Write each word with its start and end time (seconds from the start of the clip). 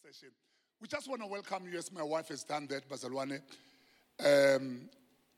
session. 0.00 0.30
We 0.80 0.88
just 0.88 1.08
want 1.08 1.20
to 1.22 1.26
welcome 1.26 1.68
you 1.70 1.78
as 1.78 1.92
my 1.92 2.02
wife 2.02 2.28
has 2.28 2.44
done 2.44 2.66
that, 2.68 2.88
Bazalwane. 2.88 3.40
Um, 4.20 4.88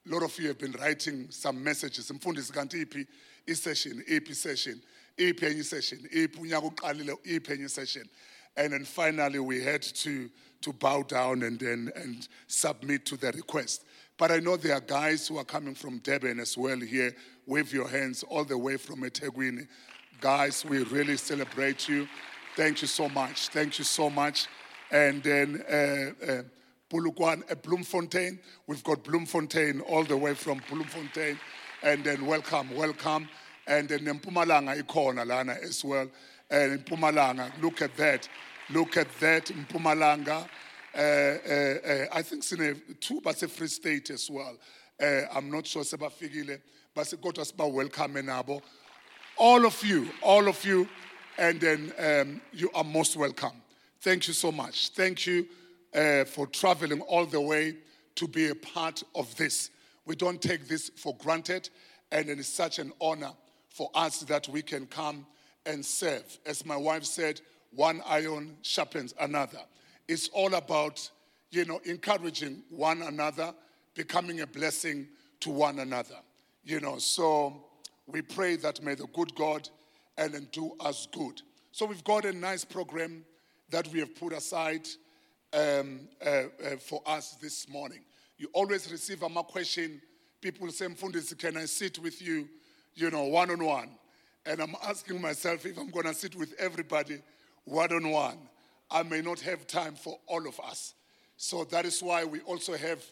a 0.07 0.15
lot 0.15 0.23
of 0.23 0.39
you 0.39 0.49
have 0.49 0.59
been 0.59 0.73
writing 0.73 1.27
some 1.31 1.63
messages. 1.63 2.11
Mfundisi 2.11 2.53
kanti 2.53 2.85
iphi 2.85 3.07
i-session, 3.49 4.05
iphi 4.09 4.35
session, 4.35 4.81
enye 5.19 5.65
session, 5.65 5.99
iphi 6.15 6.39
unyaka 6.39 7.71
session. 7.71 8.09
And 8.57 8.73
then 8.73 8.85
finally 8.85 9.39
we 9.39 9.63
had 9.63 9.83
to, 9.83 10.31
to 10.61 10.73
bow 10.73 11.03
down 11.03 11.43
and 11.43 11.59
then 11.59 11.91
and 11.97 12.29
submit 12.47 13.05
to 13.07 13.17
the 13.17 13.33
request. 13.33 13.85
But 14.17 14.31
I 14.31 14.39
know 14.39 14.57
there 14.57 14.75
are 14.75 14.81
guys 14.81 15.27
who 15.27 15.39
are 15.39 15.45
coming 15.45 15.75
from 15.75 15.99
Durban 15.99 16.39
as 16.39 16.57
well 16.57 16.79
here. 16.79 17.15
Wave 17.47 17.73
your 17.73 17.89
hands 17.89 18.23
all 18.23 18.45
the 18.45 18.57
way 18.57 18.77
from 18.77 19.03
eThekwini. 19.03 19.67
Guys, 20.21 20.65
we 20.65 20.85
really 20.85 21.17
celebrate 21.17 21.89
you. 21.89 22.07
Thank 22.57 22.83
you 22.83 22.89
so 22.89 23.09
much. 23.09 23.49
Thank 23.49 23.79
you 23.79 23.85
so 23.85 24.09
much. 24.09 24.47
And 24.91 25.23
then 25.25 25.65
uh, 25.69 26.25
uh, 26.25 26.43
uh, 26.93 27.55
Bloemfontein. 27.63 28.39
We've 28.69 28.85
got 28.85 29.03
Bloemfontein 29.03 29.81
all 29.81 30.05
the 30.05 30.17
way 30.17 30.35
from 30.35 30.61
Bloemfontein. 30.71 31.37
And 31.83 32.05
then 32.05 32.25
welcome, 32.25 32.75
welcome. 32.77 33.29
And 33.67 33.89
then 33.89 34.01
Mpumalanga 34.01 34.81
ikhona 34.81 35.27
lana 35.27 35.57
as 35.65 35.85
well. 35.85 36.09
And 36.49 36.85
Mpumalanga, 36.85 37.51
look 37.61 37.83
at 37.83 37.97
that. 37.97 38.29
Look 38.71 38.97
at 38.97 39.09
that, 39.19 39.47
Mpumalanga. 39.47 40.49
Uh, 40.97 41.01
uh, 41.01 41.03
uh, 41.03 42.07
I 42.13 42.23
think 42.23 42.45
sine 42.45 42.81
two 43.01 43.21
a 43.25 43.33
Free 43.33 43.67
State 43.67 44.11
as 44.11 44.31
well. 44.31 44.57
Uh, 45.03 45.23
I'm 45.35 45.51
not 45.51 45.67
sure 45.67 45.83
sebafikile, 45.83 46.61
but 46.95 47.07
kodwa 47.07 47.45
siba 47.45 47.73
welcome 47.73 48.15
nabo. 48.15 48.63
All 49.37 49.67
of 49.67 49.85
you, 49.85 50.09
all 50.23 50.47
of 50.47 50.65
you, 50.65 50.89
and 51.39 51.61
then 51.61 51.93
um, 51.99 52.41
you 52.53 52.71
are 52.75 52.85
most 52.85 53.17
welcome. 53.17 53.53
Thank 54.01 54.29
you 54.29 54.35
so 54.35 54.53
much. 54.53 54.91
Thank 54.91 55.27
you 55.27 55.47
uh, 55.95 56.25
for 56.25 56.47
traveling 56.47 57.01
all 57.03 57.27
the 57.27 57.41
way 57.41 57.77
to 58.17 58.29
be 58.29 58.49
a 58.49 58.55
part 58.55 59.03
of 59.15 59.35
this. 59.37 59.71
We 60.07 60.15
don't 60.17 60.41
take 60.41 60.69
this 60.69 60.91
for 60.97 61.17
granted, 61.17 61.71
and 62.13 62.29
it 62.29 62.39
is 62.39 62.47
such 62.47 62.79
an 62.79 62.93
honor 63.01 63.33
for 63.71 63.91
us 63.95 64.21
that 64.21 64.49
we 64.49 64.63
can 64.63 64.87
come 64.87 65.27
and 65.67 65.85
serve. 65.85 66.39
As 66.47 66.65
my 66.65 66.77
wife 66.77 67.05
said, 67.05 67.41
one 67.71 68.03
iron 68.07 68.57
sharpens 68.63 69.15
another. 69.21 69.61
It's 70.07 70.29
all 70.29 70.55
about, 70.55 71.11
you 71.51 71.65
know, 71.65 71.81
encouraging 71.85 72.63
one 72.71 73.03
another, 73.03 73.55
becoming 73.95 74.43
a 74.43 74.47
blessing 74.47 75.09
to 75.41 75.51
one 75.51 75.79
another. 75.79 76.17
You 76.63 76.81
know, 76.81 76.99
so 76.99 77.65
we 78.07 78.23
pray 78.23 78.57
that 78.57 78.83
may 78.83 78.95
the 78.95 79.07
good 79.09 79.35
God 79.35 79.69
and 80.17 80.33
then 80.33 80.49
do 80.53 80.73
us 80.81 81.09
good. 81.13 81.43
So 81.73 81.87
we've 81.87 82.05
got 82.05 82.25
a 82.25 82.33
nice 82.33 82.65
program 82.65 83.25
that 83.71 83.89
we 83.89 84.01
have 84.01 84.15
put 84.15 84.33
aside 84.33 84.87
um, 85.53 86.09
uh, 86.25 86.29
uh, 86.29 86.77
for 86.79 87.03
us 87.07 87.37
this 87.41 87.69
morning. 87.69 88.01
You 88.39 88.49
always 88.53 88.91
receive 88.91 89.23
a 89.23 89.29
question. 89.43 90.01
People 90.41 90.71
say, 90.71 90.87
Mfundisi, 90.87 91.39
can 91.39 91.57
I 91.57 91.65
sit 91.65 91.99
with 91.99 92.21
you, 92.21 92.49
you 92.95 93.11
know, 93.11 93.25
one 93.25 93.51
on 93.51 93.65
one? 93.65 93.91
And 94.47 94.61
I'm 94.61 94.77
asking 94.87 95.21
myself 95.21 95.65
if 95.65 95.79
I'm 95.79 95.91
going 95.91 96.07
to 96.07 96.15
sit 96.15 96.37
with 96.37 96.55
everybody 96.59 97.23
one 97.65 97.93
on 97.93 98.11
one. 98.11 98.39
I 98.91 99.03
may 99.03 99.23
not 99.23 99.41
have 99.41 99.67
time 99.67 99.95
for 99.95 100.19
all 100.27 100.47
of 100.47 100.61
us. 100.61 100.95
So 101.37 101.65
that 101.65 101.85
is 101.85 102.03
why 102.03 102.25
we 102.25 102.41
also 102.41 102.77
have 102.77 103.03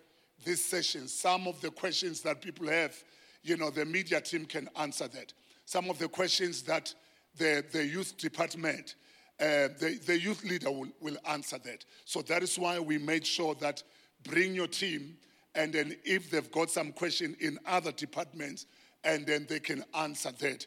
this 0.45 0.65
session. 0.65 1.09
Some 1.09 1.47
of 1.47 1.61
the 1.61 1.71
questions 1.71 2.21
that 2.23 2.41
people 2.41 2.69
have, 2.69 2.95
you 3.43 3.57
know, 3.57 3.71
the 3.71 3.85
media 3.85 4.21
team 4.21 4.45
can 4.45 4.69
answer 4.79 5.09
that. 5.09 5.33
Some 5.65 5.91
of 5.91 5.99
the 5.99 6.09
questions 6.09 6.63
that 6.63 6.95
the, 7.37 7.65
the 7.73 7.85
youth 7.85 8.17
department, 8.19 8.97
uh, 9.41 9.69
the, 9.79 9.99
the 10.07 10.19
youth 10.19 10.45
leader 10.45 10.71
will, 10.71 10.89
will 11.01 11.17
answer 11.29 11.59
that. 11.65 11.85
So 12.05 12.23
that 12.23 12.43
is 12.43 12.59
why 12.59 12.79
we 12.79 12.99
made 12.99 13.27
sure 13.27 13.55
that 13.57 13.83
bring 14.25 14.55
your 14.55 14.69
team, 14.69 15.17
and 15.55 15.73
then 15.73 15.97
if 16.05 16.31
they've 16.31 16.51
got 16.51 16.71
some 16.71 16.93
question 16.93 17.37
in 17.41 17.59
other 17.67 17.93
departments, 17.93 18.67
and 19.05 19.27
then 19.27 19.47
they 19.49 19.59
can 19.59 19.85
answer 19.95 20.31
that. 20.39 20.67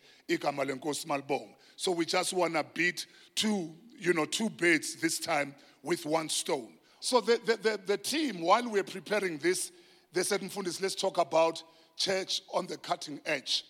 So 1.77 1.91
we 1.91 2.05
just 2.05 2.33
want 2.33 2.53
to 2.53 2.65
beat 2.73 3.05
two, 3.33 3.73
you 3.97 4.13
know, 4.13 4.25
two 4.25 4.49
birds 4.49 4.95
this 4.95 5.19
time 5.19 5.55
with 5.83 6.05
one 6.05 6.29
stone. 6.29 6.73
So 6.99 7.21
the, 7.21 7.39
the, 7.45 7.57
the, 7.57 7.79
the 7.85 7.97
team, 7.97 8.41
while 8.41 8.67
we're 8.69 8.83
preparing 8.83 9.37
this, 9.37 9.71
they 10.11 10.23
said, 10.23 10.41
Mfundis, 10.41 10.81
let's 10.81 10.95
talk 10.95 11.17
about 11.17 11.63
church 11.95 12.41
on 12.53 12.67
the 12.67 12.77
cutting 12.77 13.21
edge. 13.25 13.63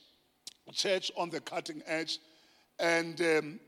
Church 0.72 1.12
on 1.16 1.30
the 1.30 1.40
cutting 1.40 1.82
edge. 1.86 2.20
And 2.80 3.20
um, 3.22 3.60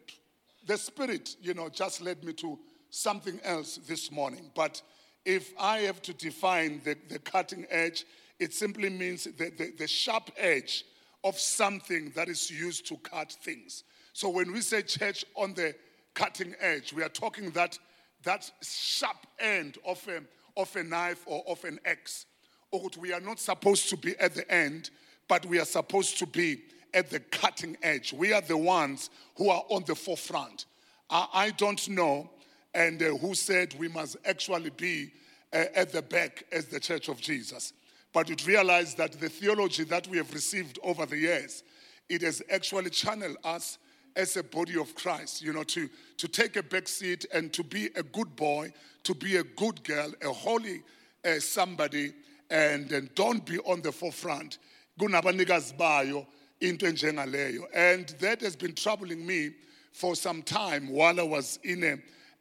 the 0.65 0.77
Spirit, 0.77 1.35
you 1.41 1.53
know, 1.53 1.69
just 1.69 2.01
led 2.01 2.23
me 2.23 2.33
to 2.33 2.59
something 2.89 3.39
else 3.43 3.77
this 3.87 4.11
morning. 4.11 4.51
But 4.55 4.81
if 5.25 5.53
I 5.59 5.79
have 5.79 6.01
to 6.03 6.13
define 6.13 6.81
the, 6.83 6.95
the 7.09 7.19
cutting 7.19 7.65
edge, 7.69 8.05
it 8.39 8.53
simply 8.53 8.89
means 8.89 9.25
the, 9.25 9.51
the, 9.57 9.73
the 9.77 9.87
sharp 9.87 10.31
edge 10.37 10.85
of 11.23 11.39
something 11.39 12.11
that 12.15 12.29
is 12.29 12.49
used 12.49 12.87
to 12.87 12.97
cut 12.97 13.31
things. 13.31 13.83
So 14.13 14.29
when 14.29 14.51
we 14.51 14.61
say 14.61 14.81
church 14.81 15.25
on 15.35 15.53
the 15.53 15.75
cutting 16.13 16.55
edge, 16.59 16.93
we 16.93 17.03
are 17.03 17.09
talking 17.09 17.51
that 17.51 17.77
that 18.23 18.49
sharp 18.61 19.17
end 19.39 19.77
of 19.85 20.05
a, 20.07 20.21
of 20.59 20.75
a 20.75 20.83
knife 20.83 21.23
or 21.25 21.43
of 21.47 21.63
an 21.63 21.79
axe. 21.85 22.25
Or 22.71 22.89
we 22.99 23.13
are 23.13 23.19
not 23.19 23.39
supposed 23.39 23.89
to 23.89 23.97
be 23.97 24.17
at 24.17 24.33
the 24.33 24.49
end, 24.51 24.89
but 25.27 25.45
we 25.45 25.59
are 25.59 25.65
supposed 25.65 26.17
to 26.19 26.25
be 26.25 26.57
at 26.93 27.09
the 27.09 27.19
cutting 27.19 27.77
edge. 27.83 28.13
We 28.13 28.33
are 28.33 28.41
the 28.41 28.57
ones 28.57 29.09
who 29.35 29.49
are 29.49 29.63
on 29.69 29.83
the 29.85 29.95
forefront. 29.95 30.65
I, 31.09 31.27
I 31.33 31.49
don't 31.51 31.87
know, 31.89 32.29
and 32.73 33.01
uh, 33.01 33.17
who 33.17 33.33
said 33.33 33.75
we 33.79 33.87
must 33.87 34.17
actually 34.25 34.71
be 34.71 35.11
uh, 35.53 35.65
at 35.75 35.91
the 35.91 36.01
back 36.01 36.43
as 36.51 36.65
the 36.65 36.79
Church 36.79 37.07
of 37.07 37.19
Jesus. 37.19 37.73
But 38.13 38.29
you'd 38.29 38.45
realize 38.45 38.95
that 38.95 39.13
the 39.13 39.29
theology 39.29 39.83
that 39.85 40.07
we 40.07 40.17
have 40.17 40.33
received 40.33 40.79
over 40.83 41.05
the 41.05 41.17
years, 41.17 41.63
it 42.09 42.21
has 42.21 42.41
actually 42.51 42.89
channeled 42.89 43.37
us 43.43 43.77
as 44.15 44.35
a 44.35 44.43
body 44.43 44.79
of 44.79 44.95
Christ, 44.95 45.43
you 45.43 45.53
know, 45.53 45.63
to, 45.63 45.87
to 46.17 46.27
take 46.27 46.55
a 46.55 46.63
back 46.63 46.87
seat 46.87 47.25
and 47.31 47.53
to 47.53 47.63
be 47.63 47.89
a 47.95 48.01
good 48.01 48.35
boy, 48.35 48.73
to 49.03 49.13
be 49.13 49.37
a 49.37 49.43
good 49.43 49.83
girl, 49.83 50.11
a 50.23 50.29
holy 50.29 50.81
uh, 51.23 51.39
somebody, 51.39 52.13
and, 52.49 52.91
and 52.91 53.13
don't 53.13 53.45
be 53.45 53.59
on 53.59 53.81
the 53.81 53.91
forefront. 53.91 54.57
Kunabanikazi 54.99 55.77
bayo 55.77 56.25
into 56.61 56.85
enjengaleyo. 56.85 57.65
And 57.73 58.07
that 58.19 58.41
has 58.41 58.55
been 58.55 58.73
troubling 58.73 59.25
me 59.25 59.51
for 59.91 60.15
some 60.15 60.41
time 60.43 60.89
while 60.89 61.19
I 61.19 61.23
was 61.23 61.59
in 61.63 61.83
a, 61.83 61.97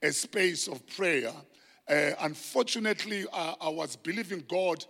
a 0.06 0.12
space 0.12 0.68
of 0.68 0.86
prayer. 0.86 1.32
Uh, 1.88 2.10
unfortunately, 2.20 3.24
I, 3.32 3.54
I 3.60 3.68
was 3.68 3.96
believing 3.96 4.44
God 4.48 4.84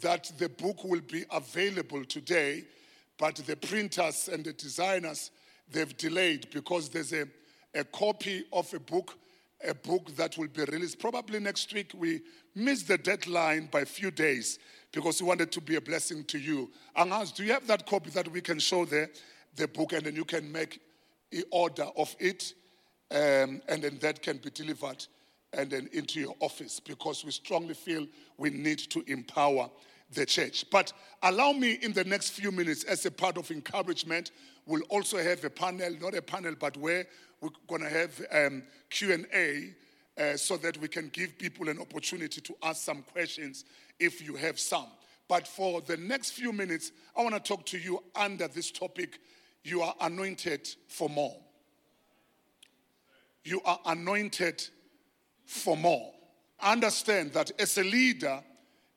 that 0.00 0.30
the 0.38 0.48
book 0.48 0.84
will 0.84 1.00
be 1.00 1.24
available 1.30 2.04
today, 2.04 2.64
but 3.18 3.36
the 3.36 3.56
printers 3.56 4.28
and 4.28 4.44
the 4.44 4.52
designers 4.52 5.30
they've 5.70 5.96
delayed 5.96 6.48
because 6.50 6.88
there's 6.88 7.12
a, 7.12 7.26
a 7.74 7.84
copy 7.84 8.44
of 8.52 8.72
a 8.74 8.80
book, 8.80 9.16
a 9.66 9.74
book 9.74 10.14
that 10.16 10.36
will 10.36 10.48
be 10.48 10.64
released 10.64 10.98
probably 10.98 11.40
next 11.40 11.72
week. 11.72 11.92
We 11.96 12.20
missed 12.54 12.88
the 12.88 12.98
deadline 12.98 13.68
by 13.70 13.80
a 13.80 13.86
few 13.86 14.10
days 14.10 14.58
because 14.94 15.20
we 15.20 15.26
wanted 15.26 15.50
to 15.50 15.60
be 15.60 15.74
a 15.74 15.80
blessing 15.80 16.22
to 16.24 16.38
you. 16.38 16.70
And 16.94 17.12
asked, 17.12 17.36
do 17.36 17.44
you 17.44 17.52
have 17.52 17.66
that 17.66 17.84
copy 17.84 18.10
that 18.10 18.28
we 18.28 18.40
can 18.40 18.60
show 18.60 18.84
there, 18.84 19.10
the 19.56 19.66
book, 19.66 19.92
and 19.92 20.06
then 20.06 20.14
you 20.14 20.24
can 20.24 20.50
make 20.50 20.80
an 21.32 21.42
order 21.50 21.86
of 21.96 22.14
it, 22.20 22.54
um, 23.10 23.60
and 23.68 23.82
then 23.82 23.98
that 24.00 24.22
can 24.22 24.36
be 24.38 24.50
delivered 24.50 25.04
and 25.52 25.70
then 25.70 25.88
into 25.92 26.20
your 26.20 26.34
office 26.40 26.80
because 26.80 27.24
we 27.24 27.32
strongly 27.32 27.74
feel 27.74 28.06
we 28.38 28.50
need 28.50 28.78
to 28.78 29.02
empower 29.08 29.68
the 30.12 30.24
church. 30.24 30.64
But 30.70 30.92
allow 31.22 31.52
me 31.52 31.78
in 31.82 31.92
the 31.92 32.04
next 32.04 32.30
few 32.30 32.52
minutes, 32.52 32.84
as 32.84 33.04
a 33.04 33.10
part 33.10 33.36
of 33.36 33.50
encouragement, 33.50 34.30
we'll 34.64 34.82
also 34.82 35.18
have 35.18 35.44
a 35.44 35.50
panel, 35.50 35.90
not 36.00 36.14
a 36.14 36.22
panel, 36.22 36.54
but 36.58 36.76
where 36.76 37.06
we're 37.40 37.50
going 37.68 37.82
to 37.82 37.88
have 37.88 38.20
um, 38.30 38.62
Q&A 38.90 39.74
uh, 40.18 40.36
so 40.36 40.56
that 40.58 40.76
we 40.78 40.88
can 40.88 41.08
give 41.08 41.38
people 41.38 41.68
an 41.68 41.80
opportunity 41.80 42.40
to 42.40 42.54
ask 42.62 42.82
some 42.82 43.02
questions 43.02 43.64
if 43.98 44.24
you 44.24 44.34
have 44.36 44.58
some. 44.58 44.86
But 45.28 45.48
for 45.48 45.80
the 45.80 45.96
next 45.96 46.32
few 46.32 46.52
minutes, 46.52 46.92
I 47.16 47.22
want 47.22 47.34
to 47.34 47.40
talk 47.40 47.64
to 47.66 47.78
you 47.78 48.02
under 48.14 48.46
this 48.48 48.70
topic. 48.70 49.18
You 49.62 49.82
are 49.82 49.94
anointed 50.00 50.68
for 50.88 51.08
more. 51.08 51.36
You 53.44 53.60
are 53.64 53.80
anointed 53.86 54.66
for 55.44 55.76
more. 55.76 56.12
Understand 56.60 57.32
that 57.32 57.50
as 57.58 57.76
a 57.78 57.84
leader, 57.84 58.42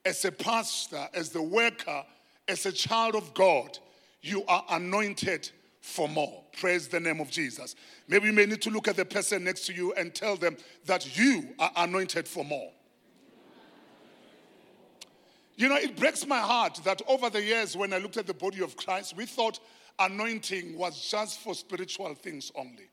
as 0.05 0.23
a 0.25 0.31
pastor, 0.31 1.07
as 1.13 1.29
the 1.29 1.41
worker, 1.41 2.03
as 2.47 2.65
a 2.65 2.71
child 2.71 3.15
of 3.15 3.33
God, 3.33 3.77
you 4.21 4.43
are 4.47 4.63
anointed 4.69 5.49
for 5.87 6.09
more. 6.09 6.43
Praise 6.59 6.87
the 6.89 6.99
name 6.99 7.21
of 7.21 7.31
Jesus. 7.31 7.75
Maybe 8.09 8.27
you 8.27 8.33
may 8.33 8.45
need 8.45 8.61
to 8.63 8.69
look 8.69 8.87
at 8.89 8.97
the 8.97 9.05
person 9.05 9.45
next 9.45 9.65
to 9.67 9.73
you 9.73 9.93
and 9.93 10.13
tell 10.13 10.35
them 10.35 10.57
that 10.85 11.17
you 11.17 11.47
are 11.59 11.71
anointed 11.77 12.27
for 12.27 12.43
more. 12.43 12.71
You 15.55 15.69
know, 15.69 15.77
it 15.77 15.95
breaks 15.95 16.27
my 16.27 16.39
heart 16.39 16.81
that 16.83 17.01
over 17.07 17.29
the 17.29 17.41
years, 17.41 17.75
when 17.75 17.93
I 17.93 17.97
looked 17.97 18.17
at 18.17 18.27
the 18.27 18.33
body 18.33 18.61
of 18.61 18.75
Christ, 18.75 19.15
we 19.15 19.25
thought 19.25 19.59
anointing 19.97 20.77
was 20.77 21.09
just 21.09 21.39
for 21.39 21.55
spiritual 21.55 22.13
things 22.15 22.51
only. 22.53 22.89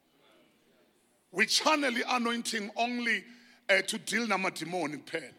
We 1.33 1.47
channel 1.47 1.93
anointing 2.09 2.71
only 2.77 3.25
uh, 3.69 3.83
to 3.83 3.99
deal 3.99 4.27
namadimoni 4.27 5.05
kuphela. 5.05 5.33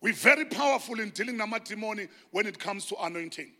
We're 0.00 0.14
very 0.14 0.44
powerful 0.44 1.00
in 1.00 1.10
dealing 1.10 1.36
namadimoni 1.36 2.08
when 2.30 2.46
it 2.46 2.58
comes 2.58 2.86
to 2.86 2.96
anointing. 3.02 3.50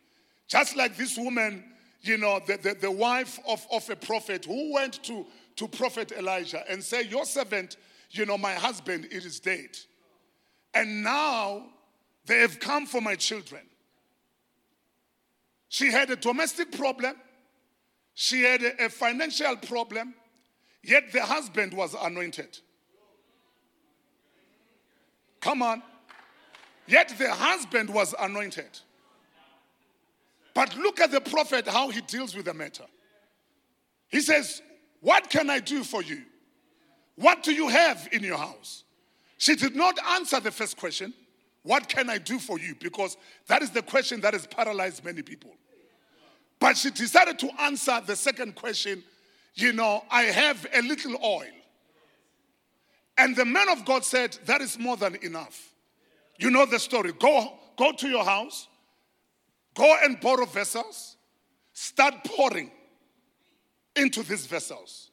Just 0.47 0.77
like 0.77 0.97
this 0.97 1.19
woman, 1.19 1.65
you 2.07 2.19
know, 2.19 2.41
the, 2.47 2.57
the, 2.57 2.75
the 2.75 2.91
wife 2.91 3.39
of, 3.49 3.67
of 3.73 3.89
a 3.91 3.97
prophet 3.97 4.45
who 4.45 4.73
went 4.73 5.03
to, 5.05 5.27
to 5.57 5.69
Prophet 5.69 6.13
Elijah 6.13 6.63
and 6.71 6.83
said, 6.83 7.07
Your 7.07 7.25
servant, 7.25 7.77
you 8.11 8.27
know, 8.27 8.39
my 8.39 8.55
husband, 8.55 9.07
it 9.11 9.25
is 9.25 9.41
dead. 9.41 9.77
And 10.75 11.03
now 11.03 11.67
they 12.27 12.41
have 12.41 12.61
come 12.61 12.87
for 12.87 13.01
my 13.01 13.15
children. 13.15 13.63
She 15.69 15.91
had 15.91 16.11
a 16.11 16.17
domestic 16.17 16.73
problem, 16.73 17.17
she 18.15 18.43
had 18.43 18.63
a, 18.63 18.87
a 18.87 18.89
financial 18.89 19.57
problem, 19.57 20.15
yet 20.83 21.13
the 21.13 21.23
husband 21.23 21.75
was 21.75 21.95
anointed. 21.95 22.59
Come 25.41 25.63
on. 25.63 25.83
Yet 26.89 27.15
the 27.19 27.33
husband 27.33 27.91
was 27.91 28.15
anointed. 28.19 28.81
But 30.57 30.75
look 30.75 31.01
at 31.01 31.11
the 31.11 31.21
prophet, 31.21 31.69
how 31.69 31.91
he 31.91 32.01
deals 32.01 32.35
with 32.35 32.47
the 32.47 32.55
matter. 32.55 32.87
He 34.09 34.23
says, 34.23 34.63
What 35.03 35.29
can 35.29 35.51
I 35.51 35.61
do 35.61 35.85
for 35.85 36.03
you? 36.03 36.23
What 37.17 37.43
do 37.43 37.53
you 37.53 37.69
have 37.69 38.09
in 38.11 38.23
your 38.23 38.39
house? 38.39 38.85
She 39.37 39.55
did 39.55 39.77
not 39.77 39.99
answer 40.13 40.41
the 40.41 40.51
first 40.51 40.79
question, 40.79 41.13
What 41.63 41.91
can 41.91 42.09
I 42.09 42.17
do 42.17 42.39
for 42.39 42.59
you? 42.59 42.75
Because 42.81 43.19
that 43.49 43.61
is 43.61 43.71
the 43.71 43.83
question 43.83 44.23
that 44.23 44.33
has 44.33 44.47
paralyzed 44.47 45.05
many 45.05 45.21
people. 45.21 45.55
But 46.59 46.79
she 46.79 46.89
decided 46.89 47.39
to 47.41 47.51
answer 47.61 48.01
the 48.07 48.17
second 48.17 48.55
question, 48.55 49.05
You 49.57 49.75
know, 49.75 50.05
I 50.11 50.23
have 50.23 50.67
a 50.73 50.81
little 50.81 51.19
oil. 51.23 51.53
And 53.19 53.37
the 53.37 53.45
man 53.45 53.69
of 53.69 53.85
God 53.85 54.07
said, 54.07 54.39
That 54.47 54.63
is 54.63 54.79
more 54.79 54.97
than 54.97 55.17
enough. 55.17 55.75
You 56.39 56.51
know 56.51 56.65
the 56.65 56.79
story. 56.79 57.13
Go, 57.13 57.53
go 57.77 57.93
to 57.93 58.09
your 58.09 58.25
house, 58.25 58.69
go 59.77 59.97
and 60.03 60.21
borrow 60.21 60.47
vessels, 60.47 61.17
start 61.73 62.15
pouring 62.25 62.71
into 63.95 64.23
these 64.23 64.47
vessels. 64.47 65.11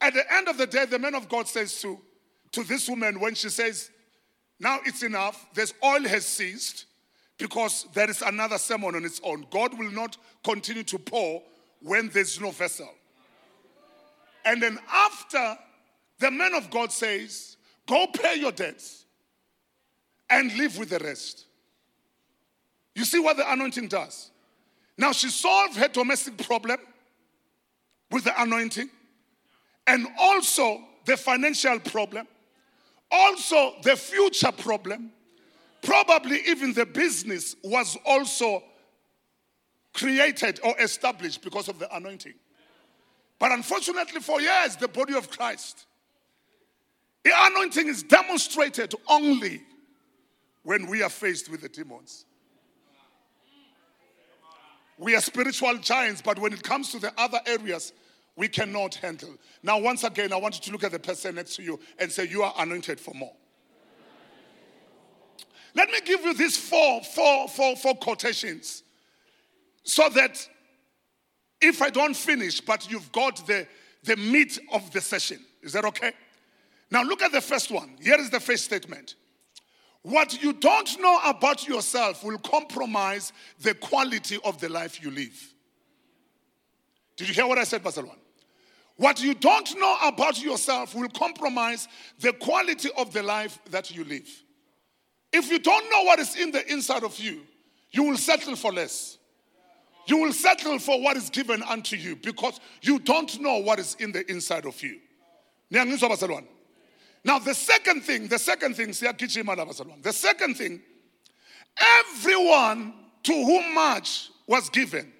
At 0.00 0.14
the 0.14 0.34
end 0.34 0.48
of 0.48 0.58
the 0.58 0.66
day, 0.66 0.84
the 0.84 0.98
man 0.98 1.14
of 1.14 1.28
God 1.28 1.48
says 1.48 1.80
to, 1.80 1.98
to 2.52 2.64
this 2.64 2.88
woman, 2.88 3.18
when 3.18 3.34
she 3.34 3.48
says, 3.48 3.90
Now 4.60 4.80
it's 4.84 5.02
enough, 5.02 5.46
this 5.54 5.72
oil 5.82 6.02
has 6.02 6.26
ceased 6.26 6.84
because 7.38 7.86
there 7.94 8.10
is 8.10 8.22
another 8.22 8.58
sermon 8.58 8.94
on 8.94 9.04
its 9.04 9.20
own. 9.24 9.46
God 9.50 9.78
will 9.78 9.90
not 9.90 10.16
continue 10.44 10.82
to 10.84 10.98
pour 10.98 11.42
when 11.82 12.08
there's 12.10 12.40
no 12.40 12.50
vessel. 12.50 12.88
And 14.44 14.62
then 14.62 14.78
after 14.92 15.56
the 16.18 16.30
man 16.30 16.54
of 16.54 16.70
God 16.70 16.92
says, 16.92 17.56
Go 17.86 18.06
pay 18.08 18.36
your 18.36 18.52
debts 18.52 19.04
and 20.28 20.52
live 20.56 20.76
with 20.76 20.90
the 20.90 20.98
rest. 20.98 21.45
You 22.96 23.04
see 23.04 23.20
what 23.20 23.36
the 23.36 23.52
anointing 23.52 23.88
does? 23.88 24.30
Now 24.96 25.12
she 25.12 25.28
solved 25.28 25.76
her 25.76 25.86
domestic 25.86 26.38
problem 26.38 26.78
with 28.10 28.24
the 28.24 28.42
anointing 28.42 28.88
and 29.86 30.08
also 30.18 30.80
the 31.04 31.18
financial 31.18 31.78
problem, 31.78 32.26
also 33.10 33.74
the 33.82 33.96
future 33.96 34.50
problem. 34.50 35.12
Probably 35.82 36.40
even 36.48 36.72
the 36.72 36.86
business 36.86 37.54
was 37.62 37.98
also 38.06 38.62
created 39.92 40.58
or 40.64 40.74
established 40.80 41.42
because 41.42 41.68
of 41.68 41.78
the 41.78 41.94
anointing. 41.94 42.34
But 43.38 43.52
unfortunately, 43.52 44.22
for 44.22 44.40
years, 44.40 44.76
the 44.76 44.88
body 44.88 45.14
of 45.14 45.30
Christ, 45.30 45.84
the 47.24 47.32
anointing 47.34 47.88
is 47.88 48.02
demonstrated 48.02 48.94
only 49.06 49.62
when 50.62 50.86
we 50.86 51.02
are 51.02 51.10
faced 51.10 51.50
with 51.50 51.60
the 51.60 51.68
demons. 51.68 52.25
We 54.98 55.14
are 55.14 55.20
spiritual 55.20 55.76
giants, 55.78 56.22
but 56.22 56.38
when 56.38 56.52
it 56.52 56.62
comes 56.62 56.90
to 56.92 56.98
the 56.98 57.12
other 57.18 57.40
areas, 57.46 57.92
we 58.36 58.48
cannot 58.48 58.94
handle. 58.96 59.34
Now, 59.62 59.78
once 59.78 60.04
again, 60.04 60.32
I 60.32 60.36
want 60.36 60.56
you 60.56 60.60
to 60.62 60.72
look 60.72 60.84
at 60.84 60.92
the 60.92 60.98
person 60.98 61.34
next 61.34 61.56
to 61.56 61.62
you 61.62 61.80
and 61.98 62.10
say, 62.10 62.28
You 62.28 62.42
are 62.42 62.54
anointed 62.58 63.00
for 63.00 63.14
more. 63.14 63.32
Let 65.74 65.90
me 65.90 65.98
give 66.04 66.22
you 66.22 66.32
these 66.32 66.56
four, 66.56 67.02
four, 67.02 67.48
four, 67.48 67.76
four 67.76 67.94
quotations 67.96 68.82
so 69.84 70.08
that 70.10 70.48
if 71.60 71.82
I 71.82 71.90
don't 71.90 72.16
finish, 72.16 72.60
but 72.60 72.90
you've 72.90 73.12
got 73.12 73.46
the, 73.46 73.66
the 74.04 74.16
meat 74.16 74.58
of 74.72 74.90
the 74.92 75.00
session. 75.00 75.40
Is 75.62 75.72
that 75.74 75.84
okay? 75.84 76.12
Now, 76.90 77.02
look 77.02 77.22
at 77.22 77.32
the 77.32 77.40
first 77.40 77.70
one. 77.70 77.96
Here 78.00 78.18
is 78.18 78.30
the 78.30 78.40
first 78.40 78.64
statement. 78.64 79.16
What 80.06 80.40
you 80.40 80.52
don't 80.52 81.00
know 81.00 81.18
about 81.24 81.66
yourself 81.66 82.22
will 82.22 82.38
compromise 82.38 83.32
the 83.58 83.74
quality 83.74 84.38
of 84.44 84.60
the 84.60 84.68
life 84.68 85.02
you 85.02 85.10
live. 85.10 85.54
Did 87.16 87.26
you 87.26 87.34
hear 87.34 87.48
what 87.48 87.58
I 87.58 87.64
said, 87.64 87.82
Bazalwane? 87.82 88.14
What 88.94 89.20
you 89.20 89.34
don't 89.34 89.76
know 89.76 89.96
about 90.04 90.40
yourself 90.40 90.94
will 90.94 91.08
compromise 91.08 91.88
the 92.20 92.32
quality 92.34 92.88
of 92.96 93.12
the 93.12 93.24
life 93.24 93.58
that 93.72 93.90
you 93.90 94.04
live. 94.04 94.28
If 95.32 95.50
you 95.50 95.58
don't 95.58 95.90
know 95.90 96.04
what 96.04 96.20
is 96.20 96.36
in 96.36 96.52
the 96.52 96.64
inside 96.72 97.02
of 97.02 97.18
you, 97.18 97.40
you 97.90 98.04
will 98.04 98.16
settle 98.16 98.54
for 98.54 98.72
less. 98.72 99.18
You 100.06 100.18
will 100.18 100.32
settle 100.32 100.78
for 100.78 101.02
what 101.02 101.16
is 101.16 101.30
given 101.30 101.64
unto 101.64 101.96
you 101.96 102.14
because 102.14 102.60
you 102.80 103.00
don't 103.00 103.40
know 103.40 103.58
what 103.58 103.80
is 103.80 103.96
in 103.98 104.12
the 104.12 104.24
inside 104.30 104.66
of 104.66 104.80
you. 104.84 105.00
Now, 107.26 107.40
the 107.40 107.54
second 107.54 108.02
thing, 108.02 108.28
the 108.28 108.38
second 108.38 108.76
thing, 108.76 108.86
the 108.86 110.12
second 110.12 110.54
thing, 110.54 110.80
everyone 111.76 112.94
to 113.24 113.32
whom 113.32 113.74
much 113.74 114.30
was 114.46 114.70
given, 114.70 115.12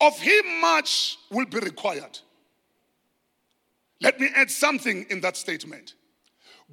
of 0.00 0.18
him 0.18 0.60
much 0.60 1.18
will 1.30 1.46
be 1.46 1.60
required. 1.60 2.18
Let 4.00 4.18
me 4.18 4.28
add 4.34 4.50
something 4.50 5.06
in 5.08 5.20
that 5.20 5.36
statement. 5.36 5.94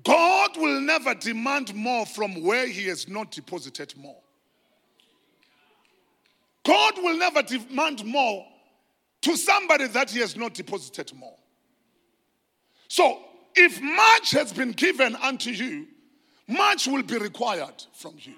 God 0.03 0.57
will 0.57 0.81
never 0.81 1.13
demand 1.13 1.75
more 1.75 2.07
from 2.07 2.43
where 2.43 2.65
he 2.65 2.87
has 2.87 3.07
not 3.07 3.29
deposited 3.29 3.95
more. 3.95 4.23
God 6.63 6.93
will 6.97 7.15
never 7.15 7.43
demand 7.43 8.03
more 8.05 8.47
to 9.21 9.37
somebody 9.37 9.85
that 9.89 10.09
he 10.09 10.19
has 10.19 10.35
not 10.35 10.55
deposited 10.55 11.13
more. 11.13 11.37
So 12.87 13.19
if 13.55 13.81
much 13.81 14.31
has 14.31 14.53
been 14.53 14.71
given 14.71 15.15
unto 15.17 15.49
you, 15.49 15.87
much 16.47 16.87
will 16.87 17.03
be 17.03 17.17
required 17.17 17.83
from 17.93 18.15
you. 18.19 18.35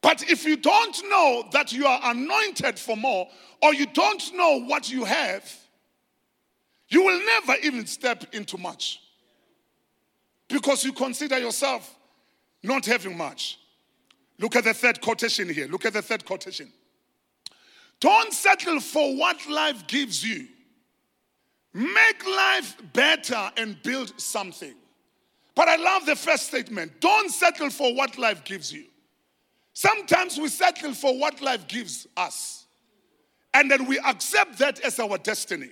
But 0.00 0.30
if 0.30 0.44
you 0.44 0.56
don't 0.56 0.96
know 1.08 1.44
that 1.52 1.72
you 1.72 1.86
are 1.86 2.00
anointed 2.04 2.78
for 2.78 2.96
more, 2.96 3.28
or 3.62 3.74
you 3.74 3.86
don't 3.86 4.22
know 4.34 4.60
what 4.60 4.90
you 4.90 5.04
have, 5.04 5.52
you 6.88 7.04
will 7.04 7.18
never 7.24 7.54
even 7.62 7.86
step 7.86 8.24
into 8.32 8.56
much 8.56 9.00
because 10.48 10.84
you 10.84 10.92
consider 10.92 11.38
yourself 11.38 11.94
not 12.62 12.86
having 12.86 13.16
much. 13.16 13.58
Look 14.38 14.56
at 14.56 14.64
the 14.64 14.72
third 14.72 15.00
quotation 15.00 15.48
here. 15.48 15.66
Look 15.66 15.84
at 15.84 15.92
the 15.92 16.02
third 16.02 16.24
quotation. 16.24 16.72
Don't 18.00 18.32
settle 18.32 18.80
for 18.80 19.16
what 19.16 19.48
life 19.48 19.86
gives 19.86 20.24
you 20.24 20.46
Make 21.78 22.26
life 22.26 22.76
better 22.92 23.52
and 23.56 23.80
build 23.84 24.12
something. 24.20 24.74
But 25.54 25.68
I 25.68 25.76
love 25.76 26.06
the 26.06 26.16
first 26.16 26.48
statement 26.48 27.00
don't 27.00 27.30
settle 27.30 27.70
for 27.70 27.94
what 27.94 28.18
life 28.18 28.42
gives 28.42 28.72
you. 28.72 28.86
Sometimes 29.74 30.38
we 30.38 30.48
settle 30.48 30.92
for 30.92 31.16
what 31.16 31.40
life 31.40 31.68
gives 31.68 32.08
us, 32.16 32.66
and 33.54 33.70
then 33.70 33.86
we 33.86 34.00
accept 34.00 34.58
that 34.58 34.80
as 34.80 34.98
our 34.98 35.18
destiny. 35.18 35.70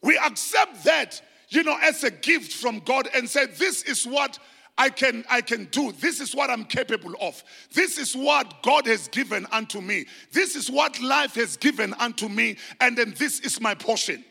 We 0.00 0.16
accept 0.16 0.84
that, 0.84 1.20
you 1.48 1.64
know, 1.64 1.76
as 1.82 2.04
a 2.04 2.12
gift 2.12 2.52
from 2.52 2.78
God 2.84 3.08
and 3.12 3.28
say, 3.28 3.46
This 3.46 3.82
is 3.82 4.06
what 4.06 4.38
I 4.78 4.90
can, 4.90 5.24
I 5.28 5.40
can 5.40 5.64
do. 5.72 5.90
This 5.90 6.20
is 6.20 6.36
what 6.36 6.50
I'm 6.50 6.66
capable 6.66 7.14
of. 7.20 7.42
This 7.72 7.98
is 7.98 8.14
what 8.14 8.62
God 8.62 8.86
has 8.86 9.08
given 9.08 9.44
unto 9.50 9.80
me. 9.80 10.06
This 10.30 10.54
is 10.54 10.70
what 10.70 11.00
life 11.02 11.34
has 11.34 11.56
given 11.56 11.94
unto 11.94 12.28
me, 12.28 12.58
and 12.80 12.96
then 12.96 13.12
this 13.18 13.40
is 13.40 13.60
my 13.60 13.74
portion. 13.74 14.24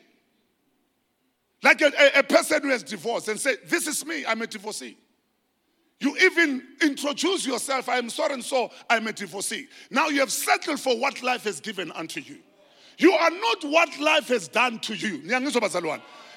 Like 1.64 1.82
a, 1.82 1.92
a, 2.16 2.24
person 2.24 2.62
who 2.62 2.70
has 2.70 2.84
divorced 2.84 3.28
and 3.28 3.40
say, 3.40 3.56
This 3.66 3.88
is 3.88 4.06
me, 4.06 4.26
I'm 4.26 4.42
a 4.42 4.48
divorcee. 4.48 4.98
You 6.00 6.16
even 6.18 6.62
introduce 6.82 7.46
yourself, 7.48 7.88
I 7.88 7.98
am 7.98 8.10
so 8.10 8.28
and 8.32 8.44
so, 8.44 8.70
I'm 8.90 9.08
a 9.08 9.14
divorcee. 9.14 9.68
Now 9.90 10.10
you 10.10 10.20
have 10.20 10.32
settled 10.32 10.80
for 10.80 10.98
what 10.98 11.24
life 11.24 11.46
has 11.46 11.60
given 11.60 11.92
unto 11.94 12.20
you. 12.20 12.38
You 12.98 13.14
are 13.14 13.32
not 13.32 13.64
what 13.64 14.00
life 14.00 14.28
has 14.28 14.48
done 14.48 14.80
to 14.80 14.94
you. 14.94 15.22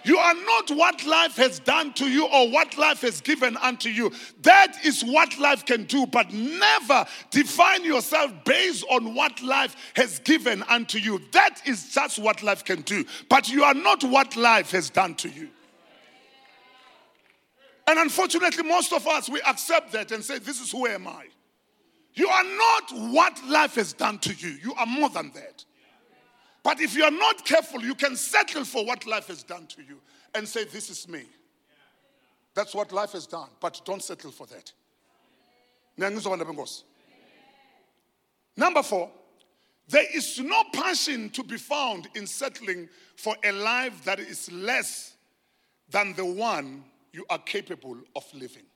You 0.05 0.19
are 0.19 0.35
not 0.35 0.71
what 0.71 1.05
life 1.07 1.37
has 1.37 1.59
done 1.59 1.93
to 1.95 2.09
you 2.09 2.27
or 2.27 2.49
what 2.51 2.77
life 2.79 3.01
has 3.03 3.21
given 3.21 3.57
unto 3.57 3.89
you. 3.89 4.13
That 4.43 4.77
is 4.85 5.03
what 5.03 5.39
life 5.39 5.65
can 5.67 5.85
do, 5.85 6.07
but 6.07 6.33
never 6.33 7.07
define 7.31 7.85
yourself 7.85 8.33
based 8.45 8.85
on 8.91 9.15
what 9.15 9.43
life 9.43 9.77
has 9.97 10.19
given 10.21 10.63
unto 10.65 10.99
you. 10.99 11.21
That 11.33 11.61
is 11.67 11.93
just 11.93 12.19
what 12.19 12.43
life 12.43 12.65
can 12.65 12.83
do, 12.83 13.05
but 13.29 13.49
you 13.51 13.65
are 13.65 13.75
not 13.75 14.05
what 14.05 14.37
life 14.37 14.71
has 14.71 14.91
done 14.91 15.15
to 15.17 15.29
you. 15.29 15.49
And 17.87 17.99
unfortunately, 17.99 18.65
most 18.65 18.93
of 18.93 19.07
us, 19.07 19.31
we 19.31 19.41
accept 19.43 19.93
that 19.93 20.13
and 20.13 20.23
say, 20.23 20.39
This 20.39 20.61
is 20.61 20.71
who 20.71 20.87
am 20.87 21.09
I. 21.09 21.27
You 22.15 22.29
are 22.29 22.45
not 22.45 23.13
what 23.13 23.41
life 23.47 23.77
has 23.77 23.93
done 23.93 24.19
to 24.19 24.35
you, 24.35 24.51
you 24.63 24.75
are 24.75 24.87
more 24.87 25.09
than 25.09 25.33
that. 25.35 25.65
But 26.69 26.83
if 26.83 26.95
you 26.95 27.03
are 27.03 27.11
not 27.11 27.47
careful, 27.47 27.81
you 27.81 27.95
can 27.95 28.15
settle 28.15 28.63
for 28.63 28.85
what 28.85 29.07
life 29.07 29.29
has 29.29 29.43
done 29.43 29.67
to 29.69 29.83
you 29.83 30.03
and 30.35 30.47
say, 30.47 30.65
This 30.65 30.91
is 30.91 31.09
me. 31.09 31.23
That's 32.53 32.75
what 32.75 32.93
life 32.93 33.13
has 33.13 33.27
done, 33.27 33.49
but 33.59 33.81
don't 33.87 34.03
settle 34.03 34.31
for 34.31 34.47
that. 34.49 34.71
Number 38.55 38.83
four, 38.83 39.11
there 39.89 40.05
is 40.15 40.39
no 40.41 40.63
passion 40.75 41.31
to 41.31 41.43
be 41.43 41.57
found 41.57 42.07
in 42.15 42.27
settling 42.27 42.91
for 43.17 43.35
a 43.43 43.53
life 43.53 44.05
that 44.05 44.21
is 44.21 44.53
less 44.53 45.17
than 45.89 46.13
the 46.17 46.27
one 46.27 46.85
you 47.15 47.25
are 47.31 47.39
capable 47.39 47.97
of 48.15 48.27
living. 48.35 48.67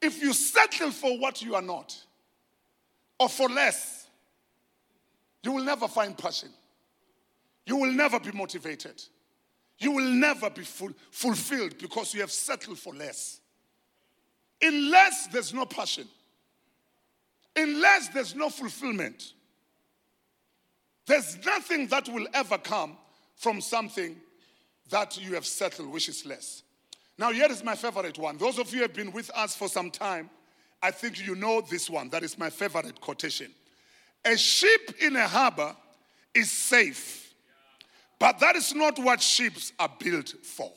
If 0.00 0.22
you 0.22 0.32
settle 0.32 0.90
for 0.90 1.18
what 1.18 1.42
you 1.42 1.54
are 1.54 1.60
not, 1.60 1.94
or 3.20 3.28
for 3.28 3.50
less, 3.50 3.95
you 5.42 5.52
will 5.52 5.64
never 5.64 5.88
find 5.88 6.16
passion. 6.16 6.50
You 7.66 7.76
will 7.76 7.92
never 7.92 8.18
be 8.20 8.32
motivated. 8.32 9.02
You 9.78 9.92
will 9.92 10.08
never 10.10 10.50
be 10.50 10.62
full, 10.62 10.90
fulfilled 11.10 11.78
because 11.78 12.14
you 12.14 12.20
have 12.20 12.30
settled 12.32 12.78
for 12.78 12.94
less. 12.94 13.40
Unless 14.62 15.28
there's 15.28 15.52
no 15.52 15.66
passion. 15.66 16.08
unless 17.56 18.08
there's 18.08 18.34
no 18.34 18.50
fulfillment. 18.50 19.32
There's 21.06 21.44
nothing 21.44 21.86
that 21.88 22.08
will 22.08 22.26
ever 22.34 22.58
come 22.58 22.96
from 23.36 23.60
something 23.60 24.16
that 24.90 25.20
you 25.20 25.34
have 25.34 25.46
settled, 25.46 25.90
which 25.90 26.08
is 26.08 26.26
less. 26.26 26.62
Now, 27.18 27.32
here 27.32 27.50
is 27.50 27.64
my 27.64 27.74
favorite 27.74 28.18
one. 28.18 28.36
Those 28.36 28.58
of 28.58 28.70
you 28.70 28.78
who 28.78 28.82
have 28.82 28.94
been 28.94 29.12
with 29.12 29.30
us 29.34 29.56
for 29.56 29.68
some 29.68 29.90
time, 29.90 30.28
I 30.82 30.90
think 30.90 31.26
you 31.26 31.34
know 31.34 31.62
this 31.62 31.88
one. 31.88 32.10
That 32.10 32.22
is 32.22 32.38
my 32.38 32.50
favorite 32.50 33.00
quotation. 33.00 33.50
A 34.26 34.36
ship 34.36 34.94
in 35.00 35.16
a 35.16 35.26
harbor 35.26 35.74
is 36.34 36.50
safe, 36.50 37.34
but 38.18 38.38
that 38.40 38.56
is 38.56 38.74
not 38.74 38.98
what 38.98 39.22
ships 39.22 39.72
are 39.78 39.90
built 39.98 40.34
for. 40.42 40.72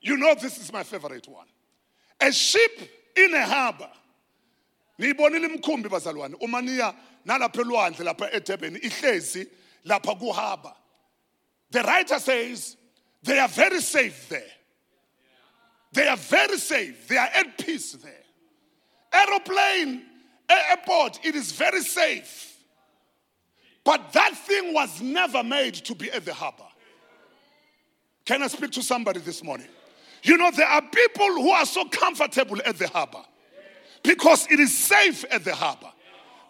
You 0.00 0.16
know, 0.16 0.34
this 0.34 0.58
is 0.58 0.72
my 0.72 0.82
favorite 0.82 1.26
one. 1.28 1.46
A 2.20 2.32
ship 2.32 2.90
in 3.16 3.34
a 3.34 3.44
harbor. 3.44 3.90
niyibonile 4.98 5.48
imkhumbi 5.48 5.88
bazalwane 5.88 6.34
uma 6.42 6.60
niya 6.60 6.94
nalapha 7.26 7.62
elwandle 7.62 8.04
lapha 8.04 8.30
edurban 8.30 8.76
ihlezi 8.76 9.46
lapha 9.86 10.14
kuhaba 10.14 10.74
the 11.70 11.82
writer 11.82 12.18
says 12.18 12.76
they 13.22 13.38
are 13.38 13.48
very 13.48 13.80
safe 13.80 14.28
there. 14.28 14.42
They 15.92 16.06
are 16.06 16.16
very 16.16 16.56
safe. 16.58 17.08
They 17.08 17.16
are 17.16 17.28
at 17.34 17.58
peace 17.58 17.92
there. 17.92 18.12
Aeroplane, 19.12 20.02
airport, 20.70 21.20
it 21.24 21.34
is 21.34 21.52
very 21.52 21.80
safe. 21.82 22.56
But 23.84 24.12
that 24.12 24.36
thing 24.36 24.74
was 24.74 25.00
never 25.00 25.42
made 25.42 25.74
to 25.74 25.94
be 25.94 26.10
at 26.10 26.24
the 26.24 26.34
harbor. 26.34 26.64
Can 28.24 28.42
I 28.42 28.48
speak 28.48 28.70
to 28.72 28.82
somebody 28.82 29.20
this 29.20 29.42
morning? 29.42 29.68
You 30.22 30.36
know, 30.36 30.50
there 30.50 30.66
are 30.66 30.82
people 30.82 31.26
who 31.26 31.50
are 31.50 31.64
so 31.64 31.86
comfortable 31.86 32.58
at 32.64 32.78
the 32.78 32.88
harbor 32.88 33.22
because 34.02 34.46
it 34.50 34.60
is 34.60 34.76
safe 34.76 35.24
at 35.30 35.44
the 35.44 35.54
harbor. 35.54 35.90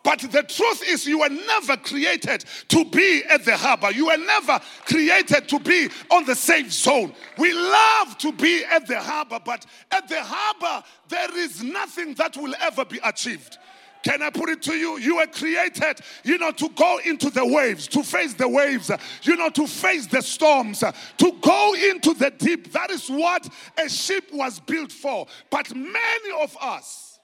But 0.03 0.21
the 0.21 0.43
truth 0.43 0.83
is, 0.89 1.07
you 1.07 1.21
were 1.21 1.29
never 1.29 1.77
created 1.77 2.45
to 2.69 2.85
be 2.87 3.23
at 3.29 3.45
the 3.45 3.57
harbor. 3.57 3.91
You 3.91 4.07
were 4.07 4.17
never 4.17 4.59
created 4.87 5.47
to 5.49 5.61
be 5.61 5.91
on 6.11 6.25
the 6.25 6.35
safe 6.35 6.73
zone. 6.73 7.13
We 7.37 7.53
love 7.53 8.17
to 8.19 8.33
be 8.33 8.65
at 8.65 8.87
the 8.87 8.99
harbor, 8.99 9.39
but 9.45 9.67
at 9.91 10.09
the 10.09 10.23
harbor, 10.23 10.87
there 11.09 11.37
is 11.39 11.63
nothing 11.63 12.15
that 12.15 12.37
will 12.37 12.55
ever 12.61 12.87
be 12.87 12.99
achieved. 13.05 13.59
Can 14.03 14.23
I 14.23 14.31
put 14.31 14.49
it 14.49 14.63
to 14.63 14.75
you? 14.75 14.99
You 14.99 15.17
were 15.17 15.27
created, 15.27 16.01
you 16.25 16.39
know, 16.39 16.53
to 16.53 16.69
go 16.71 17.01
into 17.05 17.29
the 17.29 17.45
waves, 17.45 17.87
to 17.89 18.03
face 18.03 18.35
the 18.35 18.49
waves, 18.49 18.91
you 19.23 19.37
know, 19.37 19.51
to 19.51 19.67
face 19.67 20.07
the 20.07 20.23
storms, 20.23 20.81
to 20.81 21.33
go 21.41 21.75
into 21.75 22.15
the 22.15 22.31
deep. 22.31 22.73
That 22.73 22.91
is 22.91 23.09
what 23.09 23.47
a 23.77 23.89
ship 23.89 24.33
was 24.33 24.59
built 24.61 24.91
for. 24.91 25.27
But 25.51 25.75
many 25.75 26.43
of 26.43 26.57
us, 26.61 27.19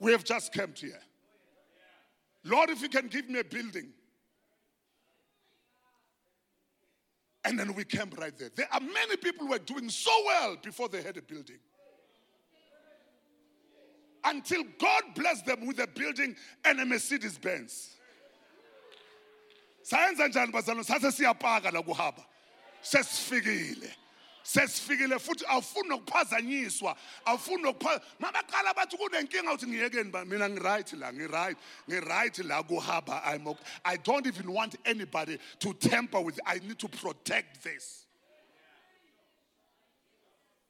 we 0.00 0.12
have 0.12 0.24
just 0.24 0.52
camped 0.52 0.80
here. 0.80 1.00
Lord, 2.44 2.70
if 2.70 2.82
you 2.82 2.88
can 2.88 3.08
give 3.08 3.28
me 3.28 3.40
a 3.40 3.44
building. 3.44 3.92
And 7.44 7.58
then 7.58 7.72
we 7.74 7.84
camp 7.84 8.18
right 8.18 8.36
there. 8.36 8.50
There 8.54 8.68
are 8.72 8.80
many 8.80 9.16
people 9.16 9.46
who 9.46 9.54
are 9.54 9.58
doing 9.58 9.88
so 9.88 10.10
well 10.26 10.56
before 10.62 10.88
they 10.88 11.02
had 11.02 11.16
a 11.16 11.22
building. 11.22 11.58
Until 14.24 14.64
God 14.78 15.02
blessed 15.14 15.46
them 15.46 15.66
with 15.66 15.78
a 15.80 15.86
building 15.86 16.36
and 16.64 16.80
a 16.80 16.84
Mercedes 16.86 17.38
Benz. 17.38 17.94
sayenza 19.82 20.28
njani 20.28 20.52
bazalwane 20.52 20.84
sathe 20.84 21.12
siyapaka 21.12 21.70
la 21.70 21.82
kuhaba 21.82 22.24
sesifikile 22.82 23.96
sesifikile 24.42 25.18
futhi 25.18 25.44
awufuni 25.48 25.88
nokuphazanyiswa 25.88 26.96
awufuni 27.24 27.62
nokuphaza 27.62 28.02
mabaqala 28.20 28.74
bathi 28.74 28.96
kunenkinga 28.96 29.52
uthi 29.52 29.66
ngiyekeni 29.66 30.10
ba 30.10 30.24
mina 30.24 30.48
ngiright 30.48 30.92
la 30.92 31.12
ngiright 31.12 31.56
ngiright 31.90 32.38
la 32.38 32.62
kuhaba 32.62 33.22
I'm 33.24 33.46
okay. 33.46 33.64
I 33.84 33.96
don't 33.96 34.26
even 34.26 34.52
want 34.52 34.76
anybody 34.84 35.38
to 35.60 35.72
tamper 35.74 36.20
with 36.20 36.38
I 36.46 36.58
need 36.58 36.78
to 36.78 36.88
protect 36.88 37.62
this 37.64 38.04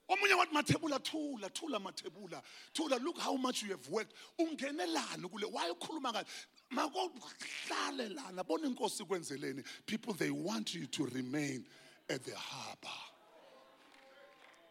omunye 0.08 0.34
wathi 0.34 0.54
mathebula 0.54 0.98
thula 0.98 1.48
thula 1.50 1.78
mathebula 1.78 2.42
thula 2.72 2.98
look 2.98 3.18
how 3.18 3.36
much 3.36 3.62
you 3.62 3.70
have 3.70 3.88
worked 3.90 4.14
ungenelani 4.38 5.28
kule 5.28 5.46
wayekhuluma 5.46 6.12
ngayo 6.12 6.26
makohlale 6.70 8.08
lana 8.08 8.44
bona 8.44 8.66
inkosi 8.66 9.04
kwenzeleni 9.04 9.62
people 9.86 10.12
they 10.14 10.30
want 10.30 10.74
you 10.74 10.86
to 10.86 11.06
remain 11.06 11.66
at 12.08 12.22
the 12.24 12.34
harbor 12.34 13.08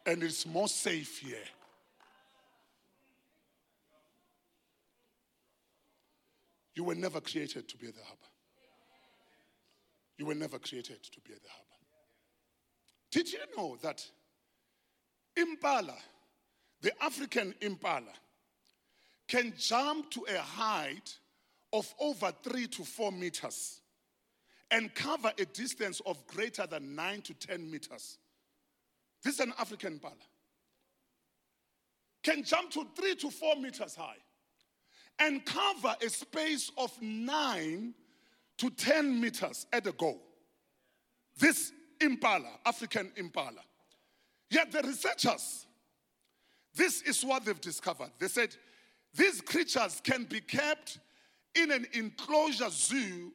and 0.07 0.23
it's 0.23 0.45
more 0.45 0.69
safe 0.69 1.19
here. 1.19 1.37
You 6.75 6.85
were 6.85 6.95
never 6.95 7.19
created 7.19 7.67
to 7.67 7.77
be 7.77 7.87
at 7.87 7.95
the 7.95 8.03
harbor. 8.03 8.21
You 10.17 10.25
were 10.27 10.35
never 10.35 10.59
created 10.59 11.03
to 11.03 11.19
be 11.19 11.33
at 11.33 11.43
the 11.43 11.49
harbor. 11.49 11.65
Did 13.11 13.31
you 13.33 13.39
know 13.57 13.77
that 13.81 14.05
impala, 15.37 15.95
the 16.81 16.91
African 17.03 17.53
impala, 17.61 18.13
can 19.27 19.53
jump 19.57 20.09
to 20.11 20.25
a 20.29 20.39
height 20.39 21.17
of 21.73 21.93
over 21.99 22.31
three 22.43 22.67
to 22.67 22.83
four 22.83 23.11
meters 23.11 23.81
and 24.71 24.93
cover 24.95 25.31
a 25.37 25.45
distance 25.45 26.01
of 26.05 26.25
greater 26.27 26.65
than 26.65 26.95
nine 26.95 27.21
to 27.21 27.33
10 27.33 27.69
meters? 27.69 28.17
This 29.23 29.35
is 29.35 29.39
an 29.39 29.53
African 29.59 29.93
impala. 29.93 30.15
Can 32.23 32.43
jump 32.43 32.71
to 32.71 32.85
three 32.95 33.15
to 33.15 33.29
four 33.29 33.55
meters 33.55 33.95
high 33.95 34.17
and 35.19 35.45
cover 35.45 35.95
a 36.01 36.09
space 36.09 36.71
of 36.77 36.91
nine 37.01 37.93
to 38.57 38.69
10 38.69 39.19
meters 39.19 39.65
at 39.71 39.87
a 39.87 39.91
go. 39.91 40.17
This 41.39 41.71
impala, 42.01 42.49
African 42.65 43.11
impala. 43.15 43.61
Yet 44.49 44.71
the 44.71 44.81
researchers, 44.81 45.65
this 46.75 47.01
is 47.01 47.23
what 47.23 47.45
they've 47.45 47.59
discovered. 47.59 48.11
They 48.19 48.27
said 48.27 48.55
these 49.13 49.41
creatures 49.41 50.01
can 50.03 50.23
be 50.25 50.41
kept 50.41 50.99
in 51.55 51.71
an 51.71 51.87
enclosure 51.93 52.69
zoo 52.69 53.31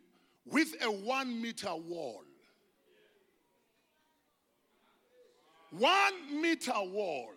with 0.47 0.75
a 0.83 0.90
one 0.90 1.40
meter 1.40 1.75
wall. 1.75 2.23
one 5.73 6.40
meter 6.40 6.73
wall. 6.76 7.31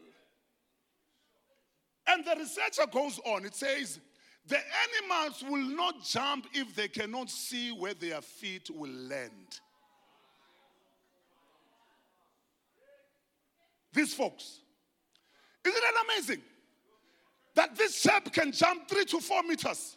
And 2.07 2.23
the 2.23 2.35
researcher 2.37 2.85
goes 2.91 3.19
on, 3.25 3.45
it 3.45 3.55
says, 3.55 3.99
the 4.47 4.57
animals 4.57 5.43
will 5.49 5.75
not 5.75 6.03
jump 6.03 6.45
if 6.53 6.75
they 6.75 6.87
cannot 6.87 7.31
see 7.31 7.71
where 7.71 7.95
their 7.95 8.21
feet 8.21 8.69
will 8.69 8.91
land. 8.91 9.59
These 13.95 14.13
folks. 14.13 14.59
Isn't 15.65 15.81
it 15.81 16.05
amazing? 16.05 16.41
That 17.55 17.75
this 17.75 18.01
shape 18.01 18.31
can 18.33 18.51
jump 18.51 18.87
three 18.89 19.05
to 19.05 19.19
four 19.21 19.41
meters 19.43 19.95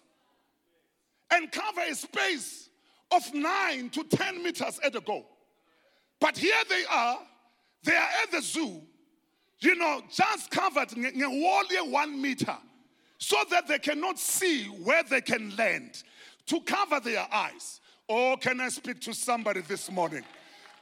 and 1.31 1.51
cover 1.51 1.81
a 1.81 1.95
space 1.95 2.71
of 3.11 3.35
nine 3.35 3.91
to 3.91 4.05
10 4.05 4.43
meters 4.43 4.79
at 4.85 4.95
a 4.95 5.01
go. 5.01 5.27
But 6.21 6.39
here 6.39 6.55
they 6.69 6.85
are 6.91 7.19
they 7.85 7.95
are 7.95 8.09
at 8.23 8.31
the 8.33 8.41
zoo, 8.41 8.83
you 9.61 9.75
know, 9.77 10.03
just 10.11 10.51
covered 10.51 10.93
in 10.93 11.23
only 11.23 11.91
one 11.91 12.21
meter 12.21 12.57
so 13.19 13.37
that 13.51 13.67
they 13.67 13.79
cannot 13.79 14.19
see 14.19 14.65
where 14.65 15.03
they 15.03 15.21
can 15.21 15.55
land 15.57 16.03
to 16.47 16.61
cover 16.63 17.01
their 17.01 17.27
eyes. 17.33 17.81
Oh, 18.09 18.37
can 18.41 18.61
I 18.61 18.69
speak 18.69 19.01
to 19.03 19.15
somebody 19.15 19.61
this 19.61 19.91
morning? 19.91 20.25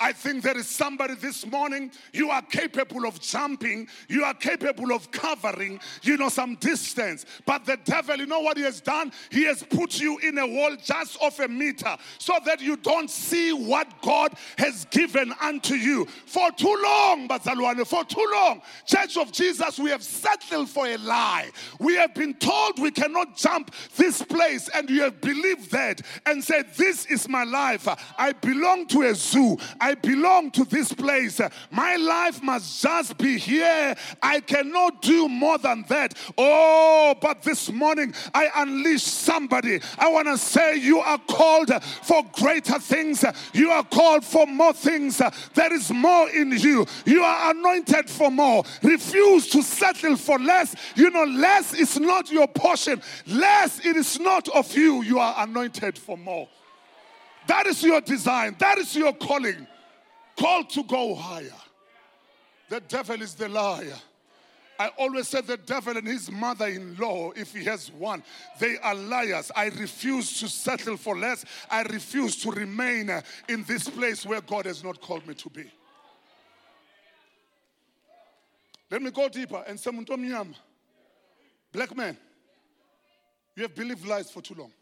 I 0.01 0.13
think 0.13 0.43
there 0.43 0.57
is 0.57 0.69
somebody 0.69 1.15
this 1.15 1.47
morning, 1.47 1.91
you 2.13 2.31
are 2.31 2.43
capable 2.43 3.07
of 3.07 3.21
jumping, 3.21 3.89
you 4.09 4.25
are 4.25 4.35
capable 4.35 4.93
of 4.93 5.11
covering, 5.11 5.81
you 6.03 6.17
know, 6.17 6.29
some 6.29 6.57
distance. 6.57 7.25
But 7.45 7.65
the 7.65 7.79
devil, 7.85 8.17
you 8.17 8.27
know 8.27 8.41
what 8.41 8.57
he 8.57 8.65
has 8.65 8.81
done? 8.81 9.13
He 9.31 9.45
has 9.45 9.63
put 9.63 10.01
you 10.01 10.19
in 10.19 10.39
a 10.39 10.47
wall 10.47 10.77
just 10.83 11.21
of 11.23 11.39
a 11.41 11.49
meter 11.49 11.97
so 12.19 12.35
that 12.45 12.61
you 12.61 12.77
don't 12.77 13.11
see 13.11 13.53
what 13.53 14.03
God 14.03 14.35
has 14.59 14.85
given 14.87 15.33
unto 15.41 15.75
you. 15.75 16.07
For 16.27 16.51
too 16.53 16.79
long, 16.83 17.29
Bazalwane, 17.29 17.87
for 17.87 18.05
too 18.05 18.27
long, 18.33 18.63
Church 18.87 19.17
of 19.17 19.33
Jesus, 19.33 19.79
we 19.79 19.91
have 19.91 20.03
settled 20.03 20.69
for 20.69 20.87
a 20.87 20.97
lie. 20.99 21.51
We 21.79 21.95
have 21.95 22.15
been 22.15 22.35
told 22.35 22.79
we 22.79 22.91
cannot 22.91 23.37
jump 23.37 23.75
this 23.97 24.23
place, 24.23 24.69
and 24.75 24.89
you 24.91 25.03
have 25.03 25.21
believed 25.21 25.71
that 25.73 26.03
and 26.25 26.43
said, 26.43 26.75
This 26.75 27.07
is 27.07 27.29
my 27.29 27.45
life. 27.45 27.89
I 28.19 28.33
belong 28.33 28.87
to 28.89 29.03
a 29.03 29.15
zoo. 29.15 29.57
Belong 29.95 30.51
to 30.53 30.65
this 30.65 30.93
place. 30.93 31.41
My 31.71 31.97
life 31.97 32.43
must 32.43 32.83
just 32.83 33.19
be 33.19 33.39
here. 33.39 33.95
I 34.23 34.41
cannot 34.41 35.03
do 35.03 35.29
more 35.29 35.59
than 35.59 35.85
that. 35.89 36.15
Oh, 36.37 37.15
but 37.21 37.43
this 37.43 37.71
morning 37.71 38.15
I 38.35 38.51
unleash 38.57 39.03
somebody. 39.03 39.81
I 39.99 40.09
want 40.11 40.29
to 40.29 40.39
say 40.39 40.77
you 40.77 40.99
are 40.99 41.19
called 41.19 41.71
for 42.03 42.23
greater 42.33 42.79
things. 42.79 43.25
You 43.53 43.71
are 43.71 43.85
called 43.85 44.25
for 44.25 44.47
more 44.47 44.73
things. 44.73 45.21
There 45.55 45.73
is 45.73 45.91
more 45.91 46.29
in 46.31 46.53
you. 46.53 46.87
You 47.05 47.23
are 47.23 47.51
anointed 47.51 48.09
for 48.11 48.31
more. 48.31 48.65
Refuse 48.83 49.49
to 49.49 49.63
settle 49.63 50.17
for 50.17 50.39
less. 50.39 50.75
You 50.95 51.11
know, 51.11 51.25
less 51.25 51.75
is 51.75 51.99
not 51.99 52.31
your 52.31 52.49
portion. 52.49 53.03
Less, 53.27 53.85
it 53.85 53.97
is 53.97 54.19
not 54.21 54.49
of 54.49 54.75
you. 54.77 55.03
You 55.03 55.19
are 55.19 55.35
anointed 55.39 55.99
for 55.99 56.17
more. 56.17 56.49
That 57.47 57.67
is 57.67 57.83
your 57.83 58.01
design. 58.01 58.57
That 58.59 58.79
is 58.79 58.95
your 58.97 59.13
calling 59.13 59.67
called 60.37 60.71
to 60.71 60.83
go 60.85 61.15
higher. 61.15 61.51
The 62.69 62.81
devil 62.81 63.21
is 63.23 63.35
the 63.35 63.49
liar. 63.49 63.95
I 64.79 64.89
always 64.99 65.29
said 65.29 65.47
the 65.47 65.57
devil 65.57 65.97
and 65.97 66.07
his 66.07 66.31
mother 66.31 66.67
in 66.67 66.97
law, 66.97 67.31
if 67.35 67.55
he 67.55 67.65
has 67.65 67.91
one, 67.93 68.23
they 68.59 68.77
are 68.79 68.95
liars. 68.95 69.51
I 69.57 69.67
refuse 69.67 70.39
to 70.41 70.49
settle 70.49 70.99
for 70.99 71.17
less. 71.17 71.45
I 71.71 71.83
refuse 71.83 72.37
to 72.43 72.51
remain 72.51 73.09
uh, 73.09 73.23
in 73.49 73.65
this 73.65 73.89
place 73.89 74.27
where 74.27 74.43
God 74.43 74.67
has 74.67 74.85
not 74.85 75.01
called 75.01 75.27
me 75.27 75.35
to 75.35 75.49
be. 75.49 75.65
Let 78.91 79.01
me 79.03 79.11
go 79.11 79.29
deeper 79.29 79.65
and 79.67 79.81
say, 79.81 79.91
Muntomyam, 79.91 80.55
black 81.73 81.97
man, 81.97 82.17
you 83.55 83.63
have 83.63 83.75
believed 83.75 84.07
lies 84.07 84.31
for 84.31 84.43
too 84.43 84.55
long. 84.55 84.73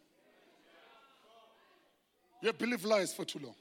You 2.42 2.48
have 2.48 2.58
believed 2.58 2.84
lies 2.84 3.14
for 3.14 3.24
too 3.24 3.38
long 3.38 3.54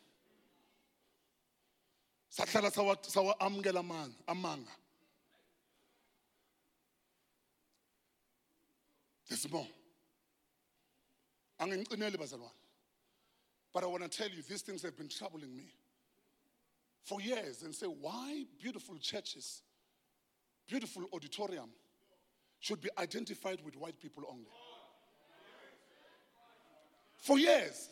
sahlala 2.33 2.71
sawa 2.71 3.35
amukela 3.39 3.83
amanga 4.27 4.71
there's 9.27 9.51
more 9.51 9.67
angingcineli 11.59 12.17
bazalwane. 12.17 12.49
But 13.71 13.83
i 13.83 13.87
want 13.87 14.03
to 14.03 14.09
tell 14.09 14.29
you 14.29 14.41
these 14.41 14.61
things 14.61 14.81
have 14.81 14.97
been 14.97 15.09
troubling 15.09 15.55
me. 15.55 15.73
For 17.03 17.21
years 17.21 17.63
and 17.63 17.73
say 17.73 17.85
why 17.85 18.45
beautiful 18.59 18.97
churches 18.97 19.61
beautiful 20.67 21.03
auditorium 21.13 21.69
should 22.59 22.81
be 22.81 22.89
identified 22.97 23.59
with 23.63 23.75
white 23.75 23.99
people 23.99 24.23
only? 24.29 24.49
For 27.17 27.37
years 27.37 27.89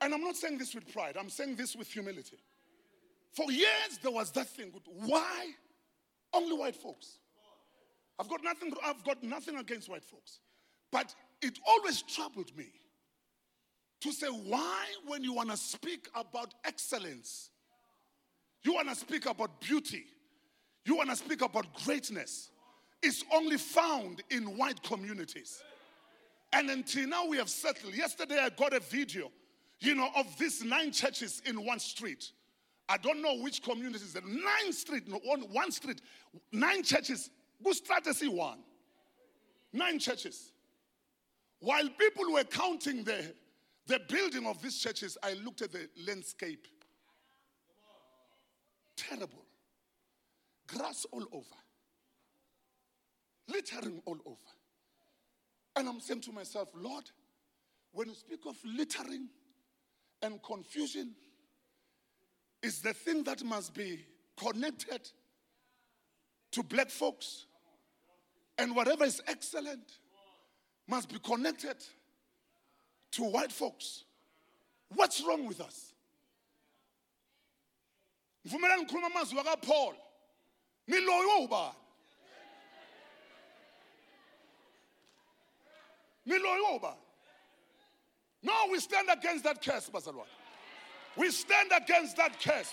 and 0.00 0.14
i'm 0.14 0.22
not 0.22 0.36
saying 0.36 0.56
this 0.58 0.74
with 0.74 0.90
pride 0.92 1.16
i'm 1.18 1.28
saying 1.28 1.56
this 1.56 1.76
with 1.76 1.88
humility 1.88 2.38
for 3.36 3.52
years, 3.52 3.98
there 4.02 4.10
was 4.10 4.30
that 4.32 4.48
thing. 4.48 4.72
Why 4.86 5.50
only 6.32 6.56
white 6.56 6.74
folks? 6.74 7.18
I've 8.18 8.28
got 8.28 8.42
nothing, 8.42 8.72
I've 8.82 9.04
got 9.04 9.22
nothing 9.22 9.58
against 9.58 9.90
white 9.90 10.04
folks. 10.04 10.40
But 10.90 11.14
it 11.42 11.58
always 11.68 12.00
troubled 12.00 12.56
me 12.56 12.68
to 14.00 14.12
say, 14.12 14.28
why, 14.28 14.86
when 15.06 15.22
you 15.22 15.34
want 15.34 15.50
to 15.50 15.56
speak 15.56 16.08
about 16.14 16.54
excellence, 16.64 17.50
you 18.62 18.72
want 18.72 18.88
to 18.88 18.94
speak 18.94 19.26
about 19.26 19.60
beauty, 19.60 20.06
you 20.86 20.96
want 20.96 21.10
to 21.10 21.16
speak 21.16 21.42
about 21.42 21.66
greatness, 21.84 22.50
it's 23.02 23.22
only 23.34 23.58
found 23.58 24.22
in 24.30 24.56
white 24.56 24.82
communities. 24.82 25.62
And 26.54 26.70
until 26.70 27.06
now, 27.06 27.26
we 27.26 27.36
have 27.36 27.50
settled. 27.50 27.94
Yesterday, 27.94 28.38
I 28.40 28.48
got 28.48 28.72
a 28.72 28.80
video, 28.80 29.30
you 29.80 29.94
know, 29.94 30.08
of 30.16 30.38
these 30.38 30.64
nine 30.64 30.90
churches 30.90 31.42
in 31.44 31.62
one 31.66 31.80
street. 31.80 32.32
I 32.88 32.96
don't 32.96 33.20
know 33.20 33.36
which 33.36 33.62
communities. 33.62 34.16
Nine 34.24 34.72
street, 34.72 35.08
no, 35.08 35.18
one, 35.24 35.40
one 35.52 35.72
street, 35.72 36.00
nine 36.52 36.82
churches. 36.82 37.30
Good 37.62 37.74
strategy 37.74 38.28
one. 38.28 38.58
Nine 39.72 39.98
churches. 39.98 40.52
While 41.60 41.88
people 41.98 42.32
were 42.32 42.44
counting 42.44 43.02
the, 43.02 43.34
the 43.86 44.00
building 44.08 44.46
of 44.46 44.62
these 44.62 44.78
churches, 44.78 45.18
I 45.22 45.32
looked 45.34 45.62
at 45.62 45.72
the 45.72 45.88
landscape. 46.06 46.66
Terrible. 48.96 49.44
Grass 50.66 51.06
all 51.10 51.24
over. 51.32 51.46
Littering 53.48 54.02
all 54.04 54.18
over. 54.24 54.36
And 55.76 55.88
I'm 55.88 56.00
saying 56.00 56.22
to 56.22 56.32
myself, 56.32 56.68
Lord, 56.74 57.04
when 57.92 58.08
you 58.08 58.14
speak 58.14 58.40
of 58.46 58.56
littering 58.64 59.28
and 60.22 60.42
confusion, 60.42 61.14
is 62.62 62.80
the 62.80 62.92
thing 62.94 63.22
that 63.24 63.42
must 63.44 63.74
be 63.74 64.04
connected 64.36 65.08
to 66.52 66.62
black 66.62 66.90
folks. 66.90 67.46
And 68.58 68.74
whatever 68.74 69.04
is 69.04 69.22
excellent 69.26 69.98
must 70.88 71.08
be 71.12 71.18
connected 71.18 71.76
to 73.12 73.22
white 73.24 73.52
folks. 73.52 74.04
What's 74.94 75.22
wrong 75.22 75.46
with 75.46 75.60
us? 75.60 75.92
mvumelani 78.46 78.82
ngikhuluma 78.82 79.06
amazwi 79.06 79.42
kaPaul 79.42 79.96
niloyo 80.86 81.38
ubani 81.38 81.74
niloyo 86.26 86.76
ubani 86.76 87.00
no 88.42 88.52
we 88.70 88.80
stand 88.80 89.10
against 89.10 89.44
that 89.44 89.60
curse 89.64 89.90
bazalwane 89.90 90.30
we 91.16 91.30
stand 91.30 91.70
against 91.76 92.16
that 92.16 92.40
curse. 92.40 92.72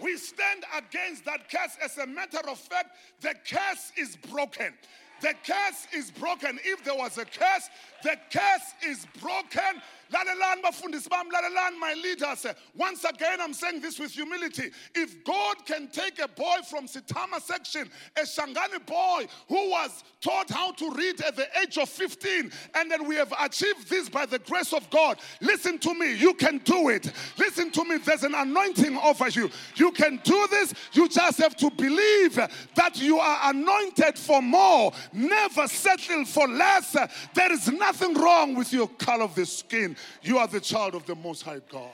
We 0.00 0.16
stand 0.16 0.64
against 0.76 1.24
that 1.24 1.50
curse. 1.50 1.76
As 1.82 1.96
a 1.98 2.06
matter 2.06 2.40
of 2.48 2.58
fact, 2.58 2.96
the 3.20 3.34
curse 3.48 3.92
is 3.96 4.16
broken. 4.16 4.74
The 5.22 5.34
curse 5.46 5.86
is 5.94 6.10
broken. 6.10 6.58
If 6.64 6.84
there 6.84 6.94
was 6.94 7.16
a 7.16 7.24
curse, 7.24 7.70
the 8.02 8.16
curse 8.30 8.74
is 8.86 9.06
broken 9.20 9.80
Lalelani 10.12 10.62
bafundisi 10.62 11.08
bam, 11.08 11.26
lalelani 11.30 11.78
my 11.78 11.94
leaders. 11.94 12.46
Once 12.74 13.04
again, 13.04 13.40
I'm 13.40 13.54
saying 13.54 13.80
this 13.80 13.98
with 13.98 14.12
humility. 14.12 14.70
If 14.94 15.24
God 15.24 15.64
can 15.64 15.88
take 15.88 16.20
a 16.20 16.28
boy 16.28 16.56
from 16.68 16.86
Sitama 16.86 17.40
section, 17.40 17.90
a 18.16 18.20
Shangani 18.20 18.84
boy 18.86 19.26
who 19.48 19.70
was 19.70 20.04
taught 20.20 20.50
how 20.50 20.72
to 20.72 20.90
read 20.92 21.20
at 21.22 21.36
the 21.36 21.46
age 21.60 21.78
of 21.78 21.88
15, 21.88 22.50
and 22.74 22.90
then 22.90 23.06
we 23.06 23.16
have 23.16 23.32
achieved 23.40 23.88
this 23.88 24.08
by 24.08 24.26
the 24.26 24.38
grace 24.40 24.72
of 24.72 24.88
God, 24.90 25.18
listen 25.40 25.78
to 25.78 25.94
me, 25.94 26.14
you 26.14 26.34
can 26.34 26.58
do 26.58 26.88
it. 26.88 27.12
Listen 27.38 27.70
to 27.72 27.84
me, 27.84 27.98
there's 27.98 28.22
an 28.22 28.34
anointing 28.34 28.96
over 28.98 29.28
you. 29.28 29.50
You 29.76 29.92
can 29.92 30.20
do 30.22 30.46
this, 30.50 30.74
you 30.92 31.08
just 31.08 31.38
have 31.38 31.56
to 31.56 31.70
believe 31.70 32.34
that 32.34 33.00
you 33.00 33.18
are 33.18 33.50
anointed 33.50 34.18
for 34.18 34.40
more. 34.40 34.92
Never 35.12 35.66
settle 35.68 36.24
for 36.24 36.48
less. 36.48 36.96
There 37.34 37.52
is 37.52 37.68
nothing 37.68 38.14
wrong 38.14 38.54
with 38.54 38.72
your 38.72 38.88
color 38.88 39.24
of 39.24 39.34
the 39.34 39.46
skin. 39.46 39.95
You 40.22 40.38
are 40.38 40.46
the 40.46 40.60
child 40.60 40.94
of 40.94 41.06
the 41.06 41.14
Most 41.14 41.42
High 41.42 41.60
God. 41.70 41.90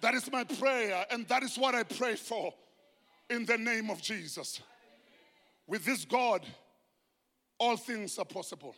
That 0.00 0.14
is 0.14 0.30
my 0.32 0.44
prayer, 0.44 1.06
and 1.10 1.26
that 1.28 1.42
is 1.42 1.56
what 1.56 1.74
I 1.74 1.84
pray 1.84 2.16
for 2.16 2.52
in 3.30 3.46
the 3.46 3.56
name 3.56 3.88
of 3.88 4.02
Jesus. 4.02 4.60
With 5.66 5.84
this 5.84 6.04
God, 6.04 6.44
all 7.58 7.76
things 7.76 8.18
are 8.18 8.24
possible. 8.24 8.74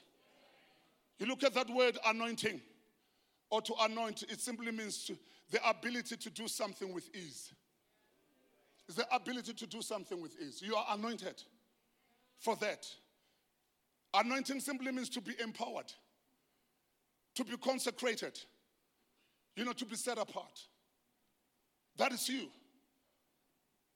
You 1.18 1.27
look 1.27 1.42
at 1.42 1.55
that 1.55 1.70
word 1.70 1.96
anointing, 2.07 2.61
or 3.50 3.62
to 3.62 3.74
anoint, 3.81 4.24
it 4.24 4.40
simply 4.40 4.70
means 4.70 5.05
to, 5.07 5.16
the 5.50 5.66
ability 5.68 6.16
to 6.16 6.31
do 6.31 6.46
something 6.48 6.92
with 6.92 7.09
ease. 7.14 7.53
It's 8.87 8.98
the 8.98 9.14
ability 9.14 9.55
to 9.55 9.66
do 9.66 9.81
something 9.81 10.20
with 10.20 10.37
ease. 10.40 10.61
You 10.62 10.77
are 10.77 10.87
anointed 10.90 11.42
for 12.38 12.57
that. 12.57 12.87
Anointing 14.12 14.61
simply 14.61 14.92
means 14.92 15.09
to 15.11 15.20
be 15.20 15.35
empowered 15.42 15.92
to 17.35 17.44
be 17.44 17.57
consecrated, 17.57 18.38
you 19.57 19.64
know, 19.64 19.73
to 19.73 19.85
be 19.85 19.97
set 19.97 20.18
apart. 20.18 20.61
That 21.97 22.12
is 22.12 22.29
you. 22.29 22.49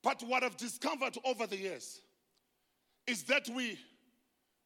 But 0.03 0.23
what 0.23 0.45
I've 0.45 0.57
discovered 0.57 1.17
over 1.25 1.47
the 1.47 1.57
years 1.57 2.01
is 3.07 3.25
that 3.25 3.49
we, 3.49 3.79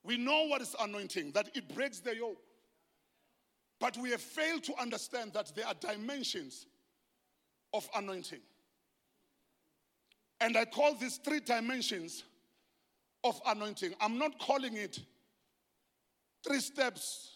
we 0.05 0.17
know 0.17 0.47
what 0.47 0.61
is 0.61 0.75
anointing, 0.81 1.33
that 1.33 1.57
it 1.57 1.75
breaks 1.75 2.01
the 2.01 2.17
yoke. 2.17 2.39
But 3.81 3.97
we 3.97 4.11
have 4.11 4.21
failed 4.21 4.63
to 4.65 4.81
understand 4.81 5.33
that 5.33 5.53
there 5.57 5.67
are 5.67 5.75
dimensions 5.75 6.67
of 7.73 7.89
anointing. 7.97 8.41
And 10.41 10.57
I 10.57 10.65
call 10.65 10.95
these 10.95 11.17
three 11.19 11.41
dimensions 11.41 12.25
of 13.25 13.41
anointing. 13.47 13.95
I'm 14.01 14.19
not 14.19 14.39
calling 14.39 14.77
it 14.77 14.99
three 16.47 16.61
steps 16.61 17.32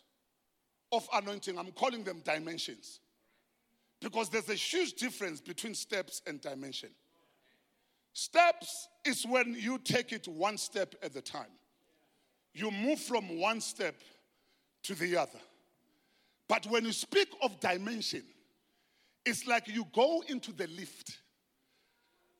of 0.93 1.09
anointing, 1.13 1.59
I'm 1.59 1.73
calling 1.73 2.05
them 2.05 2.23
dimensions. 2.25 3.01
Because 4.01 4.29
there's 4.29 4.49
a 4.49 4.55
huge 4.55 4.95
difference 4.95 5.41
between 5.41 5.75
steps 5.75 6.23
and 6.27 6.41
dimension. 6.41 6.91
Steps 8.13 8.89
is 9.05 9.27
when 9.27 9.55
you 9.59 9.79
take 9.79 10.13
it 10.13 10.29
one 10.29 10.59
step 10.59 10.95
at 11.03 11.17
a 11.17 11.23
time. 11.23 11.51
You 12.55 12.71
move 12.71 12.99
from 13.01 13.39
one 13.39 13.61
step 13.61 13.95
to 14.85 14.95
the 14.95 15.17
other. 15.17 15.41
But 16.49 16.67
when 16.67 16.85
you 16.85 16.93
speak 16.93 17.29
of 17.43 17.59
dimension, 17.61 18.23
it's 19.25 19.47
like 19.47 19.69
you 19.69 19.87
go 19.93 20.23
into 20.29 20.53
the 20.53 20.69
lift, 20.69 21.19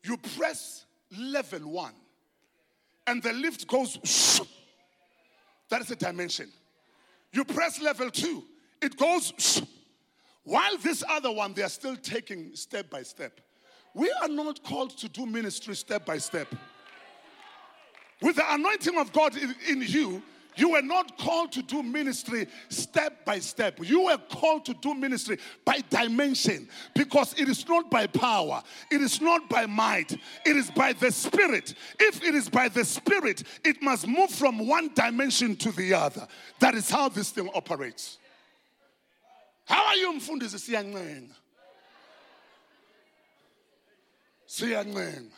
you 0.03 0.17
press 0.37 0.85
level 1.17 1.69
one, 1.69 1.93
and 3.05 3.21
the 3.21 3.33
lift 3.33 3.67
goes. 3.67 4.41
That 5.69 5.81
is 5.81 5.91
a 5.91 5.97
dimension. 5.97 6.49
You 7.31 7.43
press 7.45 7.81
level 7.81 8.09
two, 8.09 8.43
it 8.81 8.97
goes. 8.97 9.61
While 10.43 10.77
this 10.77 11.03
other 11.09 11.31
one, 11.31 11.53
they 11.53 11.63
are 11.63 11.69
still 11.69 11.97
taking 11.97 12.55
step 12.55 12.89
by 12.89 13.03
step. 13.03 13.41
We 13.93 14.11
are 14.21 14.29
not 14.29 14.63
called 14.63 14.97
to 14.99 15.09
do 15.09 15.25
ministry 15.25 15.75
step 15.75 16.05
by 16.05 16.19
step. 16.19 16.47
With 18.21 18.37
the 18.37 18.53
anointing 18.53 18.97
of 18.97 19.11
God 19.11 19.35
in, 19.35 19.53
in 19.69 19.81
you, 19.81 20.23
you 20.57 20.71
were 20.71 20.81
not 20.81 21.17
called 21.17 21.51
to 21.53 21.61
do 21.61 21.83
ministry 21.83 22.47
step 22.69 23.23
by 23.25 23.39
step. 23.39 23.79
You 23.81 24.05
were 24.05 24.17
called 24.17 24.65
to 24.65 24.73
do 24.73 24.93
ministry 24.93 25.37
by 25.63 25.81
dimension 25.89 26.67
because 26.95 27.33
it 27.39 27.47
is 27.47 27.67
not 27.67 27.91
by 27.91 28.07
power, 28.07 28.63
it 28.91 29.01
is 29.01 29.21
not 29.21 29.49
by 29.49 29.65
might, 29.65 30.13
it 30.13 30.55
is 30.55 30.71
by 30.71 30.93
the 30.93 31.11
Spirit. 31.11 31.75
If 31.99 32.23
it 32.23 32.35
is 32.35 32.49
by 32.49 32.69
the 32.69 32.83
Spirit, 32.83 33.43
it 33.63 33.81
must 33.81 34.07
move 34.07 34.31
from 34.31 34.67
one 34.67 34.91
dimension 34.93 35.55
to 35.57 35.71
the 35.71 35.93
other. 35.93 36.27
That 36.59 36.75
is 36.75 36.89
how 36.89 37.09
this 37.09 37.29
thing 37.29 37.49
operates. 37.53 38.17
How 39.65 39.85
are 39.87 39.95
you, 39.95 40.13
Mfundisi 40.13 40.57
Siyancenga? 40.57 41.35
Siyancenga. 44.47 45.31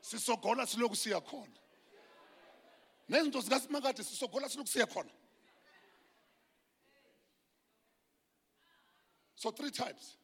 Sisogola 0.00 0.64
siloku 0.66 0.96
siya 0.96 1.20
khona. 1.20 1.58
Nezinto 3.10 3.40
zikasimakade 3.40 4.02
sisogola 4.02 4.48
silokhu 4.48 4.86
khona. 4.92 5.10
So 9.36 9.50
three 9.50 9.70
types. 9.70 10.16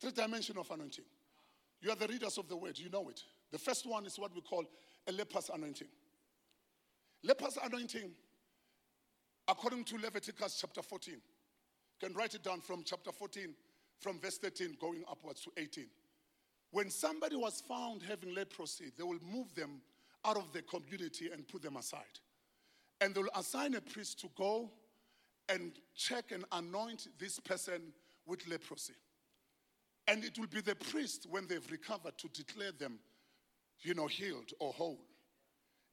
Three 0.00 0.12
dimension 0.12 0.56
of 0.58 0.70
anointing. 0.70 1.04
You 1.80 1.90
are 1.90 1.96
the 1.96 2.06
readers 2.06 2.38
of 2.38 2.48
the 2.48 2.56
word 2.56 2.78
you 2.78 2.90
know 2.90 3.08
it. 3.08 3.22
The 3.50 3.58
first 3.58 3.86
one 3.86 4.06
is 4.06 4.18
what 4.18 4.34
we 4.34 4.40
call 4.40 4.64
a 5.08 5.12
leper's 5.12 5.50
anointing. 5.52 5.88
Leper's 7.24 7.58
anointing 7.62 8.12
according 9.48 9.84
to 9.84 9.96
leviticus 9.98 10.58
chapter 10.60 10.82
14 10.82 11.14
you 11.14 12.08
can 12.08 12.16
write 12.16 12.34
it 12.34 12.42
down 12.42 12.60
from 12.60 12.82
chapter 12.84 13.12
14 13.12 13.54
from 14.00 14.18
verse 14.20 14.38
13 14.38 14.76
going 14.80 15.04
upwards 15.10 15.40
to 15.40 15.50
18 15.56 15.86
when 16.72 16.90
somebody 16.90 17.36
was 17.36 17.62
found 17.68 18.02
having 18.02 18.34
leprosy 18.34 18.90
they 18.96 19.04
will 19.04 19.18
move 19.22 19.54
them 19.54 19.80
out 20.26 20.36
of 20.36 20.52
the 20.52 20.62
community 20.62 21.30
and 21.32 21.46
put 21.46 21.62
them 21.62 21.76
aside. 21.76 22.02
And 23.00 23.14
they'll 23.14 23.28
assign 23.36 23.74
a 23.74 23.80
priest 23.80 24.20
to 24.20 24.28
go 24.36 24.70
and 25.48 25.72
check 25.94 26.32
and 26.32 26.44
anoint 26.52 27.08
this 27.18 27.38
person 27.38 27.92
with 28.26 28.46
leprosy. 28.48 28.94
And 30.08 30.24
it 30.24 30.38
will 30.38 30.46
be 30.46 30.60
the 30.60 30.74
priest, 30.74 31.26
when 31.30 31.46
they've 31.46 31.70
recovered, 31.70 32.16
to 32.18 32.28
declare 32.28 32.72
them, 32.72 32.98
you 33.80 33.94
know, 33.94 34.06
healed 34.06 34.52
or 34.58 34.72
whole. 34.72 35.00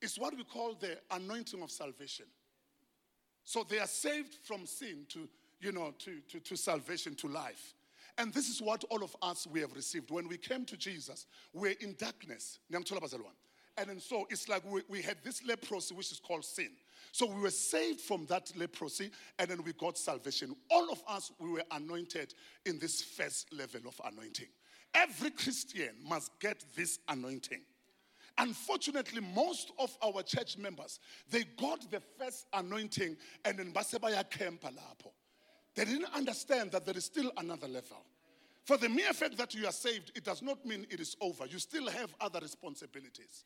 It's 0.02 0.20
what 0.20 0.36
we 0.36 0.44
call 0.44 0.76
the 0.76 0.98
anointing 1.12 1.62
of 1.62 1.72
salvation. 1.72 2.26
So 3.44 3.66
they 3.68 3.80
are 3.80 3.88
saved 3.88 4.36
from 4.44 4.66
sin 4.66 5.06
to, 5.10 5.28
you 5.60 5.72
know, 5.72 5.94
to, 6.00 6.20
to, 6.30 6.40
to 6.40 6.56
salvation, 6.56 7.16
to 7.16 7.28
life. 7.28 7.74
And 8.18 8.34
this 8.34 8.50
is 8.50 8.62
what 8.62 8.84
all 8.90 9.04
of 9.04 9.16
us 9.22 9.48
we 9.48 9.62
have 9.62 9.74
received. 9.76 10.12
When 10.12 10.28
we 10.28 10.38
came 10.38 10.66
to 10.66 10.78
Jesus, 10.78 11.26
we're 11.52 11.76
in 11.80 11.96
darkness. 11.98 12.60
And 13.78 13.90
then 13.90 14.00
so 14.00 14.28
it's 14.30 14.48
like 14.48 14.64
we, 14.70 14.82
we 14.88 15.02
had 15.02 15.18
this 15.24 15.46
leprosy, 15.46 15.96
which 15.96 16.12
is 16.12 16.20
called 16.20 16.46
sin. 16.46 16.70
So 17.12 17.28
we 17.28 17.42
were 17.42 17.52
saved 17.52 18.02
from 18.02 18.26
that 18.28 18.52
leprosy 18.56 19.12
and 19.38 19.50
then 19.50 19.64
we 19.64 19.74
got 19.74 19.98
salvation. 19.98 20.56
All 20.72 20.92
of 20.92 21.02
us, 21.08 21.32
we 21.40 21.50
were 21.50 21.64
anointed 21.72 22.34
in 22.66 22.80
this 22.80 23.04
first 23.04 23.54
level 23.54 23.82
of 23.88 24.00
anointing. 24.04 24.48
Every 24.94 25.32
Christian 25.32 25.90
must 26.08 26.32
get 26.40 26.64
this 26.76 27.00
anointing. 27.08 27.62
Unfortunately, 28.38 29.22
most 29.22 29.72
of 29.78 29.96
our 30.04 30.24
church 30.24 30.58
members, 30.58 31.00
they 31.30 31.44
got 31.60 31.90
the 31.92 32.02
first 32.20 32.48
anointing 32.54 33.16
and 33.46 33.60
then 33.60 33.72
basebaya 33.72 34.24
lapo. 34.64 35.12
They 35.76 35.86
didn't 35.86 36.14
understand 36.16 36.72
that 36.72 36.86
there 36.86 36.98
is 36.98 37.06
still 37.06 37.32
another 37.38 37.68
level. 37.68 37.98
For 38.66 38.78
the 38.78 38.90
mere 38.90 39.14
fact 39.14 39.38
that 39.38 39.54
you 39.54 39.68
are 39.68 39.72
saved, 39.72 40.12
it 40.16 40.24
does 40.24 40.42
not 40.42 40.66
mean 40.66 40.88
it 40.90 41.00
is 41.00 41.16
over. 41.22 41.46
You 41.46 41.60
still 41.60 41.90
have 41.90 42.16
other 42.22 42.40
responsibilities 42.40 43.44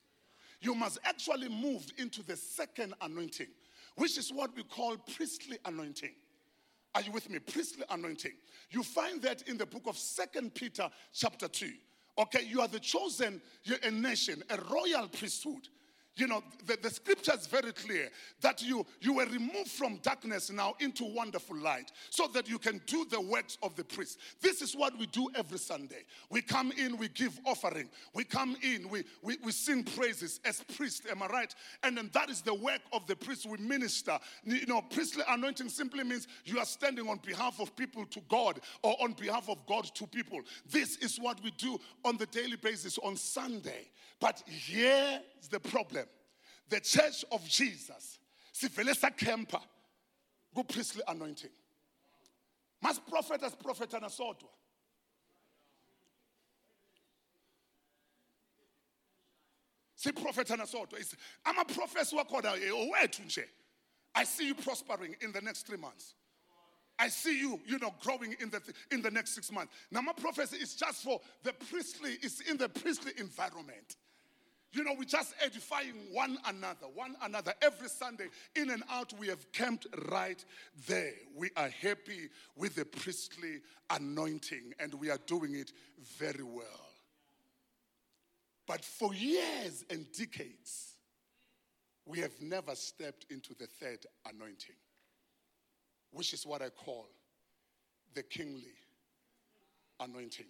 you 0.62 0.74
must 0.76 1.00
actually 1.04 1.50
move 1.50 1.86
into 1.98 2.24
the 2.24 2.36
second 2.36 2.94
anointing, 3.02 3.48
which 3.96 4.18
is 4.18 4.32
what 4.32 4.56
we 4.56 4.64
call 4.64 4.98
priestly 5.16 5.58
anointing. 5.66 6.14
Are 6.96 7.02
you 7.02 7.12
with 7.12 7.30
me? 7.30 7.40
Priestly 7.40 7.84
anointing. 7.90 8.34
You 8.72 8.84
find 8.84 9.22
that 9.22 9.44
in 9.44 9.58
the 9.58 9.66
book 9.66 9.84
of 9.86 9.98
Second 9.98 10.56
Peter, 10.56 10.90
chapter 11.14 11.48
2. 11.48 11.72
Okay, 12.20 12.44
you 12.44 12.62
are 12.62 12.68
the 12.68 12.80
chosen 12.80 13.40
you're 13.64 13.78
a 13.84 13.92
nation, 13.92 14.42
a 14.50 14.58
royal 14.72 15.08
priesthood. 15.08 15.68
You 16.18 16.28
know, 16.28 16.44
the, 16.66 16.78
the 16.82 16.90
scripture 16.90 17.34
is 17.34 17.46
very 17.48 17.72
clear 17.72 18.10
that 18.42 18.62
you, 18.62 18.86
you 19.00 19.14
were 19.14 19.26
removed 19.26 19.70
from 19.70 19.98
darkness 19.98 20.52
now 20.52 20.74
into 20.80 21.06
wonderful 21.06 21.56
light 21.56 21.92
so 22.10 22.28
that 22.34 22.50
you 22.50 22.58
can 22.58 22.82
do 22.88 23.06
the 23.10 23.22
works 23.22 23.58
of 23.62 23.76
the 23.76 23.84
priest. 23.84 24.20
This 24.42 24.64
is 24.64 24.76
what 24.76 24.98
we 24.98 25.06
do 25.06 25.30
every 25.36 25.60
Sunday. 25.60 26.06
We 26.32 26.42
come 26.42 26.72
in, 26.72 26.98
we 26.98 27.10
give 27.10 27.40
offering. 27.46 27.90
We 28.16 28.24
come 28.24 28.58
in, 28.64 28.90
we, 28.90 29.04
we, 29.22 29.38
we 29.44 29.52
sing 29.52 29.84
praises 29.84 30.40
as 30.44 30.64
priests, 30.76 31.04
am 31.10 31.22
I 31.22 31.28
right? 31.28 31.56
And 31.84 31.96
then 31.96 32.10
that 32.14 32.32
is 32.32 32.42
the 32.42 32.56
work 32.56 32.82
of 32.92 33.06
the 33.06 33.16
priest. 33.16 33.46
We 33.46 33.58
minister. 33.58 34.18
You 34.44 34.66
know, 34.66 34.82
priestly 34.82 35.24
anointing 35.30 35.70
simply 35.70 36.04
means 36.04 36.28
you 36.46 36.58
are 36.58 36.66
standing 36.66 37.08
on 37.08 37.20
behalf 37.24 37.60
of 37.60 37.76
people 37.76 38.06
to 38.06 38.22
God 38.28 38.60
or 38.82 38.96
on 39.02 39.14
behalf 39.14 39.50
of 39.50 39.64
God 39.68 39.86
to 39.94 40.08
people. 40.08 40.42
This 40.70 40.98
is 40.98 41.20
what 41.20 41.44
we 41.44 41.52
do 41.52 41.80
on 42.04 42.18
the 42.18 42.26
daily 42.26 42.58
basis 42.58 42.98
on 42.98 43.16
Sunday. 43.16 43.92
But 44.20 44.42
here's 44.48 45.22
the 45.52 45.60
problem 45.60 46.07
the 46.70 46.80
church 46.80 47.26
of 47.32 47.48
Jesus, 47.48 48.20
sivele 48.54 48.94
sakhempa 48.94 49.62
ku-priestly 50.54 51.04
anointing. 51.08 51.52
Mas 52.82 53.00
prophet 53.00 53.42
as 53.44 53.56
prophet 53.56 53.94
and 53.94 54.04
anasodwa. 54.04 54.50
siprofethana 59.98 60.68
sodwa 60.68 61.00
amaprofesi 61.46 62.16
wakhona 62.16 62.52
owethu 62.52 63.24
nje 63.24 63.50
i 64.16 64.24
see 64.24 64.48
you 64.48 64.56
prospering 64.56 65.16
in 65.22 65.32
the 65.32 65.42
next 65.42 65.66
three 65.66 65.78
months 65.78 66.14
I 67.00 67.10
see 67.10 67.40
you, 67.40 67.60
you 67.68 67.78
know, 67.78 67.94
growing 68.02 68.36
in 68.40 68.50
the 68.50 68.60
in 68.90 69.04
the 69.04 69.12
next 69.12 69.36
six 69.36 69.52
months. 69.52 69.72
Now, 69.92 70.02
my 70.02 70.14
prophecy 70.14 70.58
is 70.58 70.74
just 70.74 71.04
for 71.04 71.22
the 71.44 71.54
priestly, 71.54 72.18
it's 72.24 72.42
in 72.42 72.58
the 72.58 72.70
priestly 72.70 73.12
environment. 73.20 73.98
You 74.74 74.84
know, 74.84 74.92
we're 74.98 75.06
just 75.06 75.34
edifying 75.44 75.96
one 76.12 76.38
another, 76.46 76.88
one 76.94 77.16
another. 77.22 77.54
Every 77.62 77.88
Sunday, 77.88 78.28
in 78.56 78.70
and 78.70 78.84
out, 78.90 79.14
we 79.18 79.28
have 79.28 79.52
camped 79.52 79.88
right 80.10 80.44
there. 80.88 81.14
We 81.36 81.50
are 81.56 81.70
happy 81.70 82.30
with 82.56 82.76
the 82.76 82.86
priestly 82.86 83.62
anointing, 83.90 84.74
and 84.80 84.94
we 84.96 85.10
are 85.10 85.20
doing 85.26 85.56
it 85.56 85.72
very 86.18 86.44
well. 86.44 86.88
But 88.68 88.84
for 88.84 89.14
years 89.14 89.86
and 89.90 90.06
decades, 90.12 90.96
we 92.06 92.20
have 92.20 92.42
never 92.42 92.76
stepped 92.76 93.26
into 93.30 93.54
the 93.54 93.68
third 93.68 94.06
anointing, 94.26 94.76
which 96.12 96.34
is 96.34 96.46
what 96.46 96.62
I 96.62 96.70
call 96.70 97.08
the 98.14 98.24
kingly 98.24 98.76
anointing. 100.00 100.46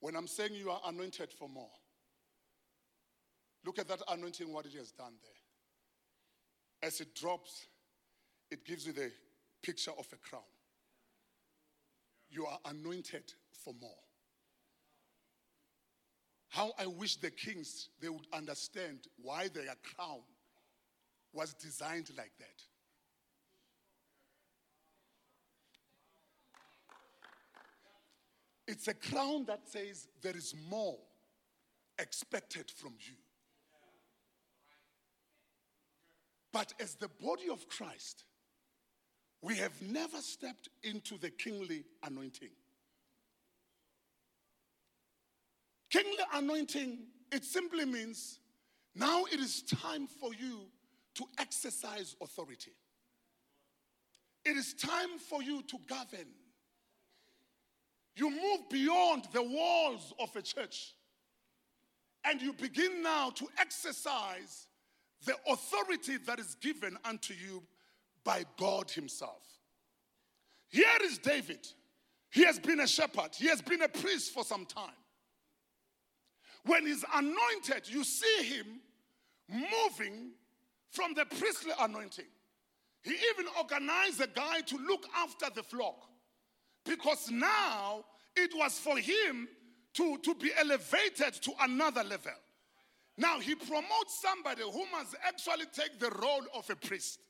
When 0.00 0.16
I'm 0.16 0.26
saying 0.26 0.54
you 0.54 0.70
are 0.70 0.80
anointed 0.86 1.30
for 1.32 1.48
more, 1.48 1.70
look 3.64 3.78
at 3.78 3.88
that 3.88 4.00
anointing, 4.08 4.52
what 4.52 4.66
it 4.66 4.72
has 4.74 4.90
done 4.92 5.12
there. 5.22 6.88
As 6.88 7.00
it 7.00 7.14
drops, 7.14 7.66
it 8.50 8.64
gives 8.64 8.86
you 8.86 8.92
the 8.92 9.12
picture 9.62 9.92
of 9.98 10.06
a 10.12 10.16
crown. 10.16 10.42
You 12.30 12.46
are 12.46 12.58
anointed 12.64 13.32
for 13.64 13.74
more. 13.80 13.90
How 16.48 16.72
I 16.78 16.86
wish 16.86 17.16
the 17.16 17.30
kings 17.30 17.90
they 18.00 18.08
would 18.08 18.26
understand 18.32 19.06
why 19.22 19.48
their 19.48 19.74
crown 19.94 20.20
was 21.32 21.54
designed 21.54 22.10
like 22.16 22.32
that. 22.38 22.62
It's 28.70 28.86
a 28.86 28.94
crown 28.94 29.46
that 29.46 29.68
says 29.68 30.06
there 30.22 30.36
is 30.36 30.54
more 30.70 30.96
expected 31.98 32.70
from 32.70 32.92
you. 33.00 33.14
But 36.52 36.72
as 36.78 36.94
the 36.94 37.08
body 37.20 37.48
of 37.50 37.68
Christ, 37.68 38.22
we 39.42 39.56
have 39.56 39.72
never 39.82 40.18
stepped 40.18 40.68
into 40.84 41.18
the 41.18 41.30
kingly 41.30 41.84
anointing. 42.04 42.50
Kingly 45.90 46.24
anointing, 46.32 46.98
it 47.32 47.44
simply 47.44 47.84
means 47.84 48.38
now 48.94 49.24
it 49.32 49.40
is 49.40 49.62
time 49.62 50.06
for 50.06 50.32
you 50.32 50.60
to 51.16 51.24
exercise 51.40 52.14
authority. 52.22 52.70
It 54.44 54.56
is 54.56 54.74
time 54.74 55.18
for 55.18 55.42
you 55.42 55.62
to 55.62 55.76
govern. 55.88 56.28
You 58.20 58.28
move 58.28 58.68
beyond 58.68 59.28
the 59.32 59.42
walls 59.42 60.12
of 60.20 60.36
a 60.36 60.42
church 60.42 60.94
and 62.22 62.42
you 62.42 62.52
begin 62.52 63.02
now 63.02 63.30
to 63.30 63.46
exercise 63.58 64.66
the 65.24 65.34
authority 65.48 66.18
that 66.26 66.38
is 66.38 66.54
given 66.56 66.98
unto 67.06 67.32
you 67.32 67.62
by 68.22 68.44
God 68.58 68.90
Himself. 68.90 69.42
Here 70.68 70.84
is 71.02 71.16
David. 71.16 71.66
He 72.30 72.44
has 72.44 72.58
been 72.58 72.80
a 72.80 72.86
shepherd, 72.86 73.30
he 73.34 73.48
has 73.48 73.62
been 73.62 73.80
a 73.80 73.88
priest 73.88 74.34
for 74.34 74.44
some 74.44 74.66
time. 74.66 74.90
When 76.66 76.86
he's 76.86 77.06
anointed, 77.14 77.88
you 77.88 78.04
see 78.04 78.42
him 78.42 78.66
moving 79.48 80.32
from 80.90 81.14
the 81.14 81.24
priestly 81.24 81.72
anointing. 81.80 82.26
He 83.02 83.12
even 83.12 83.46
organized 83.56 84.20
a 84.20 84.26
guy 84.26 84.60
to 84.60 84.76
look 84.76 85.06
after 85.16 85.46
the 85.54 85.62
flock 85.62 86.09
because 86.90 87.30
now 87.30 88.04
it 88.34 88.50
was 88.56 88.76
for 88.80 88.98
him 88.98 89.48
to, 89.94 90.18
to 90.24 90.34
be 90.34 90.50
elevated 90.58 91.34
to 91.34 91.52
another 91.60 92.02
level. 92.02 92.32
Now 93.16 93.38
he 93.38 93.54
promotes 93.54 94.20
somebody 94.20 94.62
who 94.62 94.84
must 94.90 95.14
actually 95.24 95.66
take 95.72 96.00
the 96.00 96.10
role 96.10 96.42
of 96.52 96.68
a 96.68 96.74
priest. 96.74 97.20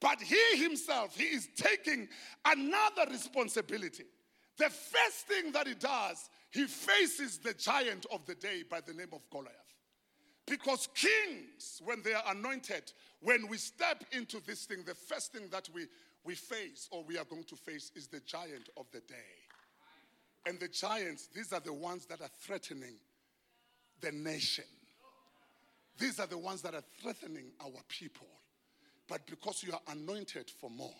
But 0.00 0.22
he 0.22 0.62
himself, 0.62 1.14
he 1.14 1.24
is 1.24 1.46
taking 1.56 2.08
another 2.46 3.10
responsibility. 3.10 4.04
The 4.56 4.70
first 4.70 5.26
thing 5.28 5.52
that 5.52 5.66
he 5.66 5.74
does, 5.74 6.30
he 6.50 6.64
faces 6.64 7.36
the 7.36 7.52
giant 7.52 8.06
of 8.10 8.24
the 8.24 8.34
day 8.34 8.62
by 8.68 8.80
the 8.80 8.94
name 8.94 9.10
of 9.12 9.20
Goliath. 9.30 9.52
Because 10.46 10.88
kings, 10.94 11.82
when 11.84 12.02
they 12.02 12.14
are 12.14 12.22
anointed, 12.28 12.92
when 13.20 13.46
we 13.48 13.58
step 13.58 14.04
into 14.12 14.40
this 14.46 14.64
thing, 14.64 14.84
the 14.86 14.94
first 14.94 15.32
thing 15.32 15.48
that 15.50 15.68
we, 15.74 15.86
we 16.26 16.34
face 16.34 16.88
or 16.90 17.04
we 17.04 17.16
are 17.16 17.24
going 17.24 17.44
to 17.44 17.56
face 17.56 17.92
is 17.94 18.08
the 18.08 18.20
giant 18.20 18.68
of 18.76 18.86
the 18.92 19.00
day. 19.00 19.14
And 20.44 20.58
the 20.58 20.68
giants, 20.68 21.28
these 21.34 21.52
are 21.52 21.60
the 21.60 21.72
ones 21.72 22.06
that 22.06 22.20
are 22.20 22.30
threatening 22.40 22.96
the 24.00 24.12
nation. 24.12 24.64
These 25.98 26.20
are 26.20 26.26
the 26.26 26.38
ones 26.38 26.62
that 26.62 26.74
are 26.74 26.84
threatening 27.00 27.52
our 27.64 27.80
people. 27.88 28.26
But 29.08 29.26
because 29.26 29.62
you 29.62 29.72
are 29.72 29.80
anointed 29.88 30.50
for 30.50 30.68
more, 30.68 30.94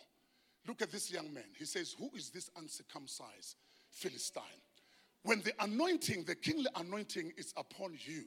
look 0.67 0.81
at 0.81 0.91
this 0.91 1.13
young 1.13 1.35
man. 1.35 1.45
He 1.59 1.65
says, 1.65 1.95
Who 1.99 2.11
is 2.15 2.31
this 2.31 2.51
uncircumcised 2.57 3.57
Philistine? 3.91 4.43
When 5.23 5.43
the 5.43 5.53
anointing, 5.61 6.25
the 6.25 6.37
kingly 6.37 6.69
anointing 6.77 7.33
is 7.37 7.53
upon 7.57 7.99
you, 8.05 8.25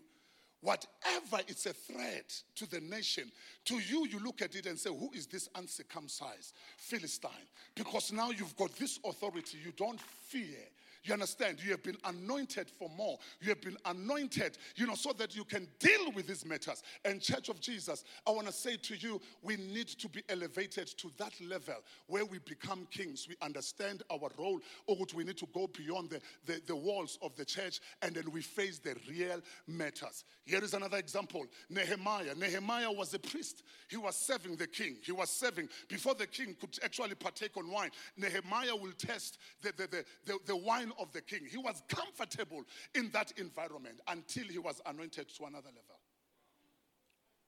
whatever 0.62 1.43
is 1.48 1.65
a 1.65 1.74
threat 1.74 2.41
to 2.56 2.69
the 2.69 2.82
nation, 2.82 3.32
to 3.65 3.76
you, 3.76 4.08
you 4.08 4.19
look 4.19 4.41
at 4.41 4.56
it 4.56 4.65
and 4.65 4.78
say, 4.78 4.89
Who 4.89 5.10
is 5.13 5.28
this 5.28 5.50
uncircumcised 5.56 6.54
Philistine? 6.78 7.32
Because 7.76 8.12
now 8.12 8.32
you've 8.32 8.56
got 8.56 8.76
this 8.76 9.00
authority, 9.04 9.58
you 9.63 9.72
don't 9.76 10.00
fear 10.02 10.58
you 11.04 11.14
understand? 11.14 11.60
You 11.64 11.72
have 11.72 11.84
been 11.84 11.98
anointed 12.04 12.70
for 12.78 12.90
more. 12.90 13.18
You 13.42 13.50
have 13.50 13.62
been 13.62 13.78
anointed, 13.86 14.58
you 14.76 14.88
know, 14.88 14.96
so 14.96 15.14
that 15.14 15.36
you 15.36 15.44
can 15.44 15.68
deal 15.80 16.12
with 16.14 16.28
these 16.28 16.46
matters. 16.46 16.84
And, 17.06 17.22
Church 17.22 17.50
of 17.50 17.60
Jesus, 17.60 18.04
I 18.26 18.32
want 18.32 18.48
to 18.48 18.54
say 18.54 18.76
to 18.78 18.96
you, 18.96 19.22
we 19.44 19.56
need 19.56 19.88
to 19.88 20.10
be 20.10 20.24
elevated 20.30 20.88
to 20.98 21.12
that 21.18 21.34
level 21.42 21.76
where 22.08 22.26
we 22.26 22.40
become 22.40 22.88
kings. 22.90 23.28
We 23.30 23.36
understand 23.42 24.04
our 24.10 24.30
role, 24.38 24.60
oh, 24.88 24.96
or 24.96 25.06
we 25.16 25.24
need 25.24 25.38
to 25.38 25.48
go 25.54 25.68
beyond 25.68 26.10
the, 26.10 26.22
the, 26.46 26.62
the 26.66 26.76
walls 26.76 27.20
of 27.22 27.36
the 27.36 27.46
church 27.46 27.80
and 28.02 28.16
then 28.16 28.32
we 28.32 28.42
face 28.42 28.80
the 28.80 28.96
real 29.10 29.42
matters. 29.68 30.24
Here 30.46 30.64
is 30.64 30.74
another 30.74 30.98
example 30.98 31.46
Nehemiah. 31.70 32.36
Nehemiah 32.36 32.92
was 32.92 33.14
a 33.14 33.20
priest, 33.20 33.64
he 33.88 33.98
was 33.98 34.16
serving 34.16 34.56
the 34.56 34.68
king. 34.68 34.98
He 35.02 35.12
was 35.12 35.30
serving 35.30 35.70
before 35.88 36.16
the 36.16 36.28
king 36.28 36.56
could 36.60 36.78
actually 36.84 37.16
partake 37.16 37.58
on 37.58 37.70
wine. 37.70 37.90
Nehemiah 38.18 38.76
will 38.76 38.92
test 38.98 39.38
the, 39.62 39.72
the, 39.76 39.88
the, 39.88 40.06
the, 40.26 40.40
the 40.46 40.56
wine 40.56 40.88
of 40.99 41.12
the 41.12 41.21
king. 41.21 41.41
He 41.49 41.58
was 41.58 41.84
comfortable 41.88 42.63
in 42.95 43.10
that 43.12 43.34
environment 43.38 44.02
until 44.08 44.45
he 44.45 44.58
was 44.58 44.82
anointed 44.86 45.30
to 45.38 45.45
another 45.45 45.69
level. 45.69 45.99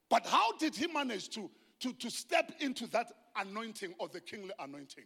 But 0.10 0.26
how 0.26 0.58
did 0.58 0.76
he 0.76 0.88
manage 0.88 1.30
to, 1.30 1.50
to, 1.80 1.94
to 1.94 2.10
step 2.10 2.52
into 2.60 2.88
that 2.88 3.12
anointing 3.38 3.96
or 3.98 4.10
the 4.10 4.20
kingly 4.20 4.52
anointing? 4.60 5.06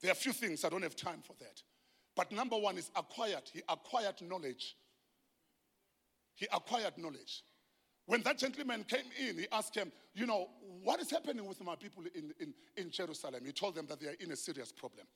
There 0.00 0.10
are 0.10 0.12
a 0.12 0.16
few 0.16 0.32
things, 0.32 0.64
I 0.64 0.68
don't 0.68 0.82
have 0.82 0.96
time 0.96 1.20
for 1.22 1.34
that. 1.40 1.62
But 2.14 2.30
number 2.30 2.56
one 2.56 2.78
is 2.78 2.90
acquired. 2.94 3.42
He 3.52 3.62
acquired 3.68 4.20
knowledge. 4.22 4.76
He 6.34 6.46
acquired 6.52 6.98
knowledge. 6.98 7.42
When 8.06 8.22
that 8.22 8.38
gentleman 8.38 8.84
came 8.84 9.06
in, 9.28 9.38
he 9.38 9.46
asked 9.52 9.74
him, 9.74 9.92
You 10.14 10.26
know, 10.26 10.48
what 10.82 11.00
is 11.00 11.10
happening 11.10 11.46
with 11.46 11.62
my 11.62 11.76
people 11.76 12.02
in, 12.14 12.32
in, 12.40 12.52
in 12.76 12.90
Jerusalem? 12.90 13.42
He 13.44 13.52
told 13.52 13.74
them 13.74 13.86
that 13.86 14.00
they 14.00 14.08
are 14.08 14.16
in 14.20 14.32
a 14.32 14.36
serious 14.36 14.72
problem. 14.72 15.06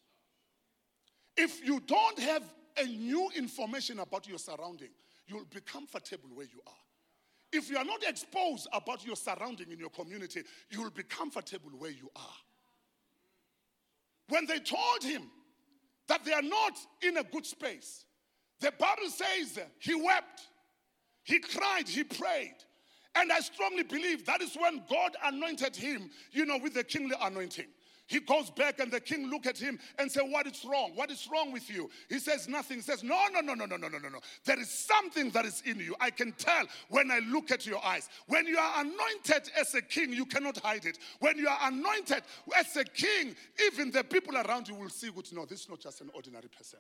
If 1.36 1.64
you 1.64 1.80
don't 1.80 2.18
have 2.18 2.42
a 2.78 2.84
new 2.84 3.30
information 3.36 3.98
about 3.98 4.28
your 4.28 4.38
surrounding, 4.38 4.90
you'll 5.26 5.44
be 5.44 5.60
comfortable 5.60 6.30
where 6.34 6.46
you 6.46 6.60
are. 6.66 6.72
If 7.52 7.70
you 7.70 7.78
are 7.78 7.84
not 7.84 8.02
exposed 8.02 8.68
about 8.72 9.04
your 9.06 9.16
surrounding 9.16 9.70
in 9.70 9.78
your 9.78 9.90
community, 9.90 10.42
you 10.70 10.82
will 10.82 10.90
be 10.90 11.02
comfortable 11.02 11.70
where 11.78 11.90
you 11.90 12.10
are. 12.16 12.38
When 14.28 14.46
they 14.46 14.58
told 14.58 15.02
him 15.02 15.30
that 16.08 16.24
they 16.24 16.32
are 16.32 16.42
not 16.42 16.72
in 17.02 17.18
a 17.18 17.22
good 17.22 17.46
space, 17.46 18.04
the 18.60 18.72
Bible 18.72 19.08
says 19.08 19.58
he 19.78 19.94
wept, 19.94 20.48
he 21.22 21.38
cried, 21.38 21.88
he 21.88 22.04
prayed. 22.04 22.56
And 23.14 23.32
I 23.32 23.40
strongly 23.40 23.82
believe 23.82 24.26
that 24.26 24.42
is 24.42 24.56
when 24.56 24.82
God 24.90 25.16
anointed 25.24 25.74
him, 25.74 26.10
you 26.32 26.44
know, 26.44 26.58
with 26.58 26.74
the 26.74 26.84
kingly 26.84 27.16
anointing. 27.20 27.66
He 28.08 28.20
goes 28.20 28.50
back 28.50 28.78
and 28.78 28.90
the 28.90 29.00
king 29.00 29.28
look 29.28 29.46
at 29.46 29.58
him 29.58 29.80
and 29.98 30.10
say, 30.10 30.20
what 30.20 30.46
is 30.46 30.64
wrong? 30.64 30.92
What 30.94 31.10
is 31.10 31.28
wrong 31.30 31.50
with 31.50 31.68
you? 31.68 31.90
He 32.08 32.20
says 32.20 32.48
nothing. 32.48 32.76
He 32.76 32.82
says, 32.82 33.02
no, 33.02 33.18
no, 33.32 33.40
no, 33.40 33.54
no, 33.54 33.66
no, 33.66 33.76
no, 33.76 33.88
no, 33.88 33.98
no, 33.98 34.08
no. 34.08 34.20
There 34.44 34.60
is 34.60 34.70
something 34.70 35.30
that 35.30 35.44
is 35.44 35.60
in 35.66 35.80
you. 35.80 35.96
I 36.00 36.10
can 36.10 36.30
tell 36.32 36.66
when 36.88 37.10
I 37.10 37.18
look 37.18 37.50
at 37.50 37.66
your 37.66 37.84
eyes. 37.84 38.08
When 38.28 38.46
you 38.46 38.58
are 38.58 38.80
anointed 38.80 39.50
as 39.58 39.74
a 39.74 39.82
king, 39.82 40.12
you 40.12 40.24
cannot 40.24 40.58
hide 40.58 40.84
it. 40.84 40.98
When 41.18 41.36
you 41.36 41.48
are 41.48 41.58
anointed 41.62 42.22
as 42.56 42.76
a 42.76 42.84
king, 42.84 43.34
even 43.66 43.90
the 43.90 44.04
people 44.04 44.36
around 44.36 44.68
you 44.68 44.76
will 44.76 44.88
see, 44.88 45.10
good, 45.10 45.26
no, 45.32 45.44
this 45.44 45.62
is 45.62 45.68
not 45.68 45.80
just 45.80 46.00
an 46.00 46.10
ordinary 46.14 46.48
person. 46.48 46.78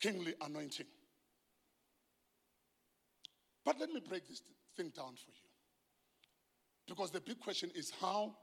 Kingly 0.00 0.34
anointing. 0.44 0.86
But 3.64 3.78
let 3.78 3.90
me 3.90 4.00
break 4.00 4.26
this 4.28 4.40
thing 4.76 4.92
down 4.94 5.14
for 5.14 5.30
you. 5.30 5.48
Because 6.86 7.10
the 7.10 7.20
big 7.20 7.40
question 7.40 7.70
is 7.74 7.92
how 8.00 8.36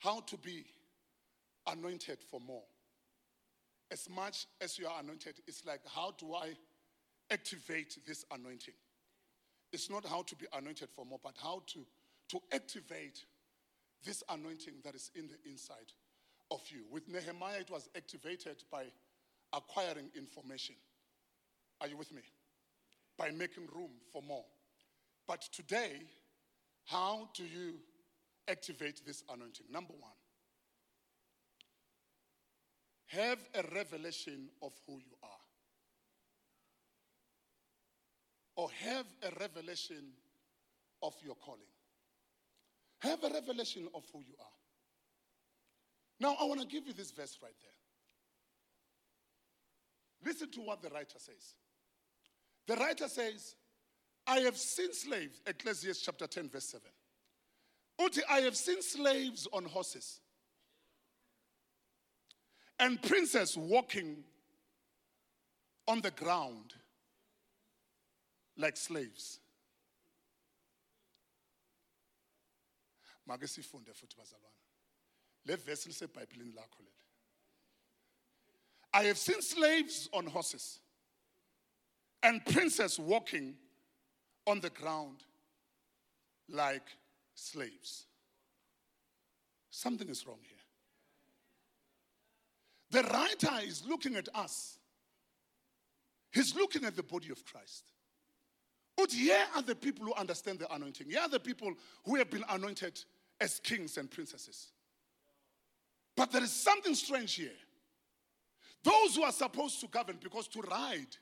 how 0.00 0.20
to 0.20 0.36
be 0.38 0.64
anointed 1.66 2.18
for 2.30 2.40
more. 2.40 2.62
As 3.90 4.08
much 4.08 4.46
as 4.60 4.78
you 4.78 4.86
are 4.86 5.00
anointed, 5.00 5.34
it's 5.46 5.64
like 5.66 5.80
how 5.86 6.14
do 6.18 6.34
I 6.34 6.54
activate 7.30 7.98
this 8.06 8.24
anointing? 8.32 8.74
It's 9.72 9.90
not 9.90 10.04
how 10.04 10.22
to 10.22 10.36
be 10.36 10.46
anointed 10.56 10.88
for 10.90 11.04
more, 11.04 11.20
but 11.22 11.36
how 11.40 11.62
to, 11.68 11.86
to 12.30 12.40
activate 12.52 13.24
this 14.04 14.22
anointing 14.28 14.74
that 14.84 14.94
is 14.94 15.10
in 15.14 15.28
the 15.28 15.50
inside 15.50 15.92
of 16.50 16.60
you. 16.70 16.84
With 16.90 17.08
Nehemiah, 17.08 17.60
it 17.60 17.70
was 17.70 17.88
activated 17.96 18.64
by 18.70 18.84
acquiring 19.52 20.10
information. 20.16 20.74
Are 21.80 21.88
you 21.88 21.96
with 21.96 22.12
me? 22.12 22.22
By 23.18 23.30
making 23.30 23.66
room 23.74 23.90
for 24.12 24.22
more. 24.22 24.44
But 25.26 25.42
today, 25.52 25.92
how 26.86 27.28
do 27.34 27.44
you 27.44 27.74
activate 28.48 29.02
this 29.06 29.22
anointing? 29.32 29.66
Number 29.70 29.92
one, 29.98 30.12
have 33.06 33.38
a 33.54 33.62
revelation 33.74 34.48
of 34.62 34.72
who 34.86 34.94
you 34.94 35.16
are. 35.22 35.28
Or 38.56 38.68
have 38.84 39.06
a 39.22 39.30
revelation 39.40 40.12
of 41.02 41.14
your 41.24 41.34
calling. 41.34 41.60
Have 43.00 43.24
a 43.24 43.30
revelation 43.30 43.88
of 43.94 44.04
who 44.12 44.20
you 44.20 44.34
are. 44.38 44.46
Now, 46.20 46.36
I 46.40 46.44
want 46.44 46.60
to 46.60 46.66
give 46.66 46.86
you 46.86 46.92
this 46.92 47.10
verse 47.10 47.38
right 47.42 47.54
there. 47.62 47.70
Listen 50.32 50.50
to 50.50 50.60
what 50.60 50.82
the 50.82 50.90
writer 50.90 51.18
says. 51.18 51.54
The 52.70 52.76
writer 52.76 53.08
says, 53.08 53.56
I 54.28 54.38
have 54.42 54.56
seen 54.56 54.94
slaves, 54.94 55.40
Ecclesiastes 55.44 56.04
chapter 56.04 56.28
10, 56.28 56.50
verse 56.50 56.66
7. 56.66 56.86
Uti, 57.98 58.20
I 58.30 58.42
have 58.42 58.56
seen 58.56 58.80
slaves 58.80 59.48
on 59.52 59.64
horses 59.64 60.20
and 62.78 63.02
princes 63.02 63.56
walking 63.56 64.18
on 65.88 66.00
the 66.00 66.12
ground 66.12 66.74
like 68.56 68.76
slaves. 68.76 69.40
Make 73.26 73.40
sifunde 73.40 73.90
futhi 73.90 74.14
bazalwane. 74.14 75.48
Le 75.48 75.56
verse 75.56 75.88
lisebhayibhelini 75.88 76.54
lakho. 76.54 76.86
I 78.94 79.02
have 79.06 79.18
seen 79.18 79.42
slaves 79.42 80.08
on 80.12 80.26
horses 80.26 80.78
and 82.22 82.44
princes 82.44 82.98
walking 82.98 83.54
on 84.46 84.60
the 84.60 84.70
ground 84.70 85.24
like 86.48 86.86
slaves. 87.34 88.06
Something 89.70 90.08
is 90.08 90.26
wrong 90.26 90.38
here. 90.42 90.56
The 92.90 93.08
writer 93.08 93.64
is 93.64 93.84
looking 93.86 94.16
at 94.16 94.28
us. 94.34 94.78
He's 96.32 96.54
looking 96.54 96.84
at 96.84 96.96
the 96.96 97.02
body 97.02 97.30
of 97.30 97.44
Christ. 97.44 97.84
But 98.96 99.12
here 99.12 99.46
are 99.56 99.62
the 99.62 99.74
people 99.74 100.06
who 100.06 100.14
understand 100.14 100.58
the 100.58 100.72
anointing. 100.74 101.08
Here 101.08 101.20
are 101.20 101.28
the 101.28 101.40
people 101.40 101.72
who 102.04 102.16
have 102.16 102.30
been 102.30 102.44
anointed 102.50 103.00
as 103.40 103.60
kings 103.60 103.96
and 103.96 104.10
princesses. 104.10 104.72
But 106.16 106.32
there 106.32 106.42
is 106.42 106.52
something 106.52 106.94
strange 106.94 107.34
here. 107.34 107.48
Those 108.82 109.16
who 109.16 109.22
are 109.22 109.32
supposed 109.32 109.80
to 109.80 109.86
govern, 109.86 110.18
because 110.22 110.48
to 110.48 110.60
ride 110.62 111.16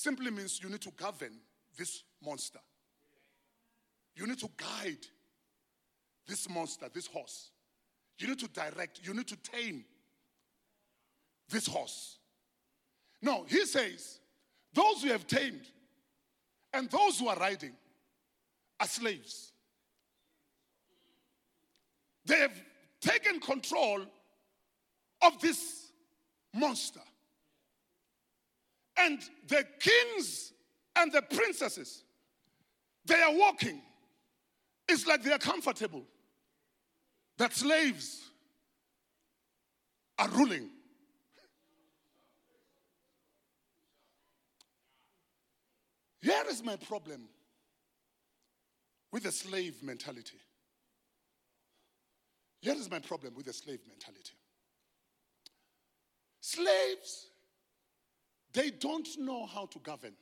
simply 0.00 0.30
means 0.30 0.60
you 0.62 0.70
need 0.70 0.80
to 0.80 0.90
govern 0.92 1.32
this 1.76 2.02
monster. 2.24 2.60
You 4.16 4.26
need 4.26 4.38
to 4.38 4.48
guide 4.56 5.06
this 6.26 6.48
monster, 6.48 6.86
this 6.92 7.06
horse. 7.06 7.50
You 8.18 8.28
need 8.28 8.38
to 8.38 8.48
direct, 8.48 9.00
you 9.02 9.14
need 9.14 9.28
to 9.28 9.36
tame 9.36 9.84
this 11.48 11.66
horse. 11.66 12.18
No, 13.22 13.44
he 13.48 13.66
says, 13.66 14.20
those 14.72 15.02
who 15.02 15.10
have 15.10 15.26
tamed 15.26 15.66
and 16.72 16.90
those 16.90 17.18
who 17.18 17.28
are 17.28 17.36
riding 17.36 17.72
are 18.78 18.86
slaves. 18.86 19.52
They 22.24 22.38
have 22.38 22.62
taken 23.00 23.40
control 23.40 24.00
of 25.22 25.40
this 25.40 25.92
monster. 26.54 27.00
And 28.96 29.20
the 29.48 29.64
kings 29.78 30.52
and 30.96 31.12
the 31.12 31.22
princesses, 31.22 32.04
they 33.06 33.20
are 33.20 33.34
walking. 33.34 33.80
It's 34.88 35.06
like 35.06 35.22
they 35.22 35.32
are 35.32 35.38
comfortable. 35.38 36.02
That 37.38 37.54
slaves 37.54 38.20
are 40.18 40.28
ruling. 40.28 40.68
Here 46.20 46.42
is 46.50 46.62
my 46.62 46.76
problem 46.76 47.22
with 49.10 49.22
the 49.22 49.32
slave 49.32 49.82
mentality. 49.82 50.38
Here 52.60 52.74
is 52.74 52.90
my 52.90 52.98
problem 52.98 53.34
with 53.34 53.46
the 53.46 53.54
slave 53.54 53.80
mentality. 53.88 54.34
Slaves, 56.42 57.29
they 58.52 58.70
don't 58.70 59.08
know 59.18 59.46
how 59.46 59.66
to 59.66 59.78
govern 59.78 60.12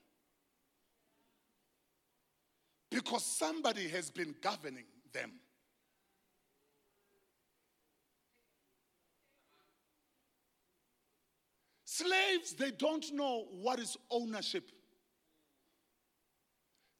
because 2.90 3.24
somebody 3.24 3.88
has 3.88 4.10
been 4.10 4.34
governing 4.40 4.84
them. 5.12 5.32
Slaves, 11.84 12.52
they 12.52 12.70
don't 12.70 13.12
know 13.12 13.46
what 13.60 13.80
is 13.80 13.96
ownership. 14.10 14.70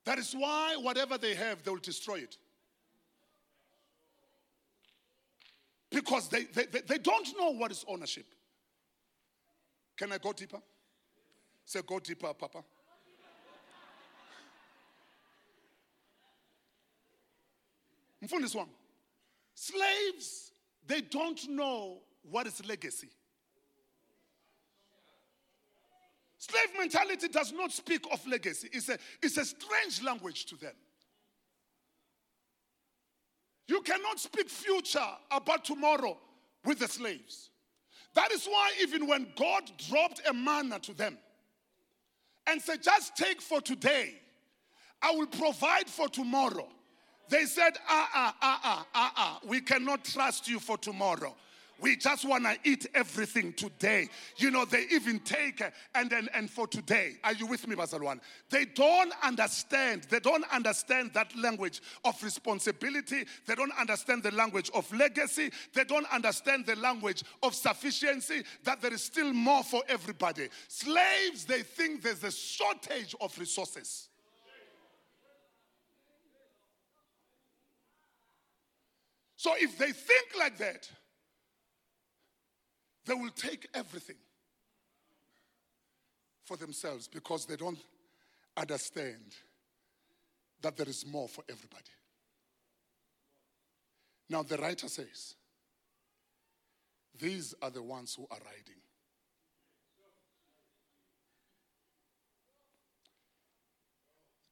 That 0.05 0.19
is 0.19 0.35
why 0.37 0.77
whatever 0.81 1.19
they 1.19 1.35
have, 1.35 1.63
they 1.63 1.71
will 1.71 1.79
destroy 1.79 2.17
it. 2.17 2.37
Because 5.91 6.29
they, 6.29 6.45
they, 6.45 6.65
they, 6.65 6.99
don't 6.99 7.29
know 7.39 7.51
what 7.51 7.71
is 7.71 7.85
ownership. 7.87 8.27
Can 9.97 10.13
I 10.13 10.19
go 10.19 10.33
deeper? 10.33 10.61
Say, 11.69 11.83
go 11.87 11.99
deeper, 11.99 12.33
Papa. 12.33 12.65
this 18.41 18.55
one. 18.55 18.69
Slaves, 19.55 20.53
they 20.87 21.03
don't 21.03 21.47
know 21.51 21.99
what 22.23 22.47
is 22.47 22.65
legacy. 22.67 23.11
Slave 26.39 26.71
mentality 26.79 27.29
does 27.29 27.53
not 27.53 27.71
speak 27.71 28.07
of 28.11 28.27
legacy. 28.27 28.71
It's 28.73 28.89
a, 28.89 28.97
it's 29.23 29.37
a 29.37 29.45
strange 29.45 30.03
language 30.03 30.47
to 30.47 30.57
them. 30.57 30.73
You 33.67 33.83
cannot 33.83 34.19
speak 34.19 34.49
future 34.49 35.05
about 35.31 35.67
tomorrow 35.67 36.17
with 36.65 36.79
the 36.79 36.89
slaves. 36.89 37.51
That 38.15 38.33
is 38.33 38.47
why, 38.47 38.73
even 38.81 39.07
when 39.07 39.27
God 39.37 39.71
dropped 39.87 40.23
a 40.27 40.33
manna 40.33 40.79
to 40.79 40.95
them 40.95 41.19
and 42.49 42.61
said, 42.61 42.83
Just 42.83 43.17
take 43.17 43.41
for 43.41 43.61
today, 43.61 44.15
I 45.03 45.13
will 45.13 45.27
provide 45.27 45.89
for 45.89 46.09
tomorrow. 46.09 46.69
They 47.29 47.45
said, 47.45 47.75
Ah, 47.89 48.11
ah, 48.15 48.37
ah, 48.41 48.61
ah, 48.65 48.87
ah, 48.95 49.13
ah, 49.17 49.41
we 49.47 49.61
cannot 49.61 50.05
trust 50.05 50.49
you 50.49 50.59
for 50.59 50.79
tomorrow. 50.79 51.35
We 51.81 51.97
just 51.97 52.29
want 52.29 52.45
to 52.45 52.57
eat 52.65 52.87
everything 52.95 53.53
today. 53.53 54.09
You 54.37 54.51
know, 54.51 54.65
they 54.65 54.87
even 54.91 55.21
take 55.21 55.61
uh, 55.61 55.71
and 55.95 56.11
then 56.11 56.29
and 56.35 56.51
for 56.51 56.67
today. 56.67 57.17
Are 57.23 57.33
you 57.33 57.47
with 57.47 57.67
me, 57.69 57.77
Bazalwane? 57.77 58.21
They 58.51 58.65
don't 58.65 59.13
understand. 59.23 60.05
They 60.11 60.21
don't 60.21 60.45
understand 60.53 61.13
that 61.15 61.37
language 61.37 61.81
of 62.05 62.21
responsibility. 62.23 63.25
They 63.47 63.55
don't 63.55 63.73
understand 63.79 64.25
the 64.25 64.33
language 64.33 64.71
of 64.75 64.93
legacy. 64.93 65.51
They 65.73 65.85
don't 65.85 66.11
understand 66.13 66.67
the 66.67 66.77
language 66.77 67.23
of 67.43 67.55
sufficiency, 67.55 68.43
that 68.65 68.81
there 68.81 68.93
is 68.93 69.03
still 69.03 69.33
more 69.33 69.63
for 69.63 69.83
everybody. 69.89 70.49
Slaves, 70.69 71.45
they 71.45 71.63
think 71.63 72.03
there's 72.03 72.25
a 72.25 72.31
shortage 72.31 73.15
of 73.21 73.37
resources. 73.39 74.09
So 79.37 79.53
if 79.57 79.79
they 79.79 79.93
think 79.93 80.27
like 80.37 80.59
that, 80.59 80.91
they 83.09 83.15
will 83.15 83.31
take 83.31 83.67
everything 83.73 84.17
for 86.45 86.59
themselves 86.59 87.09
because 87.09 87.47
they 87.47 87.57
don't 87.57 87.79
understand 88.55 89.35
that 90.61 90.77
there 90.77 90.89
is 90.89 91.07
more 91.07 91.27
for 91.27 91.43
everybody. 91.49 91.85
Now, 94.29 94.43
the 94.43 94.59
writer 94.59 94.89
says, 94.89 95.37
These 97.19 97.55
are 97.63 97.71
the 97.71 97.83
ones 97.83 98.15
who 98.15 98.27
are 98.31 98.39
riding. 98.45 98.83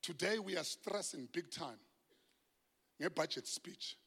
Today, 0.01 0.39
we 0.39 0.57
are 0.57 0.65
stressing 0.65 1.29
big 1.31 1.51
time 1.51 1.81
a 3.05 3.11
budget 3.11 3.47
speech 3.47 3.99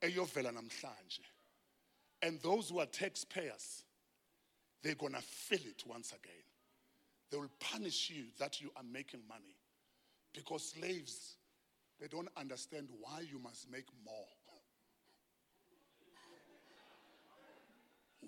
eyovela 0.00 0.52
namhlanje 0.52 1.22
and 2.26 2.40
those 2.40 2.70
who 2.70 2.80
are 2.80 2.86
taxpayers, 2.86 3.84
they're 4.82 4.96
going 4.96 5.12
to 5.12 5.20
feel 5.20 5.60
it 5.60 5.84
once 5.86 6.08
again. 6.08 6.42
They 7.30 7.36
will 7.36 7.52
punish 7.60 8.10
you 8.10 8.24
that 8.40 8.60
you 8.60 8.72
are 8.76 8.82
making 8.82 9.20
money. 9.28 9.54
Because 10.34 10.74
slaves, 10.74 11.36
they 12.00 12.08
don't 12.08 12.28
understand 12.36 12.88
why 13.00 13.20
you 13.20 13.38
must 13.38 13.70
make 13.70 13.86
more 14.04 14.26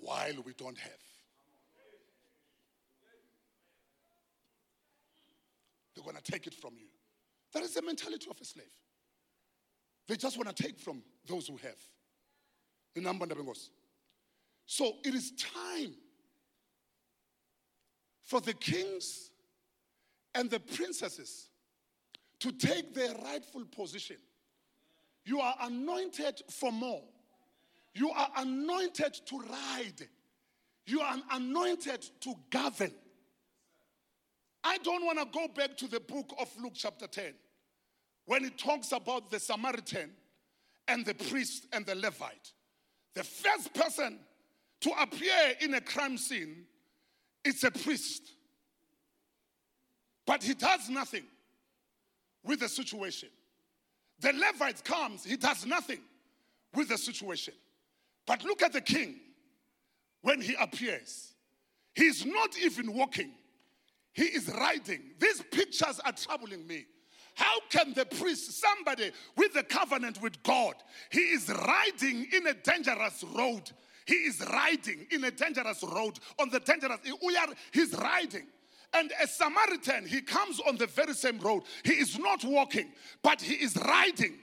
while 0.01 0.42
we 0.46 0.53
don't 0.53 0.78
have. 0.78 0.92
They're 5.96 6.05
going 6.05 6.16
to 6.16 6.22
take 6.22 6.46
it 6.46 6.55
from 6.55 6.74
you. 6.78 6.86
That 7.53 7.64
is 7.64 7.74
the 7.74 7.82
mentality 7.82 8.28
of 8.30 8.40
a 8.40 8.44
slave. 8.44 8.66
They 10.07 10.14
just 10.14 10.36
want 10.38 10.55
to 10.55 10.62
take 10.62 10.78
from 10.78 11.03
those 11.26 11.49
who 11.49 11.57
have. 11.57 11.78
The 12.94 13.01
number 13.01 13.26
so 14.70 14.96
it 15.02 15.14
is 15.14 15.32
time 15.32 15.94
for 18.22 18.38
the 18.42 18.52
kings 18.52 19.30
and 20.34 20.50
the 20.50 20.60
princesses 20.60 21.48
to 22.40 22.52
take 22.52 22.94
their 22.94 23.14
rightful 23.24 23.64
position. 23.64 24.18
You 25.24 25.40
are 25.40 25.54
anointed 25.62 26.42
for 26.50 26.70
more. 26.70 27.02
You 27.94 28.10
are 28.10 28.28
anointed 28.36 29.14
to 29.24 29.38
ride. 29.38 30.06
You 30.84 31.00
are 31.00 31.16
anointed 31.32 32.06
to 32.20 32.34
govern. 32.50 32.92
I 34.62 34.76
don't 34.84 35.06
want 35.06 35.18
to 35.18 35.26
go 35.32 35.48
back 35.48 35.78
to 35.78 35.88
the 35.88 36.00
book 36.00 36.34
of 36.38 36.50
Luke, 36.62 36.74
chapter 36.74 37.06
10, 37.06 37.32
when 38.26 38.44
it 38.44 38.58
talks 38.58 38.92
about 38.92 39.30
the 39.30 39.40
Samaritan 39.40 40.10
and 40.86 41.06
the 41.06 41.14
priest 41.14 41.68
and 41.72 41.86
the 41.86 41.94
Levite. 41.94 42.52
The 43.14 43.24
first 43.24 43.72
person 43.72 44.18
to 44.81 44.91
appear 45.01 45.55
in 45.61 45.74
a 45.74 45.81
crime 45.81 46.16
scene 46.16 46.64
is 47.45 47.64
a 47.64 47.70
priest. 47.70 48.22
But 50.26 50.43
he 50.43 50.55
does 50.55 50.89
nothing 50.89 51.24
with 52.45 52.61
the 52.61 52.68
situation. 52.68 53.31
The 54.20 54.33
Levite 54.33 54.85
comes, 54.85 55.24
he 55.24 55.37
does 55.37 55.64
nothing 55.64 56.01
with 56.74 56.89
the 56.89 56.99
situation. 56.99 57.55
But 58.26 58.45
look 58.45 58.62
at 58.62 58.72
the 58.72 58.81
king 58.81 59.16
when 60.22 60.41
he 60.41 60.55
appears. 60.61 61.33
He's 61.95 62.24
not 62.26 62.59
even 62.59 62.93
walking, 62.93 63.33
he 64.12 64.24
is 64.24 64.49
riding. 64.49 65.01
These 65.18 65.43
pictures 65.51 66.01
are 66.05 66.12
troubling 66.12 66.66
me. 66.66 66.87
How 67.35 67.61
can 67.70 67.95
the 67.95 68.05
priest, 68.05 68.61
somebody 68.61 69.12
with 69.37 69.55
the 69.55 69.62
covenant 69.62 70.20
with 70.20 70.43
God, 70.43 70.74
he 71.11 71.20
is 71.20 71.49
riding 71.49 72.26
in 72.33 72.49
a 72.49 72.55
dangerous 72.55 73.24
road? 73.35 73.70
He 74.09 74.14
is 74.14 74.40
riding 74.40 75.06
in 75.11 75.22
a 75.24 75.30
dangerous 75.30 75.82
road 75.82 76.18
on 76.38 76.48
the 76.48 76.61
dangerous. 76.61 76.98
Are, 77.04 77.54
he's 77.72 77.92
riding. 77.92 78.46
And 78.94 79.12
a 79.22 79.26
Samaritan, 79.26 80.06
he 80.06 80.22
comes 80.22 80.61
on 80.66 80.78
the 80.78 80.86
very 80.86 81.12
same 81.12 81.38
road. 81.40 81.64
He 81.84 81.92
is 81.92 82.18
not 82.18 82.42
walking, 82.42 82.90
but 83.22 83.42
he 83.42 83.52
is 83.52 83.76
riding. 83.76 84.38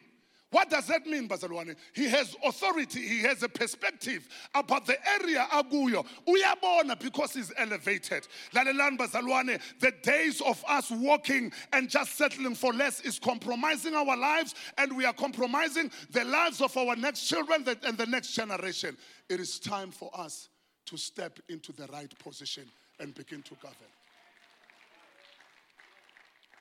What 0.52 0.70
does 0.70 0.88
that 0.88 1.06
mean, 1.06 1.28
Bazalwane? 1.28 1.76
He 1.94 2.08
has 2.08 2.34
authority, 2.46 3.02
he 3.02 3.20
has 3.24 3.44
a 3.44 3.50
perspective 3.50 4.30
about 4.54 4.86
the 4.86 4.96
area 5.20 5.46
aguyo. 5.52 6.06
Uyabona 6.26 6.98
because 6.98 7.34
he's 7.34 7.52
elevated. 7.58 8.26
Lalelan 8.54 8.98
Bazalwane, 8.98 9.60
the 9.82 9.92
days 10.04 10.40
of 10.40 10.64
us 10.66 10.92
walking 10.92 11.52
and 11.74 11.90
just 11.90 12.16
settling 12.16 12.56
for 12.56 12.72
less 12.72 13.02
is 13.02 13.20
compromising 13.20 13.96
our 13.96 14.16
lives, 14.16 14.56
and 14.78 14.96
we 14.96 15.04
are 15.04 15.12
compromising 15.12 15.92
the 16.12 16.24
lives 16.24 16.62
of 16.62 16.78
our 16.78 16.96
next 16.96 17.28
children 17.28 17.66
and 17.84 17.98
the 17.98 18.06
next 18.06 18.34
generation. 18.34 18.96
It 19.30 19.40
is 19.40 19.60
time 19.60 19.92
for 19.92 20.12
us 20.14 20.50
to 20.86 20.98
step 20.98 21.40
into 21.50 21.72
the 21.72 21.88
right 21.88 22.14
position 22.20 22.66
and 23.00 23.14
begin 23.16 23.42
to 23.44 23.56
govern. 23.56 23.76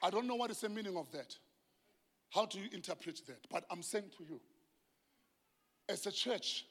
I 0.02 0.10
don't 0.10 0.26
know 0.26 0.34
what 0.34 0.50
is 0.50 0.60
the 0.60 0.68
meaning 0.68 0.96
of 0.96 1.10
that. 1.12 1.36
How 2.30 2.46
do 2.46 2.58
you 2.58 2.68
interpret 2.72 3.20
that? 3.26 3.46
But 3.50 3.64
I'm 3.70 3.82
saying 3.82 4.10
to 4.18 4.24
you, 4.24 4.40
as 5.88 6.06
a 6.06 6.12
church, 6.12 6.64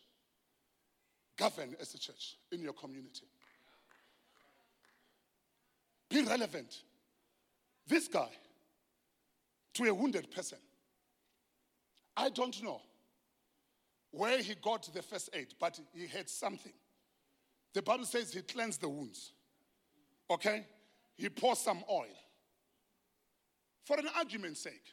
govern 1.37 1.75
as 1.79 1.93
a 1.93 1.99
church 1.99 2.37
in 2.51 2.61
your 2.61 2.73
community. 2.73 3.27
Be 6.09 6.23
relevant. 6.23 6.81
This 7.87 8.07
guy, 8.07 8.29
to 9.75 9.83
a 9.85 9.93
wounded 9.93 10.31
person, 10.31 10.59
I 12.15 12.29
don't 12.29 12.61
know 12.63 12.81
where 14.13 14.37
he 14.37 14.53
got 14.53 14.87
the 14.93 15.01
first 15.01 15.31
aid, 15.33 15.55
but 15.59 15.79
he 15.91 16.05
had 16.05 16.29
something. 16.29 16.71
The 17.73 17.81
Bible 17.81 18.05
says 18.05 18.31
he 18.31 18.41
cleansed 18.43 18.81
the 18.81 18.87
wounds. 18.87 19.33
Okay? 20.29 20.67
He 21.15 21.29
poured 21.29 21.57
some 21.57 21.83
oil. 21.89 22.05
For 23.85 23.97
an 23.97 24.07
argument's 24.15 24.61
sake, 24.61 24.85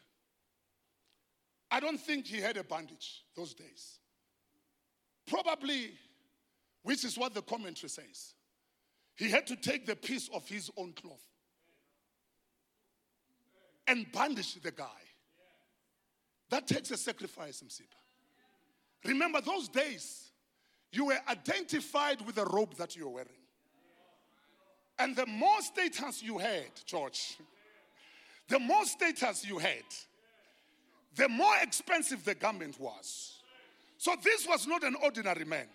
I 1.71 1.81
don't 1.81 2.01
think 2.01 2.27
he 2.27 2.41
had 2.41 2.57
a 2.57 2.65
bandage 2.65 3.25
those 3.37 3.53
days. 3.53 3.99
Probably, 5.27 5.93
which 6.83 7.05
is 7.05 7.19
what 7.19 7.35
the 7.35 7.43
commentary 7.43 7.91
says, 7.91 8.33
he 9.17 9.29
had 9.29 9.47
to 9.49 9.57
take 9.57 9.85
the 9.85 9.97
piece 9.97 10.31
of 10.33 10.49
his 10.49 10.71
own 10.79 10.95
cloth 10.95 11.21
and 13.87 14.11
bandage 14.13 14.55
the 14.63 14.73
guy. 14.73 14.87
That 16.49 16.67
takes 16.67 16.91
a 16.91 16.97
sacrifice, 16.97 17.63
Msipa. 17.63 18.00
Remember, 19.05 19.41
those 19.41 19.69
days, 19.69 20.31
you 20.93 21.07
were 21.07 21.19
identified 21.29 22.25
with 22.27 22.35
the 22.35 22.45
robe 22.45 22.75
that 22.77 22.97
you 22.97 23.07
were 23.07 23.15
wearing. 23.15 23.29
And 24.99 25.17
the 25.17 25.27
more 25.27 25.61
status 25.63 26.23
you 26.23 26.39
had, 26.39 26.71
George, 26.85 27.39
the 28.49 28.59
more 28.59 28.85
status 28.85 29.47
you 29.47 29.59
had, 29.59 29.85
the 31.17 31.29
more 31.29 31.55
expensive 31.63 32.25
the 32.25 32.35
garment 32.35 32.79
was. 32.79 33.39
So 33.97 34.15
this 34.23 34.47
was 34.47 34.67
not 34.67 34.83
an 34.85 34.97
ordinary 35.03 35.45
man. 35.45 35.67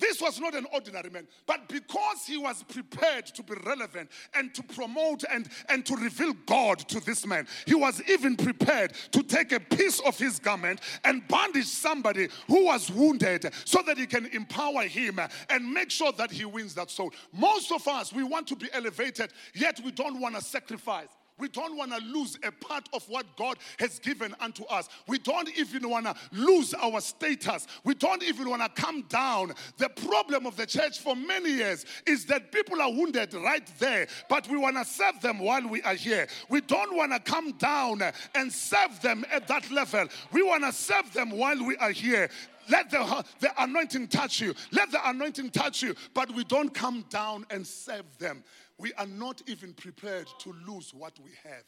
This 0.00 0.20
was 0.20 0.40
not 0.40 0.54
an 0.54 0.66
ordinary 0.72 1.10
man, 1.10 1.28
but 1.46 1.68
because 1.68 2.24
he 2.26 2.38
was 2.38 2.62
prepared 2.62 3.26
to 3.26 3.42
be 3.42 3.54
relevant 3.66 4.10
and 4.34 4.52
to 4.54 4.62
promote 4.62 5.24
and, 5.30 5.48
and 5.68 5.84
to 5.86 5.94
reveal 5.96 6.32
God 6.46 6.78
to 6.88 7.00
this 7.00 7.26
man, 7.26 7.46
he 7.66 7.74
was 7.74 8.02
even 8.08 8.36
prepared 8.36 8.94
to 9.12 9.22
take 9.22 9.52
a 9.52 9.60
piece 9.60 10.00
of 10.00 10.18
his 10.18 10.38
garment 10.38 10.80
and 11.04 11.26
bandage 11.28 11.66
somebody 11.66 12.28
who 12.48 12.64
was 12.64 12.90
wounded 12.90 13.52
so 13.64 13.82
that 13.86 13.98
he 13.98 14.06
can 14.06 14.26
empower 14.26 14.82
him 14.82 15.20
and 15.50 15.72
make 15.72 15.90
sure 15.90 16.12
that 16.12 16.30
he 16.30 16.46
wins 16.46 16.74
that 16.74 16.90
soul. 16.90 17.12
Most 17.32 17.70
of 17.70 17.86
us, 17.86 18.12
we 18.12 18.24
want 18.24 18.46
to 18.48 18.56
be 18.56 18.68
elevated, 18.72 19.32
yet 19.54 19.80
we 19.84 19.90
don't 19.90 20.20
want 20.20 20.34
to 20.34 20.40
sacrifice. 20.40 21.08
We 21.40 21.48
don't 21.48 21.76
want 21.76 21.92
to 21.92 21.98
lose 22.04 22.38
a 22.44 22.52
part 22.52 22.88
of 22.92 23.08
what 23.08 23.24
God 23.36 23.56
has 23.78 23.98
given 23.98 24.34
unto 24.40 24.64
us. 24.64 24.88
We 25.06 25.18
don't 25.18 25.48
even 25.56 25.88
want 25.88 26.06
to 26.06 26.14
lose 26.32 26.74
our 26.74 27.00
status. 27.00 27.66
We 27.82 27.94
don't 27.94 28.22
even 28.22 28.48
want 28.48 28.62
to 28.62 28.80
come 28.80 29.02
down. 29.08 29.54
The 29.78 29.88
problem 29.88 30.46
of 30.46 30.56
the 30.56 30.66
church 30.66 31.00
for 31.00 31.16
many 31.16 31.50
years 31.50 31.86
is 32.06 32.26
that 32.26 32.52
people 32.52 32.80
are 32.80 32.90
wounded 32.90 33.32
right 33.34 33.66
there, 33.78 34.06
but 34.28 34.48
we 34.48 34.58
want 34.58 34.76
to 34.76 34.84
serve 34.84 35.20
them 35.20 35.38
while 35.38 35.66
we 35.66 35.82
are 35.82 35.94
here. 35.94 36.28
We 36.48 36.60
don't 36.60 36.94
want 36.94 37.12
to 37.12 37.20
come 37.20 37.52
down 37.52 38.02
and 38.34 38.52
serve 38.52 39.00
them 39.00 39.24
at 39.32 39.48
that 39.48 39.70
level. 39.70 40.06
We 40.32 40.42
want 40.42 40.64
to 40.64 40.72
serve 40.72 41.12
them 41.12 41.30
while 41.30 41.64
we 41.64 41.76
are 41.78 41.90
here. 41.90 42.28
Let 42.68 42.90
the, 42.90 43.24
the 43.40 43.50
anointing 43.62 44.08
touch 44.08 44.40
you. 44.40 44.54
Let 44.70 44.90
the 44.92 45.08
anointing 45.08 45.50
touch 45.50 45.82
you. 45.82 45.94
But 46.14 46.32
we 46.34 46.44
don't 46.44 46.72
come 46.72 47.04
down 47.10 47.46
and 47.50 47.66
serve 47.66 48.06
them 48.18 48.44
we 48.80 48.94
are 48.94 49.06
not 49.06 49.42
even 49.46 49.74
prepared 49.74 50.26
to 50.38 50.54
lose 50.66 50.94
what 50.94 51.12
we 51.22 51.32
have. 51.44 51.64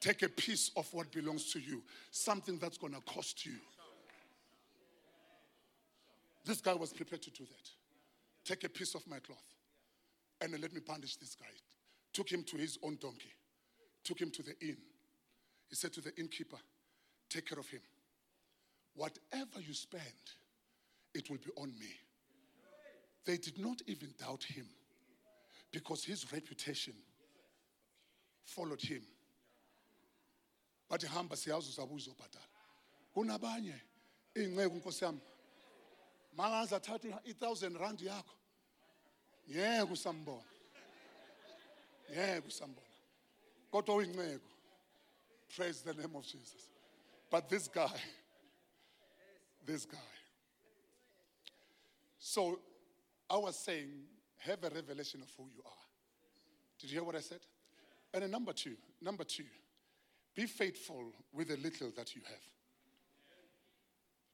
Take 0.00 0.22
a 0.22 0.28
piece 0.28 0.70
of 0.76 0.86
what 0.92 1.10
belongs 1.10 1.50
to 1.52 1.58
you, 1.58 1.82
something 2.10 2.58
that's 2.58 2.76
going 2.76 2.92
to 2.92 3.00
cost 3.00 3.46
you. 3.46 3.54
This 6.44 6.60
guy 6.60 6.74
was 6.74 6.92
prepared 6.92 7.22
to 7.22 7.30
do 7.30 7.44
that. 7.44 7.70
Take 8.44 8.64
a 8.64 8.68
piece 8.68 8.94
of 8.94 9.06
my 9.08 9.18
cloth 9.18 9.38
and 10.42 10.52
let 10.52 10.72
me 10.74 10.80
bandage 10.86 11.18
this 11.18 11.34
guy. 11.34 11.46
Took 12.12 12.30
him 12.30 12.44
to 12.44 12.56
his 12.58 12.78
own 12.82 12.98
donkey, 13.00 13.32
took 14.04 14.20
him 14.20 14.30
to 14.30 14.42
the 14.42 14.54
inn. 14.60 14.76
He 15.68 15.74
said 15.74 15.92
to 15.94 16.00
the 16.00 16.14
innkeeper, 16.16 16.58
Take 17.30 17.46
care 17.46 17.58
of 17.58 17.68
him. 17.68 17.80
Whatever 18.94 19.60
you 19.66 19.74
spend, 19.74 20.02
it 21.14 21.28
will 21.28 21.38
be 21.38 21.50
on 21.56 21.68
me. 21.78 21.94
They 23.24 23.36
did 23.36 23.58
not 23.58 23.82
even 23.86 24.14
doubt 24.18 24.44
him 24.44 24.66
because 25.70 26.04
his 26.04 26.32
reputation 26.32 26.94
followed 28.44 28.80
him. 28.80 29.02
Bathi 30.90 31.06
hamba 31.06 31.36
siyazi 31.36 31.68
uzabe 31.68 31.94
uzobhatala 31.94 32.46
kunabanye? 33.14 33.80
Iy'nceku 34.34 34.76
nkosi 34.76 35.04
yami. 35.04 35.20
Mangaze 36.36 36.76
athathe 36.76 37.14
i-thousand 37.24 37.76
rand 37.76 38.00
yakho. 38.00 38.36
Ngeke 39.50 39.92
usambona 39.92 40.44
ngeke 42.10 42.48
usambona 42.48 42.86
kodwa 43.70 43.94
uyinceku. 43.96 44.48
Praise 45.56 45.82
the 45.82 45.94
name 45.94 46.16
of 46.16 46.24
jesus. 46.24 46.70
But 47.30 47.48
this 47.48 47.68
guy 47.68 48.00
this 49.68 49.84
guy. 49.84 49.98
So 52.18 52.58
i 53.30 53.36
was 53.36 53.56
saying 53.56 53.92
have 54.38 54.62
a 54.64 54.70
revelation 54.70 55.20
of 55.22 55.28
who 55.36 55.44
you 55.44 55.62
are. 55.64 55.72
Did 56.80 56.90
you 56.90 56.96
hear 56.98 57.04
what 57.04 57.16
I 57.16 57.20
said? 57.20 57.40
And 58.14 58.22
then 58.22 58.30
number 58.30 58.52
two, 58.52 58.76
number 59.02 59.24
two, 59.24 59.44
be 60.34 60.46
faithful 60.46 61.12
with 61.32 61.48
the 61.48 61.56
little 61.56 61.90
that 61.96 62.14
you 62.14 62.22
have. 62.26 62.42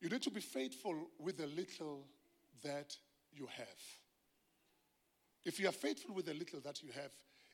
You 0.00 0.11
need 0.11 0.22
to 0.22 0.30
be 0.30 0.40
faithful 0.40 1.09
with 1.18 1.38
the 1.38 1.46
little 1.46 2.05
that 2.62 2.96
you 3.32 3.46
have. 3.46 3.80
If 5.44 5.59
you 5.59 5.68
are 5.68 5.72
faithful 5.72 6.14
with 6.14 6.26
the 6.26 6.34
little 6.34 6.61
that 6.61 6.82
you 6.82 6.90
have, 6.94 7.11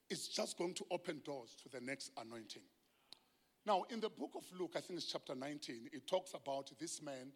it's 0.08 0.28
just 0.28 0.58
going 0.58 0.74
to 0.74 0.84
open 0.90 1.20
doors 1.24 1.54
to 1.62 1.68
the 1.68 1.84
next 1.84 2.10
anointing. 2.20 2.62
Now, 3.66 3.84
in 3.90 4.00
the 4.00 4.08
book 4.08 4.32
of 4.34 4.44
Luke, 4.58 4.72
I 4.76 4.80
think 4.80 4.98
it's 4.98 5.06
chapter 5.06 5.34
19, 5.34 5.90
it 5.92 6.06
talks 6.06 6.32
about 6.34 6.70
this 6.80 7.00
man 7.02 7.32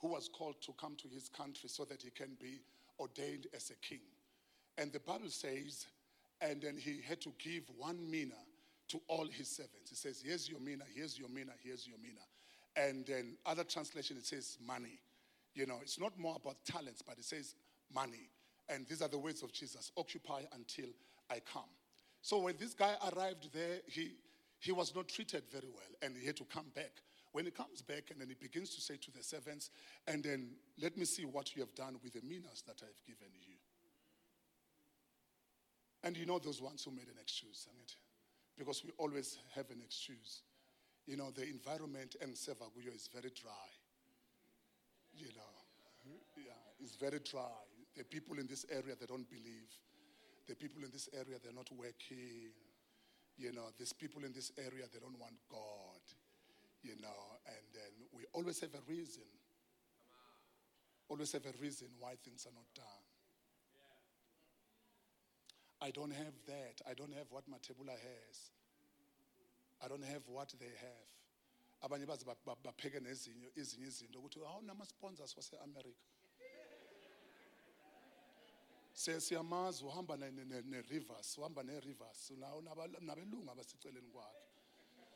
who 0.00 0.08
was 0.08 0.28
called 0.28 0.60
to 0.62 0.72
come 0.78 0.94
to 0.96 1.08
his 1.08 1.28
country 1.28 1.68
so 1.68 1.84
that 1.84 2.02
he 2.02 2.10
can 2.10 2.36
be 2.40 2.60
ordained 2.98 3.46
as 3.54 3.70
a 3.70 3.76
king. 3.76 4.00
And 4.80 4.90
the 4.92 4.98
Bible 4.98 5.28
says, 5.28 5.86
and 6.40 6.62
then 6.62 6.78
he 6.78 7.00
had 7.06 7.20
to 7.20 7.32
give 7.38 7.64
one 7.76 8.10
mina 8.10 8.34
to 8.88 9.00
all 9.08 9.26
his 9.26 9.48
servants. 9.48 9.90
He 9.90 9.94
says, 9.94 10.22
Here's 10.24 10.48
your 10.48 10.58
mina, 10.58 10.84
here's 10.94 11.18
your 11.18 11.28
mina, 11.28 11.52
here's 11.62 11.86
your 11.86 11.98
mina. 11.98 12.20
And 12.74 13.04
then 13.04 13.36
other 13.44 13.62
translation, 13.62 14.16
it 14.16 14.24
says 14.24 14.56
money. 14.66 14.98
You 15.54 15.66
know, 15.66 15.78
it's 15.82 16.00
not 16.00 16.18
more 16.18 16.36
about 16.42 16.64
talents, 16.64 17.02
but 17.06 17.18
it 17.18 17.24
says 17.24 17.54
money. 17.94 18.30
And 18.70 18.86
these 18.88 19.02
are 19.02 19.08
the 19.08 19.18
words 19.18 19.42
of 19.42 19.52
Jesus 19.52 19.92
occupy 19.98 20.42
until 20.54 20.88
I 21.30 21.40
come. 21.52 21.68
So 22.22 22.38
when 22.38 22.56
this 22.58 22.72
guy 22.72 22.94
arrived 23.12 23.52
there, 23.52 23.80
he, 23.86 24.14
he 24.60 24.72
was 24.72 24.94
not 24.94 25.08
treated 25.08 25.42
very 25.52 25.68
well, 25.68 25.92
and 26.00 26.16
he 26.16 26.26
had 26.26 26.36
to 26.36 26.44
come 26.44 26.66
back 26.74 27.02
When 27.32 27.44
he 27.44 27.50
comes 27.50 27.80
back 27.82 28.10
and 28.10 28.20
then 28.20 28.28
he 28.28 28.34
begins 28.34 28.74
to 28.74 28.80
say 28.80 28.96
to 28.96 29.10
the 29.12 29.22
servants, 29.22 29.70
and 30.06 30.22
then 30.22 30.50
let 30.80 30.96
me 30.96 31.04
see 31.04 31.24
what 31.24 31.54
you 31.54 31.62
have 31.62 31.74
done 31.74 31.96
with 32.02 32.14
the 32.14 32.22
minas 32.22 32.62
that 32.66 32.82
I 32.82 32.86
have 32.86 33.04
given 33.06 33.28
you. 33.46 33.49
And 36.02 36.16
you 36.16 36.24
know 36.24 36.38
those 36.38 36.62
ones 36.62 36.84
who 36.84 36.90
made 36.90 37.08
an 37.08 37.20
excuse, 37.20 37.66
it? 37.82 37.94
Because 38.56 38.84
we 38.84 38.90
always 38.98 39.38
have 39.54 39.70
an 39.70 39.80
excuse. 39.84 40.42
You 41.06 41.16
know, 41.16 41.30
the 41.30 41.42
environment 41.48 42.16
in 42.20 42.30
Sevaguyo 42.30 42.94
is 42.94 43.08
very 43.12 43.30
dry. 43.34 43.68
You 45.14 45.26
know, 45.36 46.14
yeah, 46.36 46.52
it's 46.80 46.96
very 46.96 47.18
dry. 47.18 47.64
The 47.96 48.04
people 48.04 48.38
in 48.38 48.46
this 48.46 48.64
area, 48.70 48.94
they 48.98 49.06
don't 49.06 49.28
believe. 49.28 49.68
The 50.46 50.54
people 50.54 50.84
in 50.84 50.90
this 50.90 51.08
area, 51.12 51.38
they're 51.42 51.52
not 51.52 51.70
working. 51.76 52.52
You 53.36 53.52
know, 53.52 53.68
these 53.78 53.92
people 53.92 54.24
in 54.24 54.32
this 54.32 54.52
area, 54.58 54.84
they 54.92 55.00
don't 55.00 55.18
want 55.18 55.34
God. 55.50 56.04
You 56.82 56.96
know, 57.02 57.20
and 57.46 57.64
then 57.74 57.92
we 58.16 58.24
always 58.32 58.60
have 58.60 58.74
a 58.74 58.82
reason. 58.88 59.28
Always 61.08 61.32
have 61.32 61.44
a 61.44 61.54
reason 61.60 61.88
why 61.98 62.14
things 62.24 62.46
are 62.46 62.54
not 62.54 62.68
done. 62.74 62.99
I 65.80 65.90
don't 65.90 66.12
have 66.12 66.34
that. 66.46 66.82
I 66.88 66.94
don't 66.94 67.14
have 67.14 67.26
what 67.30 67.44
Mathebula 67.48 67.92
has. 67.92 68.50
I 69.82 69.88
don't 69.88 70.04
have 70.04 70.22
what 70.26 70.52
they 70.58 70.66
have. 70.80 71.10
abanye 71.82 72.06
baze 72.06 72.24
bapheke 72.64 73.00
nezinye 73.00 73.50
ezinye 73.56 73.86
izinto 73.86 74.18
ukuthi 74.18 74.38
awunama-sponsors 74.40 75.36
wase-amerika 75.36 76.00
siyamazi 78.92 79.84
uhamba 79.84 80.16
ne-rivers 80.16 81.38
uhamba 81.38 81.62
ne-rivers 81.62 82.30
nabelungu 83.00 83.50
abasiceleni 83.50 84.10
kwakhe 84.10 84.46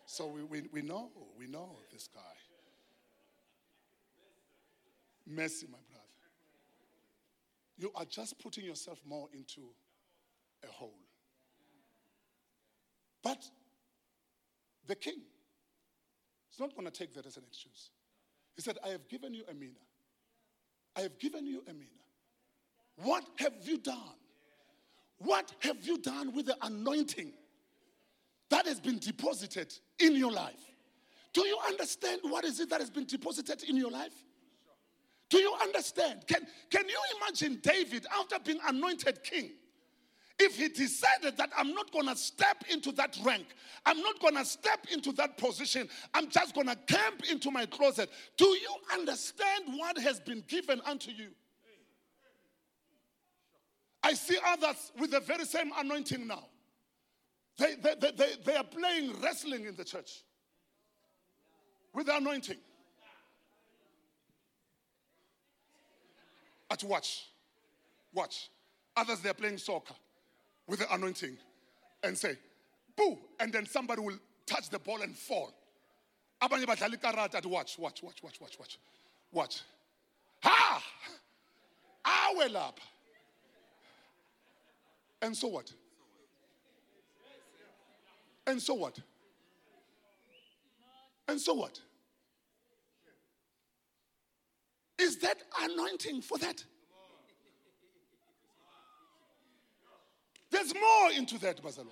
so 0.07 0.33
we, 0.33 0.43
we, 0.43 0.69
we 0.73 0.83
know 0.83 1.13
we 1.37 1.47
know 1.47 1.83
this 1.91 2.11
guy 2.11 2.37
mercy 5.27 5.67
my 5.67 5.83
brother 5.91 6.25
you 7.77 7.91
are 7.95 8.07
just 8.07 8.39
putting 8.43 8.65
yourself 8.65 9.05
more 9.05 9.29
into 9.33 9.75
a 10.65 10.73
hole 10.73 10.99
but 13.25 13.43
the 14.87 14.95
king 14.95 15.23
is 16.53 16.61
not 16.61 16.77
going 16.77 16.85
to 16.85 16.93
take 16.93 17.15
that 17.15 17.27
as 17.27 17.37
an 17.37 17.43
excuse. 17.49 17.91
He 18.55 18.63
said, 18.63 18.79
I 18.85 18.89
have 18.89 19.09
given 19.09 19.35
you 19.35 19.43
a 19.51 19.55
mina. 19.55 19.73
I 20.95 21.01
have 21.01 21.19
given 21.19 21.47
you 21.47 21.63
a 21.69 21.73
mina. 21.73 21.89
What 22.97 23.25
have 23.39 23.55
you 23.63 23.79
done? 23.79 23.97
What 25.19 25.53
have 25.61 25.85
you 25.85 25.99
done 25.99 26.35
with 26.35 26.47
the 26.47 26.57
anointing 26.63 27.33
that 28.51 28.67
has 28.67 28.79
been 28.79 28.99
deposited 28.99 29.75
in 29.99 30.15
your 30.15 30.31
life? 30.31 30.55
Do 31.33 31.45
you 31.47 31.59
understand 31.67 32.21
what 32.25 32.45
is 32.45 32.61
it 32.61 32.71
that 32.71 32.81
has 32.81 32.91
been 32.91 33.07
deposited 33.07 33.65
in 33.65 33.77
your 33.77 33.91
life? 33.91 34.13
Do 35.31 35.39
you 35.39 35.53
understand? 35.63 36.27
Can, 36.29 36.47
can 36.71 36.89
you 36.89 36.99
imagine 37.17 37.59
David 37.63 38.07
after 38.17 38.39
being 38.39 38.61
anointed 38.69 39.25
king? 39.25 39.51
If 40.39 40.57
he 40.57 40.69
decided 40.69 41.37
that 41.37 41.51
I'm 41.57 41.75
not 41.75 41.93
going 41.93 42.07
to 42.07 42.17
step 42.17 42.65
into 42.69 42.91
that 42.93 43.17
rank, 43.25 43.47
I'm 43.87 44.01
not 44.01 44.21
going 44.21 44.35
to 44.35 44.45
step 44.45 44.87
into 44.93 45.13
that 45.13 45.39
position, 45.39 45.89
I'm 46.13 46.29
just 46.29 46.55
going 46.55 46.67
to 46.67 46.77
camp 46.77 47.23
into 47.31 47.51
my 47.51 47.67
closet, 47.67 48.11
do 48.37 48.47
you 48.47 48.75
understand 48.93 49.65
what 49.77 49.97
has 49.99 50.19
been 50.19 50.43
given 50.49 50.81
unto 50.85 51.13
you? 51.13 51.29
I 54.03 54.15
see 54.15 54.37
others 54.47 54.93
with 54.99 55.13
the 55.13 55.21
very 55.21 55.45
same 55.45 55.71
anointing 55.79 56.27
now. 56.27 56.45
They, 57.57 57.77
they, 57.77 57.95
they, 58.01 58.11
they, 58.11 58.33
they 58.45 58.57
are 58.57 58.65
playing 58.65 59.13
wrestling 59.23 59.67
in 59.67 59.77
the 59.77 59.85
church 59.85 60.25
with 61.95 62.07
the 62.07 62.17
anointing. 62.17 62.59
At 66.71 66.83
watch. 66.83 67.29
Watch. 68.13 68.51
Others, 68.97 69.21
they're 69.21 69.33
playing 69.33 69.59
soccer 69.59 69.95
with 70.67 70.81
the 70.81 70.93
anointing 70.93 71.37
and 72.03 72.17
say, 72.17 72.37
boo, 72.97 73.19
and 73.41 73.53
then 73.53 73.67
somebody 73.67 74.01
will 74.01 74.19
touch 74.47 74.71
the 74.71 74.79
ball 74.79 75.03
and 75.03 75.17
fall. 75.17 75.53
Abanye 76.43 76.67
watch, 77.47 77.79
watch, 77.79 78.03
watch, 78.03 78.23
watch, 78.23 78.41
watch, 78.41 78.59
watch. 78.59 78.79
Watch. 79.33 79.63
Ha! 80.43 80.83
Awe 82.05 82.49
lapha. 82.49 82.81
And 85.23 85.37
so 85.37 85.49
what? 85.49 85.73
And 88.47 88.61
so 88.61 88.75
what? 88.75 88.99
And 91.27 91.41
so 91.41 91.55
what? 91.55 91.81
Is 94.99 95.19
that 95.19 95.39
anointing 95.63 96.21
for 96.21 96.39
that? 96.39 96.63
There's 100.55 100.73
more 100.73 101.11
into 101.11 101.37
that, 101.41 101.61
bazalwane. 101.61 101.91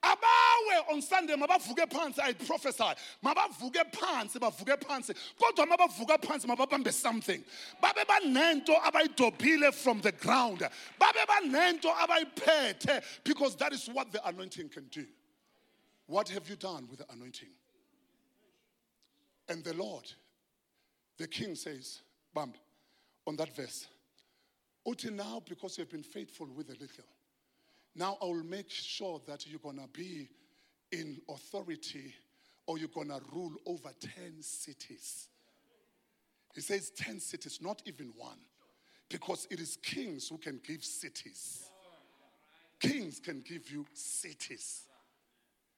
abawe 0.00 0.92
on 0.92 1.02
sunday 1.02 1.34
mabavuke 1.34 1.90
phansi 1.90 2.20
i 2.20 2.32
prophesy. 2.32 2.84
Mabavuke 3.24 3.90
phansi 3.90 4.36
bavuke 4.36 4.78
phansi. 4.78 5.12
Kodwa 5.36 5.66
mabavuka 5.66 6.20
phansi 6.20 6.46
mababambe 6.46 6.92
something. 6.92 7.42
Babe 7.82 8.06
banento 8.06 8.80
abayidobhile 8.80 9.74
from 9.74 10.00
the 10.02 10.12
ground. 10.12 10.60
Babe 10.60 11.26
banento 11.28 11.92
abayiphethe 11.92 13.02
because 13.24 13.56
that 13.56 13.72
is 13.72 13.88
what 13.88 14.12
the 14.12 14.24
anointing 14.28 14.68
can 14.68 14.84
do. 14.92 15.04
What 16.06 16.28
have 16.28 16.48
you 16.48 16.54
done 16.54 16.86
with 16.88 17.00
the 17.00 17.12
anointing? 17.12 17.48
And 19.48 19.64
the 19.64 19.74
lord 19.74 20.04
the 21.18 21.26
king 21.26 21.56
says 21.56 22.02
bam 22.32 22.52
on 23.26 23.34
that 23.34 23.54
verse 23.56 23.88
until 24.86 25.12
now 25.12 25.42
because 25.48 25.76
you 25.76 25.82
have 25.82 25.90
been 25.90 26.04
faithful 26.04 26.46
with 26.54 26.68
a 26.68 26.74
little 26.74 27.04
now 27.94 28.18
I 28.20 28.26
will 28.26 28.44
make 28.44 28.70
sure 28.70 29.20
that 29.26 29.46
you're 29.46 29.60
going 29.60 29.78
to 29.78 29.88
be 29.92 30.28
in 30.90 31.20
authority 31.28 32.14
or 32.66 32.78
you're 32.78 32.88
going 32.88 33.08
to 33.08 33.20
rule 33.32 33.52
over 33.66 33.90
10 34.00 34.42
cities. 34.42 35.28
He 36.54 36.60
says 36.60 36.90
10 36.90 37.20
cities, 37.20 37.58
not 37.60 37.82
even 37.84 38.12
one, 38.16 38.38
because 39.08 39.46
it 39.50 39.60
is 39.60 39.76
kings 39.82 40.28
who 40.28 40.38
can 40.38 40.60
give 40.66 40.84
cities. 40.84 41.70
Kings 42.80 43.20
can 43.20 43.42
give 43.46 43.70
you 43.70 43.86
cities. 43.92 44.82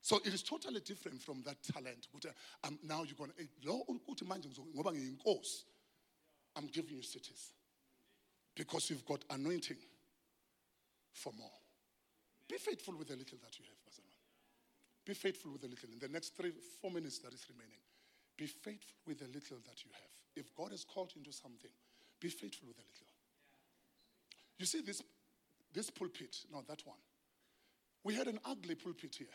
So 0.00 0.18
it 0.24 0.32
is 0.32 0.42
totally 0.42 0.80
different 0.80 1.20
from 1.20 1.42
that 1.44 1.56
talent. 1.62 2.08
Um, 2.64 2.78
now 2.82 3.02
you're 3.02 3.16
going 3.16 3.32
to, 3.32 3.42
I'm 6.56 6.66
giving 6.68 6.96
you 6.96 7.02
cities 7.02 7.52
because 8.54 8.88
you've 8.88 9.04
got 9.04 9.24
anointing 9.30 9.76
for 11.12 11.32
more. 11.32 11.50
Be 12.48 12.58
faithful 12.58 12.96
with 12.96 13.08
the 13.08 13.16
little 13.16 13.38
that 13.42 13.58
you 13.58 13.64
have, 13.66 13.78
Pastor 13.84 14.02
Be 15.04 15.14
faithful 15.14 15.52
with 15.52 15.62
the 15.62 15.68
little. 15.68 15.90
In 15.92 15.98
the 15.98 16.08
next 16.08 16.36
three, 16.36 16.52
four 16.80 16.90
minutes 16.90 17.18
that 17.20 17.34
is 17.34 17.44
remaining, 17.50 17.82
be 18.36 18.46
faithful 18.46 18.96
with 19.06 19.18
the 19.18 19.26
little 19.26 19.58
that 19.66 19.84
you 19.84 19.90
have. 19.92 20.14
If 20.36 20.54
God 20.54 20.70
has 20.70 20.84
called 20.84 21.10
you 21.14 21.20
into 21.20 21.32
something, 21.32 21.70
be 22.20 22.28
faithful 22.28 22.68
with 22.68 22.76
the 22.76 22.84
little. 22.84 23.10
You 24.58 24.66
see 24.66 24.80
this, 24.80 25.02
this 25.72 25.90
pulpit, 25.90 26.36
no, 26.52 26.62
that 26.68 26.82
one. 26.84 26.98
We 28.04 28.14
had 28.14 28.28
an 28.28 28.38
ugly 28.44 28.74
pulpit 28.74 29.16
here. 29.18 29.26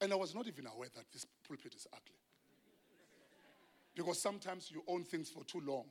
And 0.00 0.12
I 0.12 0.16
was 0.16 0.34
not 0.34 0.46
even 0.46 0.66
aware 0.66 0.88
that 0.94 1.04
this 1.12 1.26
pulpit 1.46 1.74
is 1.74 1.86
ugly. 1.92 2.22
Because 3.94 4.22
sometimes 4.22 4.70
you 4.70 4.82
own 4.86 5.04
things 5.04 5.28
for 5.28 5.44
too 5.44 5.60
long, 5.66 5.86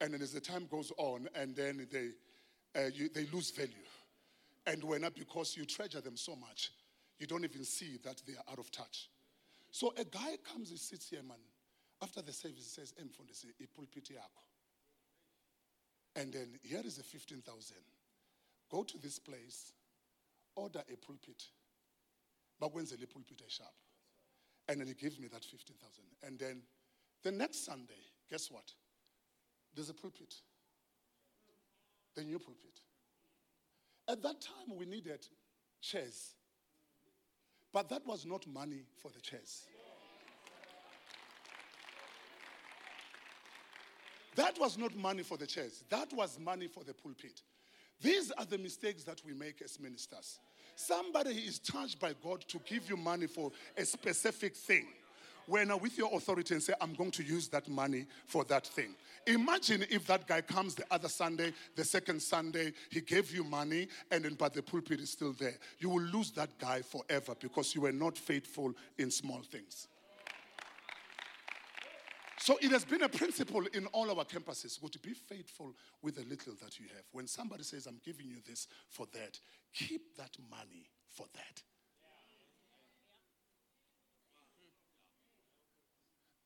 and 0.00 0.12
then 0.12 0.22
as 0.22 0.32
the 0.32 0.40
time 0.40 0.66
goes 0.68 0.90
on, 0.98 1.28
and 1.36 1.54
then 1.54 1.86
they, 1.90 2.10
uh, 2.74 2.88
you, 2.92 3.08
they 3.14 3.26
lose 3.32 3.52
value. 3.52 3.70
And 4.66 4.82
when 4.84 5.04
because 5.14 5.56
you 5.56 5.64
treasure 5.64 6.00
them 6.00 6.16
so 6.16 6.36
much, 6.36 6.70
you 7.18 7.26
don't 7.26 7.44
even 7.44 7.64
see 7.64 7.98
that 8.04 8.22
they 8.26 8.34
are 8.34 8.44
out 8.50 8.58
of 8.58 8.70
touch. 8.70 9.08
So 9.70 9.92
a 9.98 10.04
guy 10.04 10.36
comes 10.52 10.70
and 10.70 10.78
sits 10.78 11.08
here, 11.10 11.22
man. 11.22 11.38
After 12.02 12.20
the 12.20 12.32
service, 12.32 12.58
he 12.58 12.80
says, 12.80 12.94
Mfundisi, 13.00 13.46
ipulpit 13.60 14.10
yako. 14.10 14.42
And 16.16 16.32
then 16.32 16.58
here 16.62 16.82
is 16.84 16.98
a 16.98 17.02
15,000. 17.02 17.76
Go 18.70 18.82
to 18.82 18.98
this 18.98 19.18
place, 19.18 19.72
order 20.56 20.82
a 20.92 20.96
pulpit. 20.96 21.44
The 22.60 22.68
pulpit 22.68 23.42
sharp? 23.48 23.70
And 24.68 24.80
then 24.80 24.86
he 24.86 24.94
gives 24.94 25.18
me 25.18 25.28
that 25.28 25.44
15,000. 25.44 26.04
And 26.22 26.38
then 26.38 26.62
the 27.22 27.32
next 27.32 27.64
Sunday, 27.64 28.02
guess 28.30 28.50
what? 28.50 28.72
There's 29.74 29.90
a 29.90 29.94
pulpit. 29.94 30.34
The 32.14 32.22
new 32.22 32.38
pulpit. 32.38 32.80
At 34.08 34.22
that 34.22 34.40
time, 34.40 34.76
we 34.76 34.86
needed 34.86 35.26
chairs. 35.80 36.34
But 37.72 37.88
that 37.88 38.06
was 38.06 38.26
not 38.26 38.46
money 38.46 38.82
for 39.00 39.10
the 39.10 39.20
chairs. 39.20 39.64
That 44.34 44.58
was 44.58 44.78
not 44.78 44.96
money 44.96 45.22
for 45.22 45.36
the 45.36 45.46
chairs. 45.46 45.84
That 45.90 46.12
was 46.12 46.38
money 46.38 46.66
for 46.66 46.84
the 46.84 46.94
pulpit. 46.94 47.42
These 48.00 48.30
are 48.32 48.44
the 48.44 48.58
mistakes 48.58 49.04
that 49.04 49.22
we 49.24 49.34
make 49.34 49.62
as 49.62 49.78
ministers. 49.78 50.38
Somebody 50.74 51.34
is 51.34 51.58
charged 51.58 52.00
by 52.00 52.14
God 52.22 52.44
to 52.48 52.58
give 52.60 52.88
you 52.88 52.96
money 52.96 53.26
for 53.26 53.52
a 53.76 53.84
specific 53.84 54.56
thing. 54.56 54.86
When 55.52 55.78
with 55.80 55.98
your 55.98 56.08
authority 56.16 56.54
and 56.54 56.62
say, 56.62 56.72
I'm 56.80 56.94
going 56.94 57.10
to 57.10 57.22
use 57.22 57.46
that 57.48 57.68
money 57.68 58.06
for 58.26 58.42
that 58.44 58.66
thing. 58.66 58.94
Imagine 59.26 59.84
if 59.90 60.06
that 60.06 60.26
guy 60.26 60.40
comes 60.40 60.74
the 60.74 60.86
other 60.90 61.10
Sunday, 61.10 61.52
the 61.76 61.84
second 61.84 62.22
Sunday, 62.22 62.72
he 62.88 63.02
gave 63.02 63.30
you 63.34 63.44
money, 63.44 63.88
and 64.10 64.24
then 64.24 64.32
but 64.32 64.54
the 64.54 64.62
pulpit 64.62 65.00
is 65.00 65.10
still 65.10 65.34
there. 65.34 65.58
You 65.78 65.90
will 65.90 66.04
lose 66.04 66.30
that 66.30 66.58
guy 66.58 66.80
forever 66.80 67.34
because 67.38 67.74
you 67.74 67.82
were 67.82 67.92
not 67.92 68.16
faithful 68.16 68.72
in 68.96 69.10
small 69.10 69.42
things. 69.42 69.88
So 72.38 72.56
it 72.62 72.70
has 72.70 72.86
been 72.86 73.02
a 73.02 73.10
principle 73.10 73.66
in 73.74 73.84
all 73.88 74.08
our 74.08 74.24
campuses 74.24 74.80
to 74.90 74.98
be 75.00 75.12
faithful 75.12 75.74
with 76.00 76.14
the 76.14 76.24
little 76.30 76.54
that 76.64 76.80
you 76.80 76.86
have. 76.96 77.04
When 77.12 77.26
somebody 77.26 77.64
says, 77.64 77.84
I'm 77.84 78.00
giving 78.02 78.26
you 78.26 78.38
this 78.48 78.68
for 78.88 79.06
that, 79.12 79.38
keep 79.74 80.16
that 80.16 80.34
money 80.50 80.88
for 81.10 81.26
that. 81.34 81.62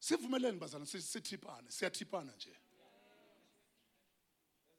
Sivumeleni 0.07 0.59
bazana 0.59 0.87
sithipane 0.87 1.71
siyathipana 1.71 2.33
nje. 2.37 2.57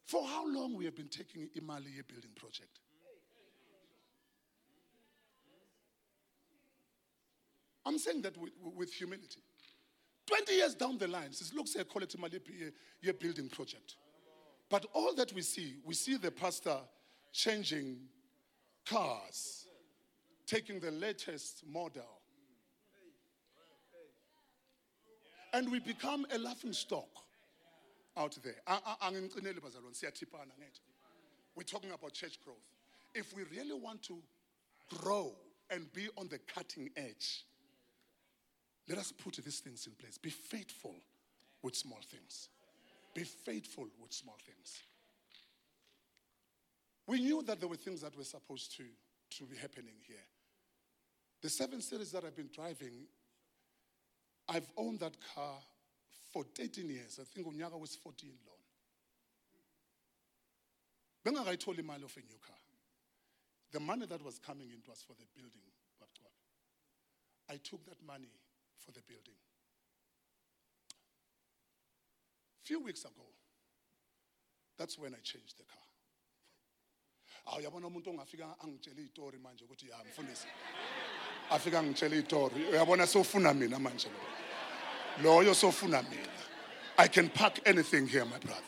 For 0.06 0.24
how 0.26 0.48
long 0.48 0.78
we 0.78 0.86
have 0.86 0.96
been 0.96 1.10
taking 1.10 1.50
imali 1.50 1.96
ye-building 1.96 2.34
project? 2.36 2.80
I'm 7.86 8.00
saying 8.00 8.22
that 8.22 8.38
with, 8.38 8.54
with 8.76 8.94
humility. 8.94 9.42
20 10.28 10.54
years 10.54 10.76
down 10.76 10.98
the 10.98 11.08
line 11.08 11.32
siyakhola 11.32 12.06
ethi 12.06 12.18
imali 12.18 12.74
ye-building 13.02 13.50
project. 13.50 13.98
But 14.70 14.86
all 14.94 15.14
that 15.16 15.34
we 15.34 15.42
see 15.42 15.76
we 15.84 15.94
see 15.94 16.18
the 16.18 16.32
pastor 16.32 16.80
changing 17.34 17.98
cars 18.86 19.68
taking 20.46 20.80
the 20.80 20.92
latest 20.92 21.64
model 21.68 22.17
and 25.54 25.72
we 25.72 25.80
become 25.80 26.26
a 26.34 26.38
laughing 26.38 26.74
stock 26.74 27.10
out 28.16 28.38
there. 28.44 28.56
Ah, 28.68 28.98
ah, 29.02 29.12
we're 31.56 31.64
talking 31.64 31.92
about 31.92 32.14
church 32.14 32.40
growth. 32.44 32.58
If 33.14 33.36
we 33.36 33.44
really 33.56 33.80
want 33.80 34.04
to 34.04 34.20
grow 34.98 35.34
and 35.70 35.92
be 35.94 36.08
on 36.18 36.28
the 36.28 36.40
cutting 36.40 36.90
edge, 36.96 37.46
let 38.88 38.98
us 38.98 39.12
put 39.12 39.36
these 39.44 39.60
things 39.60 39.86
in 39.88 39.94
place. 39.94 40.18
Be 40.18 40.30
faithful 40.30 40.96
with 41.62 41.76
small 41.76 42.00
things. 42.10 42.50
Be 43.14 43.24
faithful 43.24 43.88
with 44.00 44.14
small 44.14 44.38
things. 44.46 44.84
We 47.08 47.20
knew 47.20 47.42
that 47.44 47.60
there 47.60 47.70
were 47.70 47.76
things 47.78 48.02
that 48.02 48.16
were 48.18 48.24
supposed 48.24 48.76
to, 48.78 48.84
to 49.38 49.46
be 49.46 49.58
happening 49.58 49.96
here. 50.06 50.18
The 51.42 51.50
seven 51.50 51.82
series 51.82 52.12
that 52.12 52.26
I've 52.26 52.36
been 52.36 52.50
driving 52.54 53.08
I've 54.50 54.70
owned 54.78 55.00
that 55.00 55.18
car 55.36 55.60
for 56.32 56.44
13 56.44 56.90
years. 56.90 57.20
I 57.22 57.26
think 57.26 57.48
unyaka 57.48 57.80
was 57.80 57.96
14 57.96 58.32
lona. 58.46 58.58
Bengakayitholi 61.26 61.80
imali 61.84 62.04
of 62.04 62.16
a 62.16 62.20
new 62.22 62.40
car. 62.40 62.56
The 63.72 63.80
money 63.80 64.06
that 64.06 64.24
was 64.24 64.40
coming 64.40 64.70
in 64.70 64.82
was 64.88 65.04
for 65.04 65.14
the 65.14 65.26
building. 65.36 65.62
I 67.50 67.58
took 67.58 67.86
that 67.86 68.02
money 68.06 68.32
for 68.78 68.92
the 68.92 69.02
building. 69.08 69.36
Few 72.64 72.82
weeks 72.82 73.06
ago, 73.06 73.24
that's 74.78 74.98
when 75.00 75.14
I 75.14 75.20
changed 75.24 75.58
the 75.58 75.64
car. 75.64 75.84
umuntu 77.88 78.10
ongafika 78.10 78.56
iyitori 78.98 79.38
manje 79.40 79.64
ukuthi 79.66 79.90
ya 79.90 80.04
mfundisi 80.04 80.48
afika 81.52 81.84
ngitshela 81.84 82.16
iyitori 82.16 82.66
uyabona 82.72 83.08
sofuna 83.08 83.54
mina 83.54 83.80
manje 83.80 84.08
lo 85.24 85.34
loyo 85.34 85.54
sofuna 85.54 86.02
mina 86.04 86.34
i 86.98 87.08
can 87.08 87.30
park 87.30 87.68
anything 87.68 88.08
here 88.08 88.26
my 88.26 88.38
brother 88.40 88.64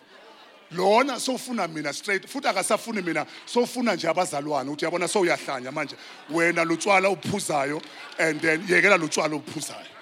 lona 0.71 1.19
sofuna 1.19 1.67
mina 1.67 1.93
straight 1.93 2.27
futhi 2.27 2.47
akasafuni 2.47 3.01
mina 3.01 3.25
sofuna 3.45 3.95
nje 3.95 4.07
abazalwane 4.07 4.69
ukuthi 4.69 4.85
yabona 4.85 5.07
sowuyahlanya 5.07 5.71
manje 5.71 5.95
wena 6.29 6.63
lutshwala 6.63 7.09
uphuzayo 7.09 7.81
and 8.17 8.41
then 8.41 8.61
yekela 8.67 8.97
lutshwala 8.97 9.35
uphuzayo 9.35 9.99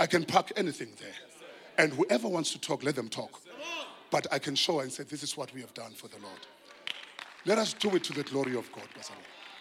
I 0.00 0.06
can 0.06 0.24
park 0.24 0.52
anything 0.56 0.88
there. 1.00 1.14
And 1.76 1.92
whoever 1.92 2.28
wants 2.28 2.52
to 2.52 2.60
talk, 2.60 2.84
let 2.84 2.94
them 2.94 3.08
talk. 3.08 3.40
But 4.10 4.26
I 4.32 4.38
can 4.38 4.54
show 4.54 4.80
and 4.80 4.92
say, 4.92 5.04
this 5.04 5.22
is 5.22 5.36
what 5.36 5.52
we 5.52 5.60
have 5.60 5.74
done 5.74 5.92
for 5.92 6.08
the 6.08 6.18
Lord. 6.18 6.38
Let 7.44 7.58
us 7.58 7.72
do 7.72 7.94
it 7.96 8.04
to 8.04 8.12
the 8.12 8.22
glory 8.22 8.56
of 8.56 8.70
God. 8.72 8.84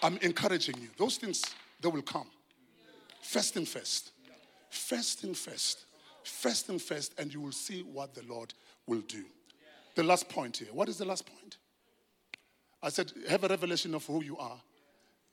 I'm 0.02 0.18
encouraging 0.18 0.76
you. 0.80 0.90
Those 0.98 1.18
things, 1.18 1.44
they 1.82 1.90
will 1.90 2.02
come. 2.02 2.28
First 3.22 3.54
thing 3.54 3.66
first. 3.66 4.12
First 4.70 5.20
thing 5.20 5.34
first. 5.34 5.86
First 6.24 6.68
thing 6.68 6.80
first, 6.80 7.20
and 7.20 7.34
you 7.34 7.42
will 7.42 7.52
see 7.52 7.82
what 7.82 8.14
the 8.14 8.24
Lord 8.28 8.54
will 8.86 9.02
do. 9.02 9.24
The 9.96 10.04
last 10.04 10.30
point 10.30 10.58
here. 10.58 10.68
What 10.72 10.90
is 10.90 10.98
the 10.98 11.06
last 11.06 11.26
point? 11.26 11.58
I 12.84 12.90
said, 12.90 13.12
have 13.28 13.44
a 13.44 13.48
revelation 13.48 13.96
of 13.96 14.06
who 14.06 14.24
you 14.24 14.38
are, 14.38 14.62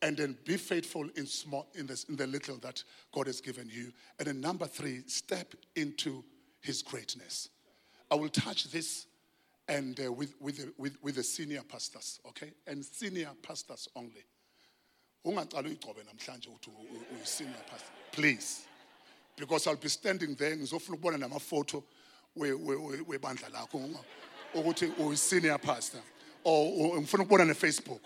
and 0.03 0.17
then 0.17 0.37
be 0.45 0.57
faithful 0.57 1.09
in 1.17 1.27
small, 1.27 1.67
in, 1.75 1.87
this, 1.87 2.05
in 2.05 2.17
the 2.17 2.27
little 2.27 2.57
that 2.59 2.83
God 3.13 3.27
has 3.27 3.41
given 3.41 3.69
you. 3.71 3.93
And 4.19 4.29
then 4.29 4.41
number 4.41 4.67
three, 4.67 5.03
step 5.07 5.55
into 5.77 6.25
His 6.61 6.83
greatness. 6.83 7.49
I 8.11 8.15
will 8.15 8.29
touch 8.29 8.71
this 8.71 9.07
and 9.69 9.99
uh, 9.99 10.13
with, 10.13 10.35
with, 10.41 10.73
with, 10.79 10.97
with 11.03 11.15
the 11.17 11.23
senior 11.23 11.63
pastors, 11.63 12.21
okay? 12.29 12.53
And 12.67 12.85
senior 12.85 13.31
pastors 13.43 13.89
only. 13.97 14.25
Senior 17.25 17.55
pastor. 17.71 17.91
Please. 18.13 18.67
Because 19.37 19.67
I'll 19.67 19.77
be 19.77 19.89
standing 19.89 20.35
there 20.35 20.57
ngizofuna 20.57 20.97
ukubona 20.97 21.19
namaphoto 21.19 21.83
webandla 22.37 23.49
lakho 23.49 23.79
ukuthi 24.55 24.87
uyi-senior 24.87 25.59
pastor 25.59 26.01
or 26.45 27.01
ngifuna 27.01 27.25
ukubona 27.25 27.45
ne-facebook 27.45 28.03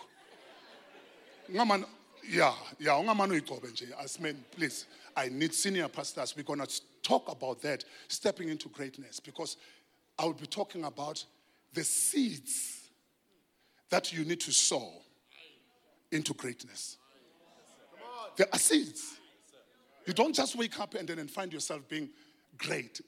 ungamane 1.49 1.85
yeah 2.31 2.55
yeah 2.81 3.01
ungamane 3.01 3.33
uyigcobe 3.33 3.69
nje 3.69 3.89
asmen 3.99 4.37
please 4.57 4.87
i 5.17 5.29
need 5.29 5.53
senior 5.53 5.89
pastors 5.89 6.37
we're 6.37 6.45
going 6.47 6.67
to 6.67 6.83
talk 7.03 7.29
about 7.29 7.61
that 7.61 7.85
stepping 8.09 8.49
into 8.49 8.69
greatness 8.69 9.21
because 9.21 9.57
i 10.19 10.25
will 10.25 10.35
be 10.41 10.47
talking 10.47 10.85
about 10.85 11.27
the 11.75 11.85
seeds 11.85 12.79
that 13.91 14.13
you 14.13 14.25
need 14.25 14.41
to 14.41 14.53
sow 14.53 14.93
into 16.11 16.35
greatness. 16.35 16.97
There 18.39 18.47
are 18.53 18.59
seeds. 18.59 19.19
You 20.07 20.15
don't 20.15 20.35
just 20.35 20.57
wake 20.57 20.81
up 20.81 20.95
and 20.95 21.07
then 21.07 21.29
find 21.29 21.53
yourself 21.53 21.87
being 21.89 22.09
great. 22.57 23.01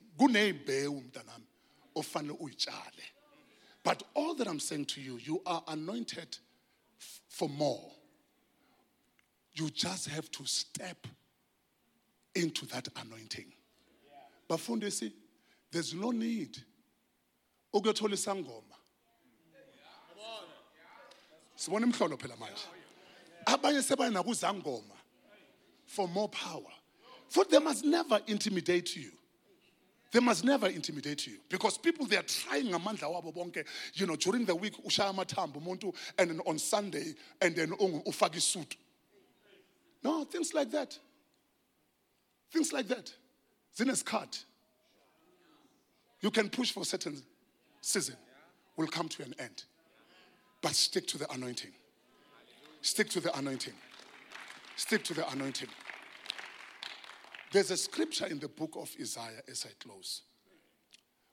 But 3.83 4.03
all 4.15 4.35
that 4.35 4.47
I'm 4.47 4.61
saying 4.61 4.85
to 4.87 5.01
you, 5.01 5.19
you 5.23 5.41
are 5.47 5.63
anointed 5.69 6.37
for 7.29 7.49
more. 7.49 7.91
You 9.55 9.71
just 9.71 10.09
have 10.09 10.31
to 10.33 10.45
step 10.45 11.07
into 12.35 12.67
that 12.67 12.89
anointing. 13.03 13.53
But 14.49 14.61
see, 14.91 15.15
there's 15.71 15.95
no 15.95 16.11
need 16.11 16.59
isangoma 17.73 18.77
sibona 21.57 21.87
imhlolo 21.87 22.17
phela 22.17 22.37
manje 22.37 22.67
abanye 23.47 23.83
sebanakuzangoma 23.83 25.00
for 25.91 26.07
more 26.07 26.29
power. 26.29 26.63
For 27.29 27.45
they 27.51 27.59
must 27.59 27.85
never 27.85 28.21
intimidate 28.29 28.95
you. 28.95 29.11
They 30.13 30.21
must 30.21 30.45
never 30.45 30.69
intimidate 30.69 31.27
you. 31.27 31.39
Because 31.49 31.77
people 31.79 32.07
they 32.07 32.17
are 32.17 32.23
trying 32.23 32.67
ngamandla 32.67 33.13
wabo 33.13 33.35
bonke. 33.35 33.65
You 33.95 34.07
know 34.07 34.15
during 34.15 34.45
the 34.45 34.55
week 34.55 34.75
ushaya 34.85 35.13
amathambo 35.13 35.61
umuntu 35.61 35.93
and 36.17 36.31
then 36.31 36.41
on 36.47 36.59
sunday 36.59 37.15
and 37.41 37.57
then 37.57 37.71
ufaka 37.71 38.37
isuit 38.37 38.77
no 40.03 40.25
things 40.25 40.55
like 40.55 40.71
that. 40.71 40.97
Things 42.53 42.73
like 42.73 42.87
that. 42.89 43.13
Zinesikhathi 43.77 44.45
you 46.21 46.31
can 46.31 46.49
push 46.49 46.71
for 46.71 46.85
certain 46.85 47.21
season. 47.81 48.17
Will 48.77 48.87
come 48.87 49.09
to 49.09 49.23
an 49.23 49.35
end. 49.39 49.65
But 50.63 50.73
stick 50.73 51.07
to 51.09 51.19
the 51.19 51.31
anointing. 51.33 51.73
Stick 52.83 53.09
to 53.11 53.21
the 53.21 53.37
anointing. 53.37 53.75
Stick 54.81 55.05
to 55.05 55.13
the 55.13 55.31
anointing. 55.31 55.69
There's 57.53 57.71
a 57.71 57.77
scripture 57.77 58.25
in 58.25 58.39
the 58.39 58.49
book 58.49 58.77
of 58.77 58.91
Isaiah 58.99 59.43
as 59.47 59.67
I 59.69 59.73
close 59.79 60.23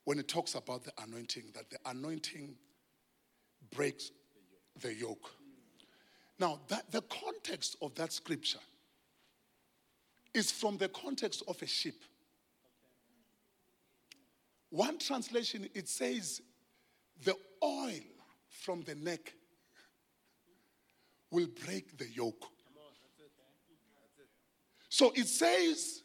when 0.03 0.19
it 0.19 0.27
talks 0.27 0.55
about 0.55 0.83
the 0.83 0.91
anointing, 1.01 1.43
that 1.53 1.69
the 1.69 1.77
anointing 1.85 2.55
breaks 3.73 4.11
the 4.81 4.93
yoke. 4.93 5.31
Now, 6.37 6.59
that, 6.67 6.91
the 6.91 7.01
context 7.03 7.77
of 7.81 7.95
that 7.95 8.11
scripture 8.11 8.59
is 10.33 10.51
from 10.51 10.75
the 10.75 10.89
context 10.89 11.41
of 11.47 11.61
a 11.61 11.67
sheep. 11.67 12.03
One 14.71 14.97
translation, 14.97 15.69
it 15.73 15.87
says, 15.87 16.41
the 17.23 17.37
oil 17.63 18.03
from 18.49 18.81
the 18.81 18.95
neck 18.95 19.33
will 21.31 21.47
break 21.65 21.97
the 21.97 22.09
yoke. 22.09 22.51
So 24.97 25.13
it 25.15 25.27
says, 25.27 26.01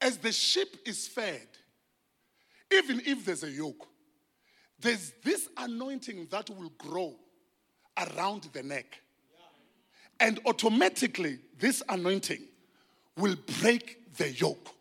as 0.00 0.16
the 0.18 0.30
sheep 0.30 0.76
is 0.86 1.08
fed, 1.08 1.48
even 2.72 3.02
if 3.04 3.24
there's 3.24 3.42
a 3.42 3.50
yoke, 3.50 3.88
there's 4.78 5.12
this 5.24 5.48
anointing 5.56 6.28
that 6.30 6.48
will 6.48 6.70
grow 6.78 7.16
around 7.98 8.48
the 8.52 8.62
neck. 8.62 9.02
And 10.20 10.38
automatically, 10.46 11.40
this 11.58 11.82
anointing 11.88 12.46
will 13.16 13.34
break 13.60 14.14
the 14.16 14.30
yoke. 14.30 14.76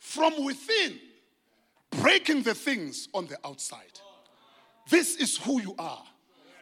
From 0.00 0.44
within, 0.44 0.98
breaking 1.90 2.42
the 2.42 2.54
things 2.54 3.06
on 3.14 3.28
the 3.28 3.38
outside. 3.46 4.00
This 4.90 5.14
is 5.18 5.36
who 5.36 5.60
you 5.60 5.76
are. 5.78 6.02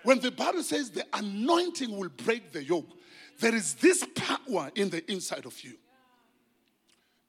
When 0.03 0.21
the 0.21 0.33
Bible 0.33 0.63
says 0.63 0.91
the 0.91 1.07
anointing 1.15 1.97
will 1.97 2.11
break 2.11 2.53
the 2.53 2.63
yoke, 2.63 2.91
there 3.41 3.55
is 3.55 3.75
this 3.75 4.07
power 4.15 4.71
in 4.75 4.91
the 4.91 5.11
inside 5.11 5.47
of 5.47 5.59
you, 5.65 5.75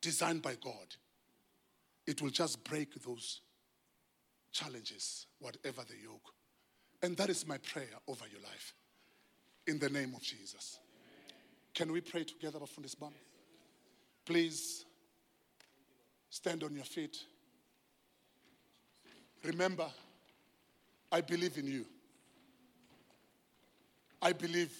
designed 0.01 0.41
by 0.41 0.55
God. 0.61 0.95
It 2.05 2.21
will 2.21 2.29
just 2.29 2.63
break 2.63 3.01
those 3.03 3.41
challenges, 4.51 5.27
whatever 5.39 5.83
the 5.87 5.95
yoke. 6.03 6.33
And 7.01 7.15
that 7.17 7.29
is 7.29 7.47
my 7.47 7.57
prayer 7.57 7.87
over 8.07 8.25
your 8.31 8.41
life. 8.41 8.73
In 9.67 9.79
the 9.79 9.89
name 9.89 10.13
of 10.15 10.21
Jesus. 10.21 10.79
Can 11.73 11.91
we 11.91 12.01
pray 12.01 12.23
together, 12.23 12.59
Bafundis 12.59 12.99
Bam? 12.99 13.13
Please 14.25 14.85
stand 16.29 16.63
on 16.63 16.75
your 16.75 16.83
feet. 16.83 17.17
Remember, 19.43 19.87
I 21.11 21.21
believe 21.21 21.57
in 21.57 21.67
you. 21.67 21.85
I 24.21 24.33
believe 24.33 24.71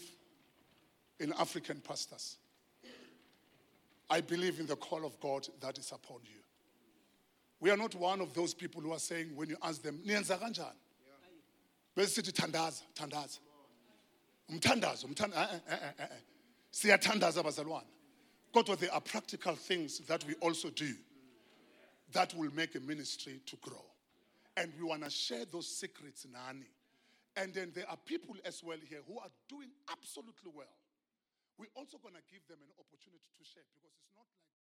in 1.21 1.31
African 1.33 1.79
pastors. 1.79 2.37
I 4.09 4.19
believe 4.19 4.59
in 4.59 4.65
the 4.65 4.75
call 4.75 5.05
of 5.05 5.17
God 5.21 5.47
that 5.61 5.77
is 5.77 5.91
upon 5.91 6.17
you. 6.23 6.41
We 7.61 7.69
are 7.69 7.77
not 7.77 7.95
one 7.95 8.21
of 8.21 8.33
those 8.33 8.53
people 8.53 8.81
who 8.81 8.91
are 8.91 8.99
saying 8.99 9.35
when 9.35 9.47
you 9.47 9.55
ask 9.61 9.81
them, 9.81 9.99
niyenza 10.05 10.37
kanjani? 10.37 10.73
Besithi 11.95 12.33
thandaza, 12.33 12.81
thandaza. 12.95 13.39
Umthandazo, 14.51 15.05
umthandazo. 15.05 15.53
Eh, 15.53 15.59
eh, 15.69 15.77
eh, 15.99 16.05
Siyathandaza 16.73 17.43
bazalwane. 17.43 17.85
Kodwa 18.53 18.77
there 18.77 18.93
are 18.93 18.99
practical 18.99 19.55
things 19.55 19.99
that 19.99 20.25
we 20.25 20.33
also 20.41 20.69
do 20.71 20.93
that 22.11 22.33
will 22.35 22.53
make 22.53 22.75
a 22.75 22.79
ministry 22.79 23.39
to 23.45 23.55
grow. 23.57 23.85
And 24.57 24.73
we 24.77 24.85
want 24.85 25.03
to 25.03 25.09
share 25.09 25.45
those 25.49 25.67
secrets, 25.67 26.25
Nani. 26.29 26.65
And 27.37 27.53
then 27.53 27.71
there 27.73 27.89
are 27.89 27.97
people 28.05 28.35
as 28.43 28.61
well 28.61 28.77
here 28.89 28.99
who 29.07 29.19
are 29.19 29.29
doing 29.47 29.69
absolutely 29.89 30.51
well. 30.53 30.67
We're 31.61 31.77
also 31.77 32.01
going 32.01 32.17
to 32.17 32.25
give 32.25 32.41
them 32.49 32.57
an 32.65 32.73
opportunity 32.81 33.29
to 33.37 33.43
share 33.45 33.69
because 33.69 33.93
it's 33.93 34.09
not 34.17 34.25
like 34.33 34.50